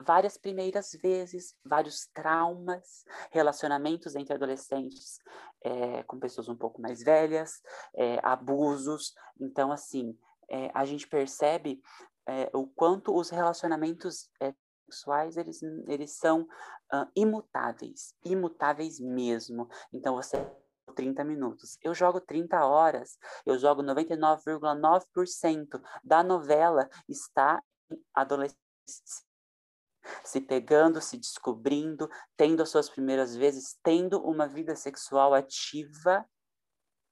várias 0.01 0.37
primeiras 0.37 0.91
vezes, 1.01 1.55
vários 1.63 2.07
traumas, 2.07 3.05
relacionamentos 3.31 4.15
entre 4.15 4.33
adolescentes 4.33 5.19
é, 5.63 6.03
com 6.03 6.19
pessoas 6.19 6.49
um 6.49 6.55
pouco 6.55 6.81
mais 6.81 7.03
velhas, 7.03 7.61
é, 7.95 8.19
abusos. 8.23 9.13
Então, 9.39 9.71
assim, 9.71 10.17
é, 10.49 10.69
a 10.73 10.83
gente 10.85 11.07
percebe 11.07 11.81
é, 12.27 12.49
o 12.53 12.67
quanto 12.67 13.15
os 13.15 13.29
relacionamentos 13.29 14.29
é, 14.41 14.53
sexuais, 14.91 15.37
eles, 15.37 15.61
eles 15.87 16.17
são 16.17 16.41
uh, 16.41 17.07
imutáveis, 17.15 18.13
imutáveis 18.23 18.99
mesmo. 18.99 19.69
Então, 19.93 20.15
você 20.15 20.37
30 20.95 21.23
minutos. 21.23 21.77
Eu 21.81 21.93
jogo 21.93 22.19
30 22.19 22.65
horas, 22.65 23.17
eu 23.45 23.57
jogo 23.57 23.81
99,9% 23.81 25.81
da 26.03 26.21
novela 26.21 26.89
está 27.07 27.63
em 27.89 27.97
adolescência 28.13 28.59
se 30.23 30.41
pegando, 30.41 30.99
se 30.99 31.17
descobrindo, 31.17 32.09
tendo 32.35 32.63
as 32.63 32.69
suas 32.69 32.89
primeiras 32.89 33.35
vezes, 33.35 33.77
tendo 33.83 34.21
uma 34.21 34.47
vida 34.47 34.75
sexual 34.75 35.33
ativa, 35.33 36.25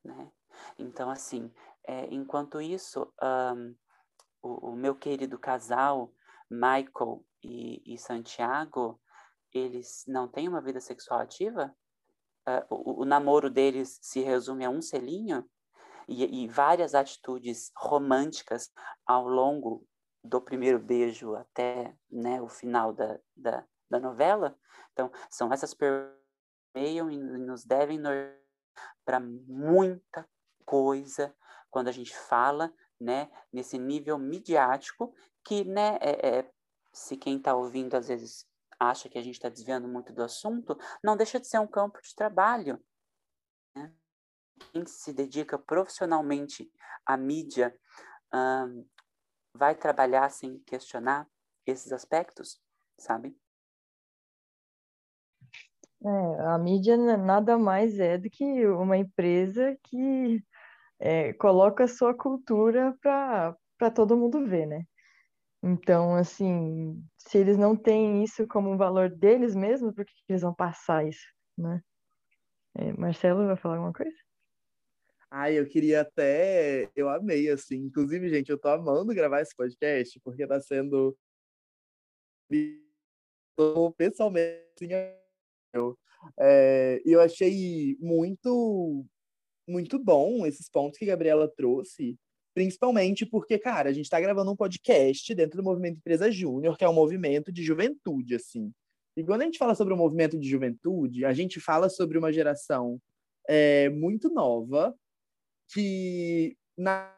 né? 0.03 0.31
Então, 0.77 1.09
assim, 1.09 1.51
é, 1.87 2.05
enquanto 2.13 2.61
isso, 2.61 3.11
um, 3.21 3.75
o, 4.41 4.71
o, 4.71 4.75
meu 4.75 4.95
querido 4.95 5.37
casal, 5.37 6.11
Michael 6.49 7.23
e, 7.43 7.93
e 7.93 7.97
Santiago, 7.97 8.99
eles 9.53 10.03
não 10.07 10.27
têm 10.27 10.47
uma 10.47 10.61
vida 10.61 10.79
sexual 10.79 11.19
ativa? 11.19 11.73
Uh, 12.47 12.65
o, 12.69 13.01
o, 13.01 13.05
namoro 13.05 13.49
deles 13.49 13.99
se 14.01 14.21
resume 14.21 14.65
a 14.65 14.69
um 14.69 14.81
selinho? 14.81 15.47
E, 16.07 16.43
e 16.43 16.47
várias 16.47 16.95
atitudes 16.95 17.71
românticas 17.75 18.71
ao 19.05 19.27
longo 19.27 19.85
do 20.23 20.41
primeiro 20.41 20.79
beijo 20.79 21.35
até 21.35 21.95
né, 22.09 22.41
o 22.41 22.47
final 22.47 22.91
da, 22.93 23.19
da, 23.35 23.65
da 23.89 23.99
novela? 23.99 24.57
Então, 24.91 25.11
são 25.29 25.53
essas 25.53 25.73
que 25.73 27.09
e 27.11 27.17
nos 27.17 27.63
devem 27.63 27.99
para 29.05 29.19
muita 29.19 30.27
coisa 30.65 31.35
quando 31.69 31.87
a 31.87 31.91
gente 31.91 32.15
fala 32.15 32.73
né, 32.99 33.29
nesse 33.51 33.77
nível 33.77 34.17
midiático 34.17 35.13
que 35.43 35.63
né, 35.63 35.97
é, 36.01 36.39
é 36.39 36.51
se 36.93 37.17
quem 37.17 37.37
está 37.37 37.55
ouvindo 37.55 37.95
às 37.95 38.07
vezes 38.07 38.47
acha 38.79 39.09
que 39.09 39.17
a 39.17 39.21
gente 39.21 39.35
está 39.35 39.49
desviando 39.49 39.87
muito 39.87 40.13
do 40.13 40.23
assunto, 40.23 40.77
não 41.03 41.17
deixa 41.17 41.39
de 41.39 41.47
ser 41.47 41.59
um 41.59 41.67
campo 41.67 42.01
de 42.01 42.15
trabalho. 42.15 42.81
Né? 43.75 43.93
Quem 44.71 44.85
se 44.85 45.13
dedica 45.13 45.59
profissionalmente 45.59 46.71
à 47.05 47.17
mídia 47.17 47.77
um, 48.33 48.87
vai 49.53 49.75
trabalhar 49.75 50.29
sem 50.29 50.59
questionar 50.59 51.27
esses 51.65 51.91
aspectos, 51.91 52.61
sabe? 52.97 53.35
É, 56.01 56.41
a 56.45 56.57
mídia 56.57 56.95
nada 57.17 57.57
mais 57.57 57.99
é 57.99 58.17
do 58.17 58.29
que 58.29 58.65
uma 58.67 58.97
empresa 58.97 59.77
que 59.83 60.41
é, 60.97 61.33
coloca 61.33 61.83
a 61.83 61.87
sua 61.87 62.15
cultura 62.15 62.97
para 63.01 63.91
todo 63.93 64.15
mundo 64.15 64.45
ver, 64.45 64.65
né? 64.65 64.85
Então, 65.61 66.15
assim, 66.15 67.03
se 67.17 67.37
eles 67.37 67.57
não 67.57 67.75
têm 67.75 68.23
isso 68.23 68.47
como 68.47 68.71
um 68.71 68.77
valor 68.77 69.09
deles 69.09 69.55
mesmos, 69.55 69.93
por 69.93 70.05
que 70.05 70.13
eles 70.29 70.41
vão 70.41 70.53
passar 70.53 71.05
isso, 71.05 71.27
né? 71.57 71.81
É, 72.75 72.93
Marcelo 72.93 73.45
vai 73.45 73.57
falar 73.57 73.75
alguma 73.75 73.93
coisa? 73.93 74.15
Ai, 75.31 75.59
eu 75.59 75.67
queria 75.67 76.01
até. 76.01 76.89
Eu 76.95 77.09
amei, 77.09 77.49
assim. 77.49 77.75
Inclusive, 77.75 78.29
gente, 78.29 78.49
eu 78.49 78.57
tô 78.57 78.69
amando 78.69 79.13
gravar 79.13 79.41
esse 79.41 79.55
podcast, 79.55 80.19
porque 80.21 80.47
tá 80.47 80.59
sendo. 80.59 81.15
Tô 83.55 83.91
pessoalmente. 83.91 84.65
Assim, 84.75 84.89
eu, 85.73 85.97
é, 86.39 87.01
eu 87.05 87.21
achei 87.21 87.95
muito, 87.99 89.05
muito 89.67 89.99
bom 89.99 90.45
esses 90.47 90.69
pontos 90.69 90.97
que 90.97 91.05
a 91.05 91.09
Gabriela 91.09 91.47
trouxe, 91.47 92.17
principalmente 92.53 93.25
porque, 93.25 93.57
cara, 93.57 93.89
a 93.89 93.93
gente 93.93 94.09
tá 94.09 94.19
gravando 94.19 94.51
um 94.51 94.55
podcast 94.55 95.33
dentro 95.33 95.57
do 95.57 95.63
movimento 95.63 95.97
Empresa 95.97 96.31
Júnior, 96.31 96.77
que 96.77 96.83
é 96.83 96.89
um 96.89 96.93
movimento 96.93 97.51
de 97.51 97.63
juventude, 97.63 98.35
assim. 98.35 98.71
E 99.15 99.23
quando 99.23 99.41
a 99.41 99.45
gente 99.45 99.57
fala 99.57 99.75
sobre 99.75 99.93
o 99.93 99.95
um 99.97 99.99
movimento 99.99 100.37
de 100.39 100.47
juventude, 100.47 101.25
a 101.25 101.33
gente 101.33 101.59
fala 101.59 101.89
sobre 101.89 102.17
uma 102.17 102.31
geração 102.31 103.01
é, 103.47 103.89
muito 103.89 104.29
nova, 104.29 104.95
que 105.71 106.57
na... 106.77 107.15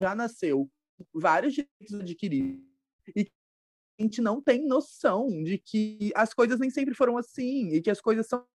já 0.00 0.14
nasceu 0.14 0.70
vários 1.12 1.54
direitos 1.54 2.00
adquiridos 2.00 2.64
e 3.14 3.30
a 3.98 4.02
gente 4.02 4.20
não 4.20 4.40
tem 4.40 4.66
noção 4.66 5.28
de 5.42 5.58
que 5.58 6.12
as 6.14 6.34
coisas 6.34 6.58
nem 6.58 6.70
sempre 6.70 6.94
foram 6.94 7.16
assim 7.16 7.68
e 7.68 7.80
que 7.80 7.90
as 7.90 8.00
coisas 8.00 8.26
são 8.26 8.46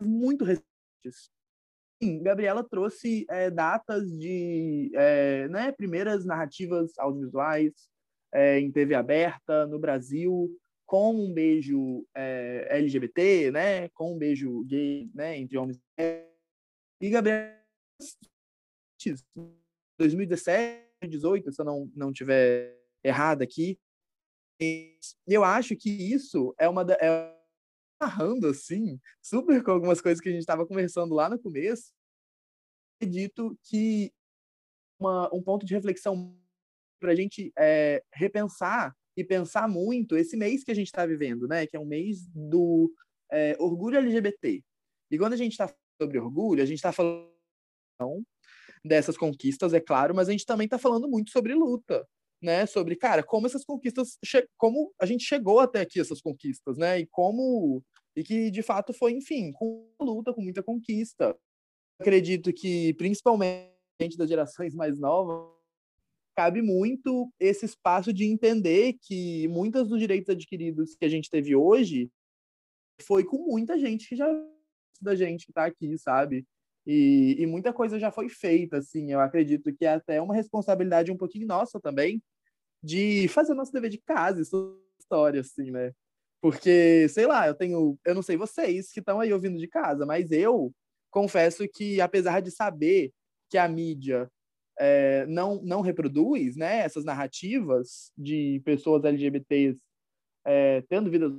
muito 0.00 0.44
recentes. 0.44 1.30
Sim, 2.02 2.22
Gabriela 2.22 2.62
trouxe 2.62 3.24
é, 3.30 3.50
datas 3.50 4.10
de 4.18 4.90
é, 4.94 5.48
né, 5.48 5.72
primeiras 5.72 6.24
narrativas 6.24 6.92
audiovisuais 6.98 7.72
é, 8.32 8.58
em 8.58 8.70
TV 8.70 8.94
aberta 8.94 9.66
no 9.66 9.78
Brasil, 9.78 10.50
com 10.86 11.14
um 11.14 11.32
beijo 11.32 12.06
LGBT, 12.14 13.50
né, 13.50 13.88
com 13.90 14.14
um 14.14 14.18
beijo 14.18 14.62
gay 14.64 15.08
né, 15.14 15.38
entre 15.38 15.56
homens 15.56 15.78
e 15.78 16.02
mulheres 16.02 16.34
e 17.00 17.10
Gabriel, 17.10 17.52
2017, 19.98 20.88
2018, 21.02 21.52
se 21.52 21.60
eu 21.60 21.64
não, 21.64 21.92
não 21.94 22.12
tiver 22.12 22.80
errado 23.02 23.42
aqui. 23.42 23.78
Eu 25.26 25.44
acho 25.44 25.76
que 25.76 25.90
isso 25.90 26.54
é 26.58 26.68
uma 26.68 26.84
da, 26.84 26.94
é 26.94 27.33
narrando 28.04 28.46
assim, 28.48 29.00
super 29.22 29.62
com 29.62 29.70
algumas 29.70 30.00
coisas 30.00 30.20
que 30.20 30.28
a 30.28 30.32
gente 30.32 30.42
estava 30.42 30.66
conversando 30.66 31.14
lá 31.14 31.28
no 31.28 31.38
começo. 31.38 31.92
Acredito 32.96 33.58
que 33.64 34.12
uma, 35.00 35.34
um 35.34 35.42
ponto 35.42 35.64
de 35.64 35.74
reflexão 35.74 36.36
para 37.00 37.12
a 37.12 37.14
gente 37.14 37.52
é, 37.58 38.02
repensar 38.12 38.94
e 39.16 39.24
pensar 39.24 39.68
muito 39.68 40.16
esse 40.16 40.36
mês 40.36 40.64
que 40.64 40.70
a 40.70 40.74
gente 40.74 40.86
está 40.86 41.06
vivendo, 41.06 41.46
né? 41.46 41.66
Que 41.66 41.76
é 41.76 41.80
um 41.80 41.86
mês 41.86 42.26
do 42.28 42.92
é, 43.30 43.56
orgulho 43.58 43.98
LGBT. 43.98 44.62
E 45.10 45.18
quando 45.18 45.34
a 45.34 45.36
gente 45.36 45.52
está 45.52 45.72
sobre 46.00 46.18
orgulho, 46.18 46.62
a 46.62 46.66
gente 46.66 46.78
está 46.78 46.92
falando 46.92 47.30
dessas 48.84 49.16
conquistas, 49.16 49.72
é 49.72 49.80
claro, 49.80 50.14
mas 50.14 50.28
a 50.28 50.32
gente 50.32 50.44
também 50.44 50.66
está 50.66 50.78
falando 50.78 51.08
muito 51.08 51.30
sobre 51.30 51.54
luta, 51.54 52.06
né? 52.42 52.66
Sobre, 52.66 52.96
cara, 52.96 53.22
como 53.22 53.46
essas 53.46 53.64
conquistas, 53.64 54.18
como 54.56 54.92
a 55.00 55.06
gente 55.06 55.24
chegou 55.24 55.60
até 55.60 55.80
aqui 55.80 56.00
essas 56.00 56.20
conquistas, 56.20 56.76
né? 56.76 57.00
E 57.00 57.06
como 57.06 57.82
e 58.16 58.22
que 58.22 58.50
de 58.50 58.62
fato 58.62 58.92
foi, 58.92 59.12
enfim, 59.12 59.52
com 59.52 59.88
luta, 60.00 60.32
com 60.32 60.42
muita 60.42 60.62
conquista. 60.62 61.36
Acredito 61.98 62.52
que 62.52 62.94
principalmente 62.94 63.72
das 64.16 64.28
gerações 64.28 64.74
mais 64.74 64.98
novas 64.98 65.52
cabe 66.36 66.60
muito 66.60 67.32
esse 67.38 67.64
espaço 67.64 68.12
de 68.12 68.24
entender 68.24 68.94
que 69.00 69.46
muitos 69.48 69.88
dos 69.88 70.00
direitos 70.00 70.28
adquiridos 70.28 70.96
que 70.96 71.04
a 71.04 71.08
gente 71.08 71.30
teve 71.30 71.54
hoje 71.54 72.10
foi 73.02 73.24
com 73.24 73.38
muita 73.38 73.78
gente 73.78 74.08
que 74.08 74.16
já 74.16 74.26
da 75.00 75.14
gente 75.14 75.44
que 75.44 75.50
está 75.52 75.66
aqui, 75.66 75.96
sabe? 75.98 76.46
E, 76.86 77.36
e, 77.38 77.46
muita 77.46 77.72
coisa 77.72 77.98
já 77.98 78.10
foi 78.10 78.28
feita, 78.28 78.78
assim. 78.78 79.10
Eu 79.10 79.20
acredito 79.20 79.74
que 79.74 79.84
é 79.84 79.94
até 79.94 80.20
uma 80.20 80.34
responsabilidade 80.34 81.10
um 81.10 81.16
pouquinho 81.16 81.46
nossa 81.46 81.80
também 81.80 82.22
de 82.82 83.26
fazer 83.28 83.54
nosso 83.54 83.72
dever 83.72 83.90
de 83.90 83.98
casa, 83.98 84.42
isso 84.42 84.80
história, 84.98 85.40
assim, 85.40 85.70
né? 85.70 85.92
Porque, 86.44 87.08
sei 87.08 87.26
lá, 87.26 87.46
eu 87.46 87.54
tenho. 87.54 87.98
Eu 88.04 88.14
não 88.14 88.20
sei 88.20 88.36
vocês 88.36 88.92
que 88.92 89.00
estão 89.00 89.18
aí 89.18 89.32
ouvindo 89.32 89.58
de 89.58 89.66
casa, 89.66 90.04
mas 90.04 90.30
eu 90.30 90.74
confesso 91.10 91.66
que, 91.66 92.02
apesar 92.02 92.40
de 92.40 92.50
saber 92.50 93.14
que 93.48 93.56
a 93.56 93.66
mídia 93.66 94.30
é, 94.78 95.24
não, 95.24 95.62
não 95.62 95.80
reproduz 95.80 96.54
né, 96.54 96.80
essas 96.80 97.02
narrativas 97.02 98.12
de 98.14 98.60
pessoas 98.62 99.04
LGBTs 99.04 99.80
é, 100.46 100.82
tendo 100.82 101.10
vidas 101.10 101.32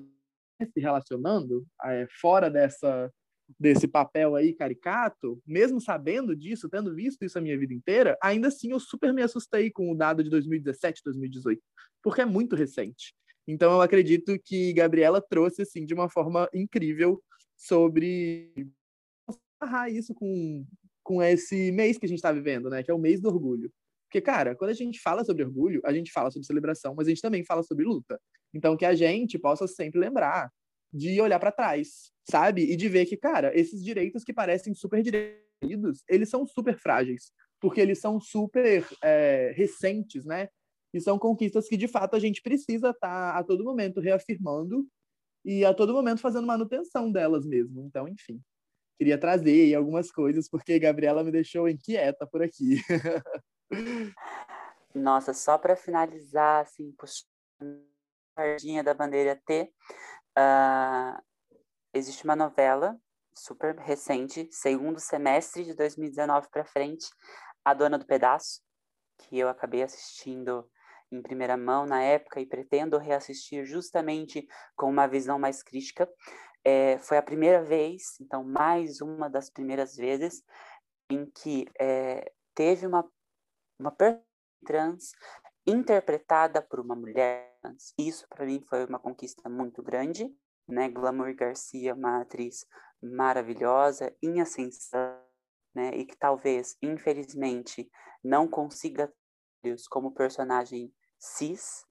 se 0.73 0.79
relacionando 0.79 1.63
é, 1.83 2.07
fora 2.19 2.49
dessa 2.49 3.11
desse 3.59 3.87
papel 3.87 4.35
aí 4.35 4.55
caricato, 4.55 5.39
mesmo 5.45 5.79
sabendo 5.79 6.35
disso, 6.35 6.67
tendo 6.67 6.95
visto 6.95 7.23
isso 7.23 7.37
a 7.37 7.41
minha 7.41 7.59
vida 7.59 7.75
inteira, 7.75 8.17
ainda 8.23 8.47
assim 8.47 8.71
eu 8.71 8.79
super 8.79 9.13
me 9.13 9.21
assustei 9.21 9.69
com 9.69 9.91
o 9.91 9.95
dado 9.95 10.23
de 10.23 10.31
2017, 10.31 11.03
2018, 11.05 11.61
porque 12.01 12.21
é 12.21 12.25
muito 12.25 12.55
recente. 12.55 13.13
Então 13.47 13.73
eu 13.73 13.81
acredito 13.81 14.37
que 14.43 14.73
Gabriela 14.73 15.21
trouxe 15.21 15.61
assim 15.61 15.85
de 15.85 15.93
uma 15.93 16.09
forma 16.09 16.49
incrível 16.53 17.21
sobre 17.55 18.51
amarrar 19.61 19.89
isso 19.91 20.13
com 20.13 20.65
com 21.03 21.21
esse 21.21 21.71
mês 21.71 21.99
que 21.99 22.05
a 22.07 22.09
gente 22.09 22.17
está 22.17 22.31
vivendo, 22.31 22.67
né, 22.67 22.81
que 22.81 22.89
é 22.89 22.93
o 22.93 22.97
mês 22.97 23.21
do 23.21 23.29
orgulho. 23.29 23.71
Porque, 24.15 24.19
cara, 24.19 24.55
quando 24.55 24.71
a 24.71 24.73
gente 24.73 24.99
fala 24.99 25.23
sobre 25.23 25.43
orgulho, 25.43 25.79
a 25.85 25.93
gente 25.93 26.11
fala 26.11 26.31
sobre 26.31 26.47
celebração, 26.47 26.95
mas 26.95 27.05
a 27.05 27.09
gente 27.11 27.21
também 27.21 27.43
fala 27.43 27.61
sobre 27.61 27.85
luta. 27.85 28.19
Então, 28.53 28.75
que 28.75 28.85
a 28.85 28.95
gente 28.95 29.37
possa 29.37 29.67
sempre 29.67 29.99
lembrar 29.99 30.49
de 30.91 31.19
olhar 31.21 31.39
para 31.39 31.51
trás, 31.51 32.11
sabe? 32.29 32.63
E 32.63 32.75
de 32.75 32.89
ver 32.89 33.05
que, 33.05 33.17
cara, 33.17 33.51
esses 33.57 33.83
direitos 33.83 34.23
que 34.23 34.33
parecem 34.33 34.73
super 34.73 35.03
direitos, 35.03 36.03
eles 36.09 36.29
são 36.29 36.45
super 36.47 36.77
frágeis, 36.77 37.31
porque 37.59 37.81
eles 37.81 37.99
são 37.99 38.19
super 38.19 38.85
é, 39.03 39.51
recentes, 39.55 40.25
né? 40.25 40.47
E 40.95 41.01
são 41.01 41.19
conquistas 41.19 41.67
que, 41.67 41.75
de 41.77 41.87
fato, 41.87 42.15
a 42.15 42.19
gente 42.19 42.41
precisa 42.41 42.89
estar 42.89 43.33
tá, 43.33 43.37
a 43.37 43.43
todo 43.43 43.63
momento 43.63 43.99
reafirmando 43.99 44.87
e 45.43 45.65
a 45.65 45.73
todo 45.73 45.93
momento 45.93 46.21
fazendo 46.21 46.47
manutenção 46.47 47.11
delas 47.11 47.45
mesmo. 47.45 47.81
Então, 47.81 48.07
enfim, 48.07 48.41
queria 48.97 49.17
trazer 49.17 49.75
algumas 49.75 50.09
coisas, 50.09 50.49
porque 50.49 50.79
Gabriela 50.79 51.23
me 51.23 51.31
deixou 51.31 51.67
inquieta 51.67 52.25
por 52.25 52.41
aqui. 52.41 52.81
Nossa, 54.95 55.33
só 55.33 55.57
para 55.57 55.75
finalizar, 55.75 56.63
assim, 56.63 56.93
puxando 56.97 57.27
a 58.37 58.41
sardinha 58.41 58.81
da 58.81 58.93
bandeira 58.93 59.39
T, 59.45 59.71
Uh, 60.37 61.23
existe 61.93 62.25
uma 62.25 62.35
novela 62.35 62.99
super 63.33 63.73
recente, 63.77 64.49
segundo 64.51 64.99
semestre 64.99 65.63
de 65.63 65.73
2019 65.73 66.49
para 66.49 66.65
frente, 66.65 67.07
A 67.63 67.73
Dona 67.73 67.97
do 67.97 68.05
Pedaço, 68.05 68.61
que 69.17 69.39
eu 69.39 69.47
acabei 69.47 69.81
assistindo 69.81 70.69
em 71.11 71.21
primeira 71.21 71.55
mão 71.55 71.85
na 71.85 72.01
época 72.01 72.39
e 72.39 72.45
pretendo 72.45 72.97
reassistir 72.97 73.65
justamente 73.65 74.47
com 74.75 74.89
uma 74.89 75.07
visão 75.07 75.39
mais 75.39 75.63
crítica. 75.63 76.09
É, 76.63 76.97
foi 76.99 77.17
a 77.17 77.23
primeira 77.23 77.63
vez, 77.63 78.19
então 78.19 78.43
mais 78.43 79.01
uma 79.01 79.29
das 79.29 79.49
primeiras 79.49 79.95
vezes, 79.95 80.43
em 81.09 81.25
que 81.25 81.67
é, 81.79 82.31
teve 82.55 82.87
uma, 82.87 83.07
uma 83.79 83.95
trans 84.65 85.11
interpretada 85.67 86.61
por 86.61 86.79
uma 86.79 86.95
mulher 86.95 87.55
isso 87.97 88.27
para 88.29 88.45
mim 88.45 88.61
foi 88.67 88.85
uma 88.85 88.99
conquista 88.99 89.49
muito 89.49 89.81
grande, 89.81 90.29
né? 90.67 90.89
Glamour 90.89 91.33
Garcia, 91.35 91.93
uma 91.93 92.21
atriz 92.21 92.65
maravilhosa, 93.01 94.15
em 94.21 94.41
ascensão, 94.41 95.19
né? 95.73 95.91
E 95.95 96.05
que 96.05 96.15
talvez, 96.17 96.77
infelizmente, 96.81 97.89
não 98.23 98.47
consiga 98.47 99.11
como 99.87 100.13
personagem 100.13 100.93
cis, 101.17 101.85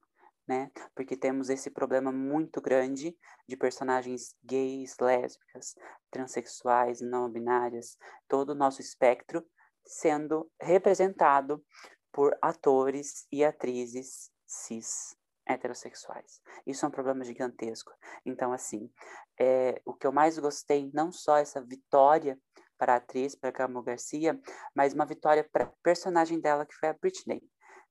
né? 0.46 0.70
Porque 0.94 1.16
temos 1.16 1.48
esse 1.48 1.70
problema 1.70 2.12
muito 2.12 2.60
grande 2.60 3.16
de 3.48 3.56
personagens 3.56 4.34
gays, 4.42 4.96
lésbicas, 5.00 5.74
transexuais, 6.10 7.00
não 7.00 7.30
binárias, 7.30 7.96
todo 8.28 8.50
o 8.50 8.54
nosso 8.54 8.80
espectro 8.80 9.44
sendo 9.86 10.50
representado 10.60 11.64
por 12.12 12.36
atores 12.40 13.26
e 13.30 13.44
atrizes 13.44 14.30
cis 14.46 15.16
heterossexuais. 15.46 16.40
Isso 16.66 16.84
é 16.84 16.88
um 16.88 16.92
problema 16.92 17.24
gigantesco. 17.24 17.92
Então, 18.24 18.52
assim, 18.52 18.90
é, 19.38 19.80
o 19.84 19.92
que 19.92 20.06
eu 20.06 20.12
mais 20.12 20.38
gostei, 20.38 20.90
não 20.94 21.12
só 21.12 21.36
essa 21.36 21.62
vitória 21.62 22.38
para 22.78 22.94
a 22.94 22.96
atriz, 22.96 23.34
para 23.34 23.50
a 23.50 23.52
Camo 23.52 23.82
Garcia, 23.82 24.40
mas 24.74 24.94
uma 24.94 25.06
vitória 25.06 25.46
para 25.52 25.64
a 25.64 25.72
personagem 25.82 26.40
dela, 26.40 26.66
que 26.66 26.74
foi 26.74 26.88
a 26.88 26.94
Britney, 26.94 27.42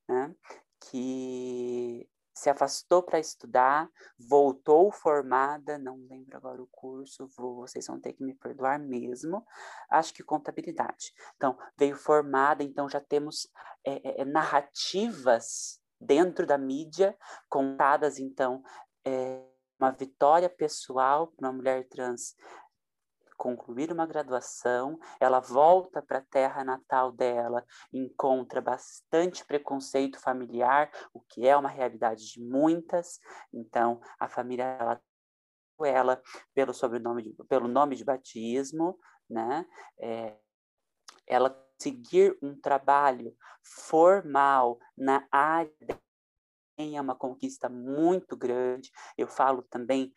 né? 0.08 0.36
que 0.90 2.08
se 2.34 2.50
afastou 2.50 3.04
para 3.04 3.20
estudar, 3.20 3.88
voltou 4.18 4.92
formada, 4.92 5.78
não 5.78 5.98
lembro 6.10 6.36
agora 6.36 6.62
o 6.62 6.68
curso, 6.68 7.30
vou, 7.38 7.58
vocês 7.58 7.86
vão 7.86 8.00
ter 8.00 8.14
que 8.14 8.24
me 8.24 8.34
perdoar 8.34 8.80
mesmo, 8.80 9.46
acho 9.90 10.14
que 10.14 10.24
contabilidade. 10.24 11.14
Então, 11.36 11.58
veio 11.78 11.96
formada, 11.96 12.64
então 12.64 12.90
já 12.90 13.00
temos 13.00 13.48
é, 13.86 14.22
é, 14.22 14.26
narrativas 14.26 15.80
dentro 16.00 16.46
da 16.46 16.58
mídia, 16.58 17.16
contadas, 17.48 18.18
então, 18.18 18.64
é, 19.06 19.44
uma 19.80 19.92
vitória 19.92 20.50
pessoal 20.50 21.28
para 21.28 21.48
uma 21.48 21.54
mulher 21.54 21.88
trans 21.88 22.36
concluir 23.44 23.92
uma 23.92 24.06
graduação, 24.06 24.98
ela 25.20 25.42
volta 25.42 26.02
para 26.02 26.20
a 26.20 26.26
terra 26.26 26.64
natal 26.64 27.12
dela, 27.12 27.66
encontra 27.92 28.62
bastante 28.62 29.44
preconceito 29.44 30.18
familiar, 30.18 30.90
o 31.14 31.20
que 31.20 31.46
é 31.46 31.58
uma 31.58 31.68
realidade 31.68 32.26
de 32.26 32.42
muitas. 32.42 33.20
Então, 33.54 34.00
a 34.18 34.30
família 34.30 34.64
ela 34.80 35.02
ela 35.84 36.22
pelo 36.54 36.74
sobrenome 36.74 37.24
de, 37.24 37.34
pelo 37.50 37.68
nome 37.68 37.98
de 37.98 38.06
batismo, 38.06 38.98
né? 39.30 39.66
É, 40.00 40.38
ela 41.28 41.54
seguir 41.78 42.38
um 42.42 42.56
trabalho 42.56 43.36
formal 43.62 44.80
na 44.96 45.28
área 45.30 46.00
é 46.78 47.02
uma 47.02 47.16
conquista 47.16 47.68
muito 47.68 48.38
grande. 48.38 48.90
Eu 49.18 49.28
falo 49.28 49.64
também 49.64 50.14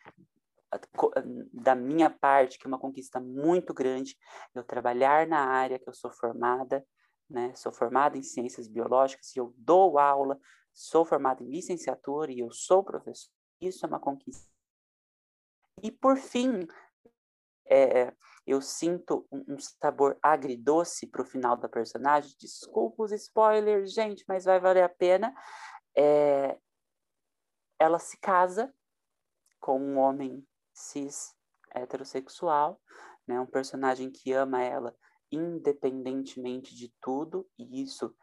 da 1.53 1.75
minha 1.75 2.09
parte, 2.09 2.57
que 2.57 2.65
é 2.65 2.67
uma 2.67 2.79
conquista 2.79 3.19
muito 3.19 3.73
grande, 3.73 4.17
eu 4.53 4.63
trabalhar 4.63 5.25
na 5.27 5.39
área 5.39 5.79
que 5.79 5.87
eu 5.87 5.93
sou 5.93 6.11
formada, 6.11 6.85
né? 7.29 7.53
Sou 7.55 7.71
formada 7.71 8.17
em 8.17 8.23
ciências 8.23 8.67
biológicas 8.67 9.35
e 9.35 9.39
eu 9.39 9.53
dou 9.57 9.97
aula, 9.97 10.39
sou 10.73 11.05
formada 11.05 11.43
em 11.43 11.49
licenciatura 11.49 12.31
e 12.31 12.39
eu 12.39 12.51
sou 12.51 12.83
professor. 12.83 13.31
Isso 13.59 13.85
é 13.85 13.89
uma 13.89 13.99
conquista. 13.99 14.47
E 15.81 15.91
por 15.91 16.17
fim, 16.17 16.67
é, 17.69 18.13
eu 18.45 18.61
sinto 18.61 19.27
um, 19.31 19.55
um 19.55 19.59
sabor 19.59 20.17
agridoce 20.21 21.07
para 21.07 21.21
o 21.21 21.25
final 21.25 21.55
da 21.57 21.69
personagem. 21.69 22.35
Desculpa 22.39 23.03
os 23.03 23.11
spoilers, 23.11 23.93
gente, 23.93 24.23
mas 24.27 24.45
vai 24.45 24.59
valer 24.59 24.83
a 24.83 24.89
pena. 24.89 25.33
É, 25.95 26.57
ela 27.79 27.99
se 27.99 28.17
casa 28.17 28.73
com 29.59 29.79
um 29.79 29.97
homem 29.97 30.47
cis 30.77 31.35
heterossexual, 31.73 32.79
né? 33.27 33.39
Um 33.39 33.45
personagem 33.45 34.11
que 34.11 34.31
ama 34.31 34.61
ela 34.61 34.95
independentemente 35.31 36.73
de 36.73 36.93
tudo, 37.01 37.45
e 37.57 37.83
isso 37.83 38.15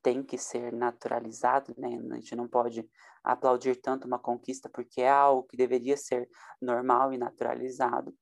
tem 0.00 0.22
que 0.22 0.38
ser 0.38 0.72
naturalizado, 0.72 1.74
né? 1.76 1.88
A 2.12 2.14
gente 2.14 2.36
não 2.36 2.48
pode 2.48 2.88
aplaudir 3.22 3.76
tanto 3.76 4.06
uma 4.06 4.18
conquista 4.18 4.68
porque 4.68 5.02
é 5.02 5.10
algo 5.10 5.46
que 5.46 5.56
deveria 5.56 5.96
ser 5.96 6.28
normal 6.60 7.12
e 7.12 7.18
naturalizado. 7.18 8.16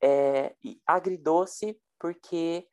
É, 0.00 0.54
e 0.62 0.80
agridoce 0.86 1.78
porque 1.98 2.66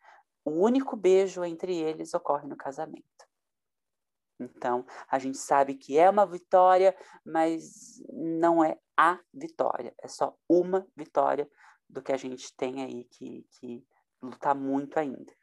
o 0.44 0.52
único 0.52 0.96
beijo 0.96 1.44
entre 1.44 1.76
eles 1.76 2.14
ocorre 2.14 2.48
no 2.48 2.56
casamento. 2.56 3.04
Então, 4.40 4.86
a 5.10 5.18
gente 5.18 5.38
sabe 5.38 5.76
que 5.76 5.98
é 5.98 6.10
uma 6.10 6.26
vitória, 6.26 6.96
mas 7.26 8.02
não 8.12 8.64
é 8.64 8.78
a 8.98 9.20
vitória. 9.34 9.94
É 10.02 10.08
só 10.08 10.38
uma 10.50 10.88
vitória 10.96 11.50
do 11.90 12.02
que 12.02 12.12
a 12.12 12.18
gente 12.18 12.56
tem 12.56 12.84
aí 12.84 13.04
que, 13.06 13.46
que 13.60 13.86
lutar 14.22 14.56
muito 14.56 14.98
ainda. 14.98 15.34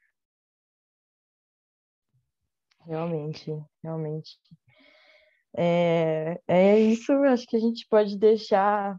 Realmente, 2.81 3.51
realmente. 3.83 4.39
É, 5.55 6.41
é 6.49 6.81
isso, 6.81 7.13
acho 7.13 7.47
que 7.47 7.57
a 7.57 7.61
gente 7.61 7.87
pode 7.89 8.19
deixar 8.19 8.99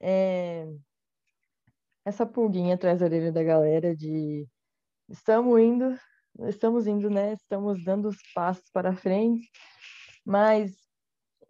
é, 0.00 0.66
essa 2.04 2.24
pulguinha 2.24 2.76
atrás 2.76 3.00
da 3.00 3.06
orelha 3.06 3.32
da 3.32 3.42
galera 3.42 3.94
de 3.94 4.46
estamos 5.08 5.60
indo, 5.60 5.98
estamos 6.48 6.86
indo, 6.86 7.10
né? 7.10 7.32
Estamos 7.32 7.84
dando 7.84 8.08
os 8.08 8.16
passos 8.32 8.70
para 8.70 8.96
frente, 8.96 9.50
mas 10.24 10.85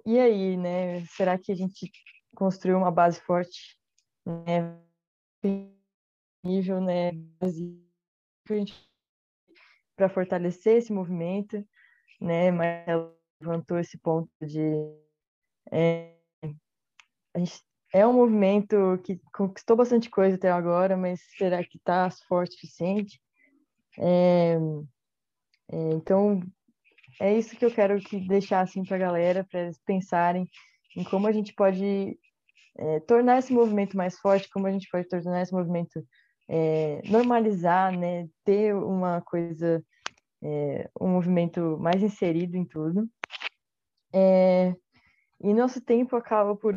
e 0.07 0.19
aí, 0.21 0.57
né? 0.57 1.05
Será 1.07 1.39
que 1.39 1.51
a 1.53 1.55
gente 1.55 1.91
construiu 2.35 2.79
uma 2.79 2.91
base 2.91 3.21
forte, 3.21 3.77
né? 4.25 4.81
Nível, 6.45 6.81
né? 6.81 7.11
Para 9.97 10.09
fortalecer 10.09 10.77
esse 10.77 10.93
movimento, 10.93 11.67
né? 12.21 12.51
Mas 12.51 12.87
levantou 13.41 13.79
esse 13.79 13.99
ponto 13.99 14.31
de 14.41 14.63
é, 15.73 16.17
a 17.35 17.39
gente 17.39 17.63
é 17.93 18.07
um 18.07 18.13
movimento 18.13 19.01
que 19.05 19.21
conquistou 19.33 19.77
bastante 19.77 20.11
coisa 20.11 20.37
até 20.37 20.51
agora, 20.51 20.97
mas 20.97 21.21
será 21.37 21.65
que 21.65 21.79
está 21.79 22.11
forte 22.29 22.53
o 22.53 22.55
suficiente? 22.55 23.21
É, 23.99 24.57
é, 25.73 25.95
então, 25.95 26.41
é 27.21 27.37
isso 27.37 27.57
que 27.57 27.65
eu 27.65 27.71
quero 27.71 27.99
que 28.01 28.21
deixar 28.21 28.61
assim 28.61 28.85
para 28.85 28.97
a 28.97 29.01
galera, 29.01 29.45
para 29.45 29.63
eles 29.63 29.79
pensarem 29.85 30.47
em 30.97 31.05
como 31.05 31.27
a 31.27 31.33
gente 31.33 31.55
pode 31.55 32.19
é, 32.79 33.01
tornar 33.01 33.39
esse 33.39 33.53
movimento 33.53 33.97
mais 33.97 34.19
forte, 34.19 34.51
como 34.51 34.67
a 34.67 34.73
gente 34.73 34.89
pode 34.91 35.09
tornar 35.09 35.43
esse 35.43 35.53
movimento 35.53 36.05
é, 36.49 37.03
normalizar, 37.09 37.97
né, 37.97 38.29
ter 38.45 38.75
uma 38.75 39.21
coisa, 39.23 39.85
é, 40.43 40.89
um 41.01 41.09
movimento 41.09 41.77
mais 41.79 42.03
inserido 42.03 42.57
em 42.57 42.65
tudo. 42.65 43.09
É, 44.13 44.75
e 45.41 45.53
nosso 45.53 45.81
tempo 45.81 46.17
acaba 46.17 46.57
por 46.57 46.75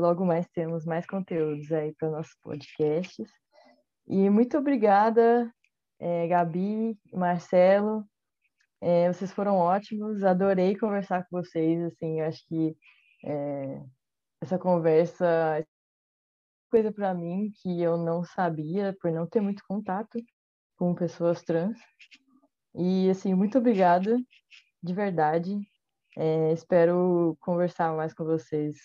logo 0.00 0.24
mais 0.24 0.46
temos 0.50 0.84
mais 0.84 1.04
conteúdos 1.06 1.72
aí 1.72 1.92
para 1.94 2.10
nossos 2.10 2.34
podcasts. 2.40 3.28
E 4.06 4.30
muito 4.30 4.56
obrigada, 4.56 5.52
é, 6.04 6.28
Gabi, 6.28 6.98
Marcelo. 7.14 8.06
É, 8.80 9.10
vocês 9.10 9.32
foram 9.32 9.56
ótimos, 9.56 10.22
adorei 10.22 10.76
conversar 10.76 11.24
com 11.24 11.42
vocês. 11.42 11.82
Assim, 11.82 12.20
acho 12.20 12.46
que 12.46 12.76
é, 13.24 13.82
essa 14.42 14.58
conversa 14.58 15.26
é 15.58 15.66
coisa 16.70 16.92
para 16.92 17.14
mim 17.14 17.50
que 17.62 17.80
eu 17.80 17.96
não 17.96 18.22
sabia 18.22 18.94
por 19.00 19.10
não 19.10 19.26
ter 19.26 19.40
muito 19.40 19.62
contato 19.66 20.18
com 20.76 20.94
pessoas 20.94 21.42
trans. 21.42 21.78
E 22.74 23.08
assim, 23.08 23.32
muito 23.34 23.58
obrigada, 23.58 24.18
de 24.82 24.94
verdade. 24.94 25.58
É, 26.18 26.52
espero 26.52 27.36
conversar 27.40 27.96
mais 27.96 28.12
com 28.12 28.24
vocês 28.24 28.76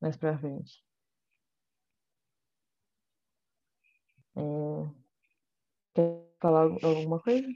mais 0.00 0.16
para 0.16 0.36
frente. 0.38 0.82
É... 4.36 5.04
Falar 6.44 6.64
alguma 6.82 7.18
coisa? 7.18 7.48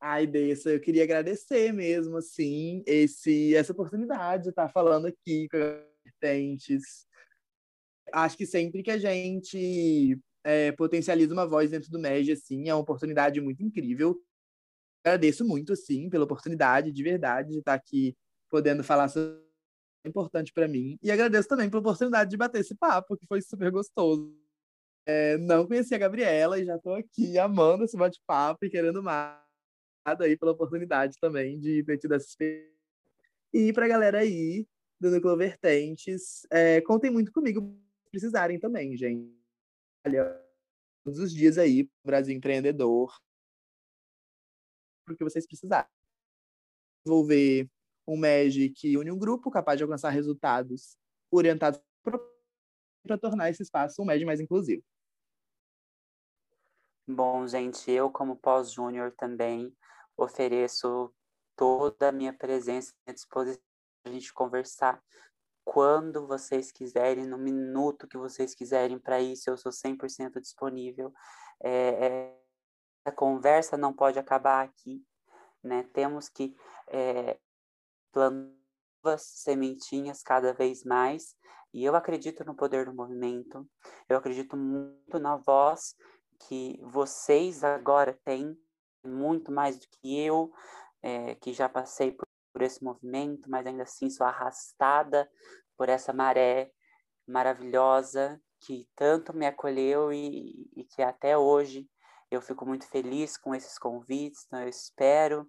Ai, 0.00 0.28
Dessa, 0.28 0.70
eu 0.70 0.80
queria 0.80 1.02
agradecer 1.02 1.72
mesmo, 1.72 2.16
assim, 2.18 2.84
esse, 2.86 3.52
essa 3.56 3.72
oportunidade 3.72 4.44
de 4.44 4.50
estar 4.50 4.68
falando 4.68 5.06
aqui 5.06 5.48
com 5.48 5.58
vertentes. 6.04 7.08
Acho 8.12 8.36
que 8.36 8.46
sempre 8.46 8.80
que 8.84 8.92
a 8.92 8.98
gente 8.98 10.20
é, 10.44 10.70
potencializa 10.70 11.34
uma 11.34 11.48
voz 11.48 11.72
dentro 11.72 11.90
do 11.90 11.98
MEG, 11.98 12.30
assim, 12.30 12.68
é 12.68 12.74
uma 12.74 12.82
oportunidade 12.82 13.40
muito 13.40 13.60
incrível. 13.64 14.16
Agradeço 15.04 15.44
muito, 15.44 15.72
assim, 15.72 16.08
pela 16.08 16.22
oportunidade, 16.22 16.92
de 16.92 17.02
verdade, 17.02 17.50
de 17.50 17.58
estar 17.58 17.74
aqui 17.74 18.16
podendo 18.48 18.84
falar 18.84 19.08
sobre 19.08 19.40
é 20.04 20.08
importante 20.08 20.52
para 20.52 20.68
mim. 20.68 20.96
E 21.02 21.10
agradeço 21.10 21.48
também 21.48 21.68
pela 21.68 21.80
oportunidade 21.80 22.30
de 22.30 22.36
bater 22.36 22.60
esse 22.60 22.76
papo, 22.76 23.16
que 23.16 23.26
foi 23.26 23.42
super 23.42 23.68
gostoso. 23.72 24.39
É, 25.12 25.36
não 25.38 25.66
conhecia 25.66 25.96
a 25.96 26.00
Gabriela 26.00 26.56
e 26.56 26.64
já 26.64 26.76
estou 26.76 26.94
aqui 26.94 27.36
amando 27.36 27.82
esse 27.82 27.96
bate-papo 27.96 28.64
e 28.64 28.70
querendo 28.70 29.02
mais 29.02 29.40
aí 30.20 30.36
pela 30.36 30.52
oportunidade 30.52 31.18
também 31.20 31.58
de 31.58 31.82
ter 31.82 31.98
tido 31.98 32.14
essa 32.14 32.28
experiência. 32.28 32.70
E 33.52 33.72
para 33.72 33.86
a 33.86 33.88
galera 33.88 34.20
aí 34.20 34.68
do 35.00 35.10
Núcleo 35.10 35.36
Vertentes, 35.36 36.46
é, 36.48 36.80
contem 36.82 37.10
muito 37.10 37.32
comigo 37.32 37.76
se 38.04 38.10
precisarem 38.10 38.60
também, 38.60 38.96
gente. 38.96 39.36
Olha, 40.06 40.40
todos 41.02 41.18
os 41.18 41.32
dias 41.32 41.58
aí, 41.58 41.90
Brasil 42.04 42.36
Empreendedor, 42.36 43.12
porque 45.04 45.24
vocês 45.24 45.44
precisarem. 45.44 45.90
Desenvolver 47.04 47.68
um 48.06 48.16
MEG 48.16 48.70
que 48.70 48.96
une 48.96 49.10
um 49.10 49.18
grupo 49.18 49.50
capaz 49.50 49.76
de 49.76 49.82
alcançar 49.82 50.10
resultados 50.10 50.96
orientados 51.32 51.80
para 53.02 53.18
tornar 53.18 53.50
esse 53.50 53.64
espaço 53.64 54.00
um 54.00 54.04
MEG 54.04 54.24
mais 54.24 54.38
inclusivo. 54.38 54.84
Bom, 57.12 57.44
gente, 57.44 57.90
eu 57.90 58.08
como 58.08 58.36
pós-júnior 58.36 59.12
também 59.18 59.76
ofereço 60.16 61.12
toda 61.56 62.08
a 62.08 62.12
minha 62.12 62.32
presença 62.32 62.94
à 63.04 63.12
disposição 63.12 63.60
para 64.00 64.12
a 64.12 64.14
gente 64.14 64.32
conversar 64.32 65.02
quando 65.64 66.24
vocês 66.24 66.70
quiserem, 66.70 67.26
no 67.26 67.36
minuto 67.36 68.06
que 68.06 68.16
vocês 68.16 68.54
quiserem 68.54 68.96
para 68.96 69.20
isso, 69.20 69.50
eu 69.50 69.56
sou 69.56 69.72
100% 69.72 70.40
disponível. 70.40 71.12
É, 71.60 72.06
é, 72.06 72.40
a 73.04 73.10
conversa 73.10 73.76
não 73.76 73.92
pode 73.92 74.16
acabar 74.16 74.64
aqui, 74.64 75.04
né? 75.64 75.82
Temos 75.92 76.28
que 76.28 76.54
é, 76.86 77.40
plantar 78.12 79.18
sementinhas 79.18 80.22
cada 80.22 80.52
vez 80.52 80.84
mais. 80.84 81.34
E 81.74 81.84
eu 81.84 81.96
acredito 81.96 82.44
no 82.44 82.54
poder 82.54 82.86
do 82.86 82.94
movimento. 82.94 83.68
Eu 84.08 84.16
acredito 84.16 84.56
muito 84.56 85.18
na 85.18 85.36
voz 85.36 85.96
que 86.40 86.78
vocês 86.82 87.62
agora 87.64 88.18
têm, 88.24 88.56
muito 89.04 89.50
mais 89.50 89.78
do 89.78 89.86
que 89.88 90.18
eu, 90.18 90.52
é, 91.02 91.34
que 91.36 91.52
já 91.52 91.68
passei 91.68 92.12
por, 92.12 92.26
por 92.52 92.62
esse 92.62 92.82
movimento, 92.82 93.48
mas 93.50 93.66
ainda 93.66 93.84
assim 93.84 94.10
sou 94.10 94.26
arrastada 94.26 95.30
por 95.76 95.88
essa 95.88 96.12
maré 96.12 96.70
maravilhosa 97.26 98.40
que 98.60 98.86
tanto 98.94 99.34
me 99.34 99.46
acolheu 99.46 100.12
e, 100.12 100.68
e 100.76 100.84
que 100.84 101.02
até 101.02 101.36
hoje 101.38 101.88
eu 102.30 102.40
fico 102.40 102.66
muito 102.66 102.86
feliz 102.86 103.36
com 103.36 103.54
esses 103.54 103.78
convites. 103.78 104.44
Então, 104.46 104.60
eu 104.60 104.68
espero 104.68 105.48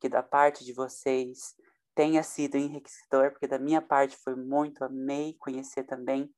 que 0.00 0.08
da 0.08 0.22
parte 0.22 0.64
de 0.64 0.72
vocês 0.72 1.54
tenha 1.94 2.22
sido 2.22 2.56
enriquecedor, 2.56 3.32
porque 3.32 3.46
da 3.46 3.58
minha 3.58 3.82
parte 3.82 4.16
foi 4.16 4.34
muito, 4.34 4.82
amei 4.82 5.34
conhecer 5.38 5.84
também 5.84 6.32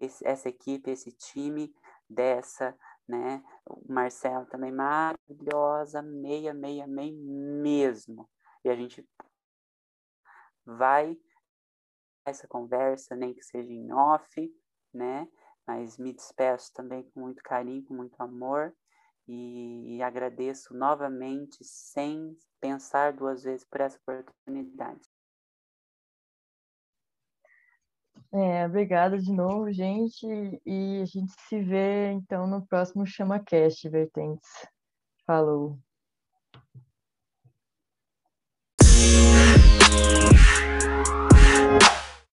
esse, 0.00 0.26
essa 0.26 0.48
equipe, 0.48 0.90
esse 0.90 1.12
time 1.12 1.72
dessa, 2.08 2.76
né? 3.08 3.42
O 3.66 3.92
Marcelo 3.92 4.46
também 4.46 4.70
maravilhosa, 4.70 6.00
amei, 6.00 6.48
amei, 6.48 6.80
amei 6.82 7.12
mesmo. 7.12 8.28
E 8.64 8.68
a 8.68 8.76
gente 8.76 9.08
vai 10.64 11.18
essa 12.26 12.46
conversa, 12.46 13.16
nem 13.16 13.32
que 13.32 13.42
seja 13.42 13.72
em 13.72 13.90
off, 13.92 14.54
né? 14.92 15.26
Mas 15.66 15.98
me 15.98 16.12
despeço 16.12 16.72
também 16.74 17.02
com 17.10 17.20
muito 17.20 17.42
carinho, 17.42 17.84
com 17.84 17.94
muito 17.94 18.20
amor 18.20 18.74
e, 19.26 19.96
e 19.96 20.02
agradeço 20.02 20.74
novamente, 20.74 21.62
sem 21.64 22.36
pensar 22.60 23.12
duas 23.12 23.42
vezes 23.42 23.66
por 23.66 23.80
essa 23.80 23.98
oportunidade. 23.98 25.07
É, 28.32 28.66
obrigada 28.66 29.18
de 29.18 29.32
novo, 29.32 29.72
gente, 29.72 30.26
e 30.66 31.00
a 31.00 31.04
gente 31.06 31.32
se 31.48 31.62
vê 31.62 32.10
então 32.12 32.46
no 32.46 32.66
próximo 32.66 33.06
ChamaCast 33.06 33.88
Vertentes. 33.88 34.48
Falou! 35.26 35.78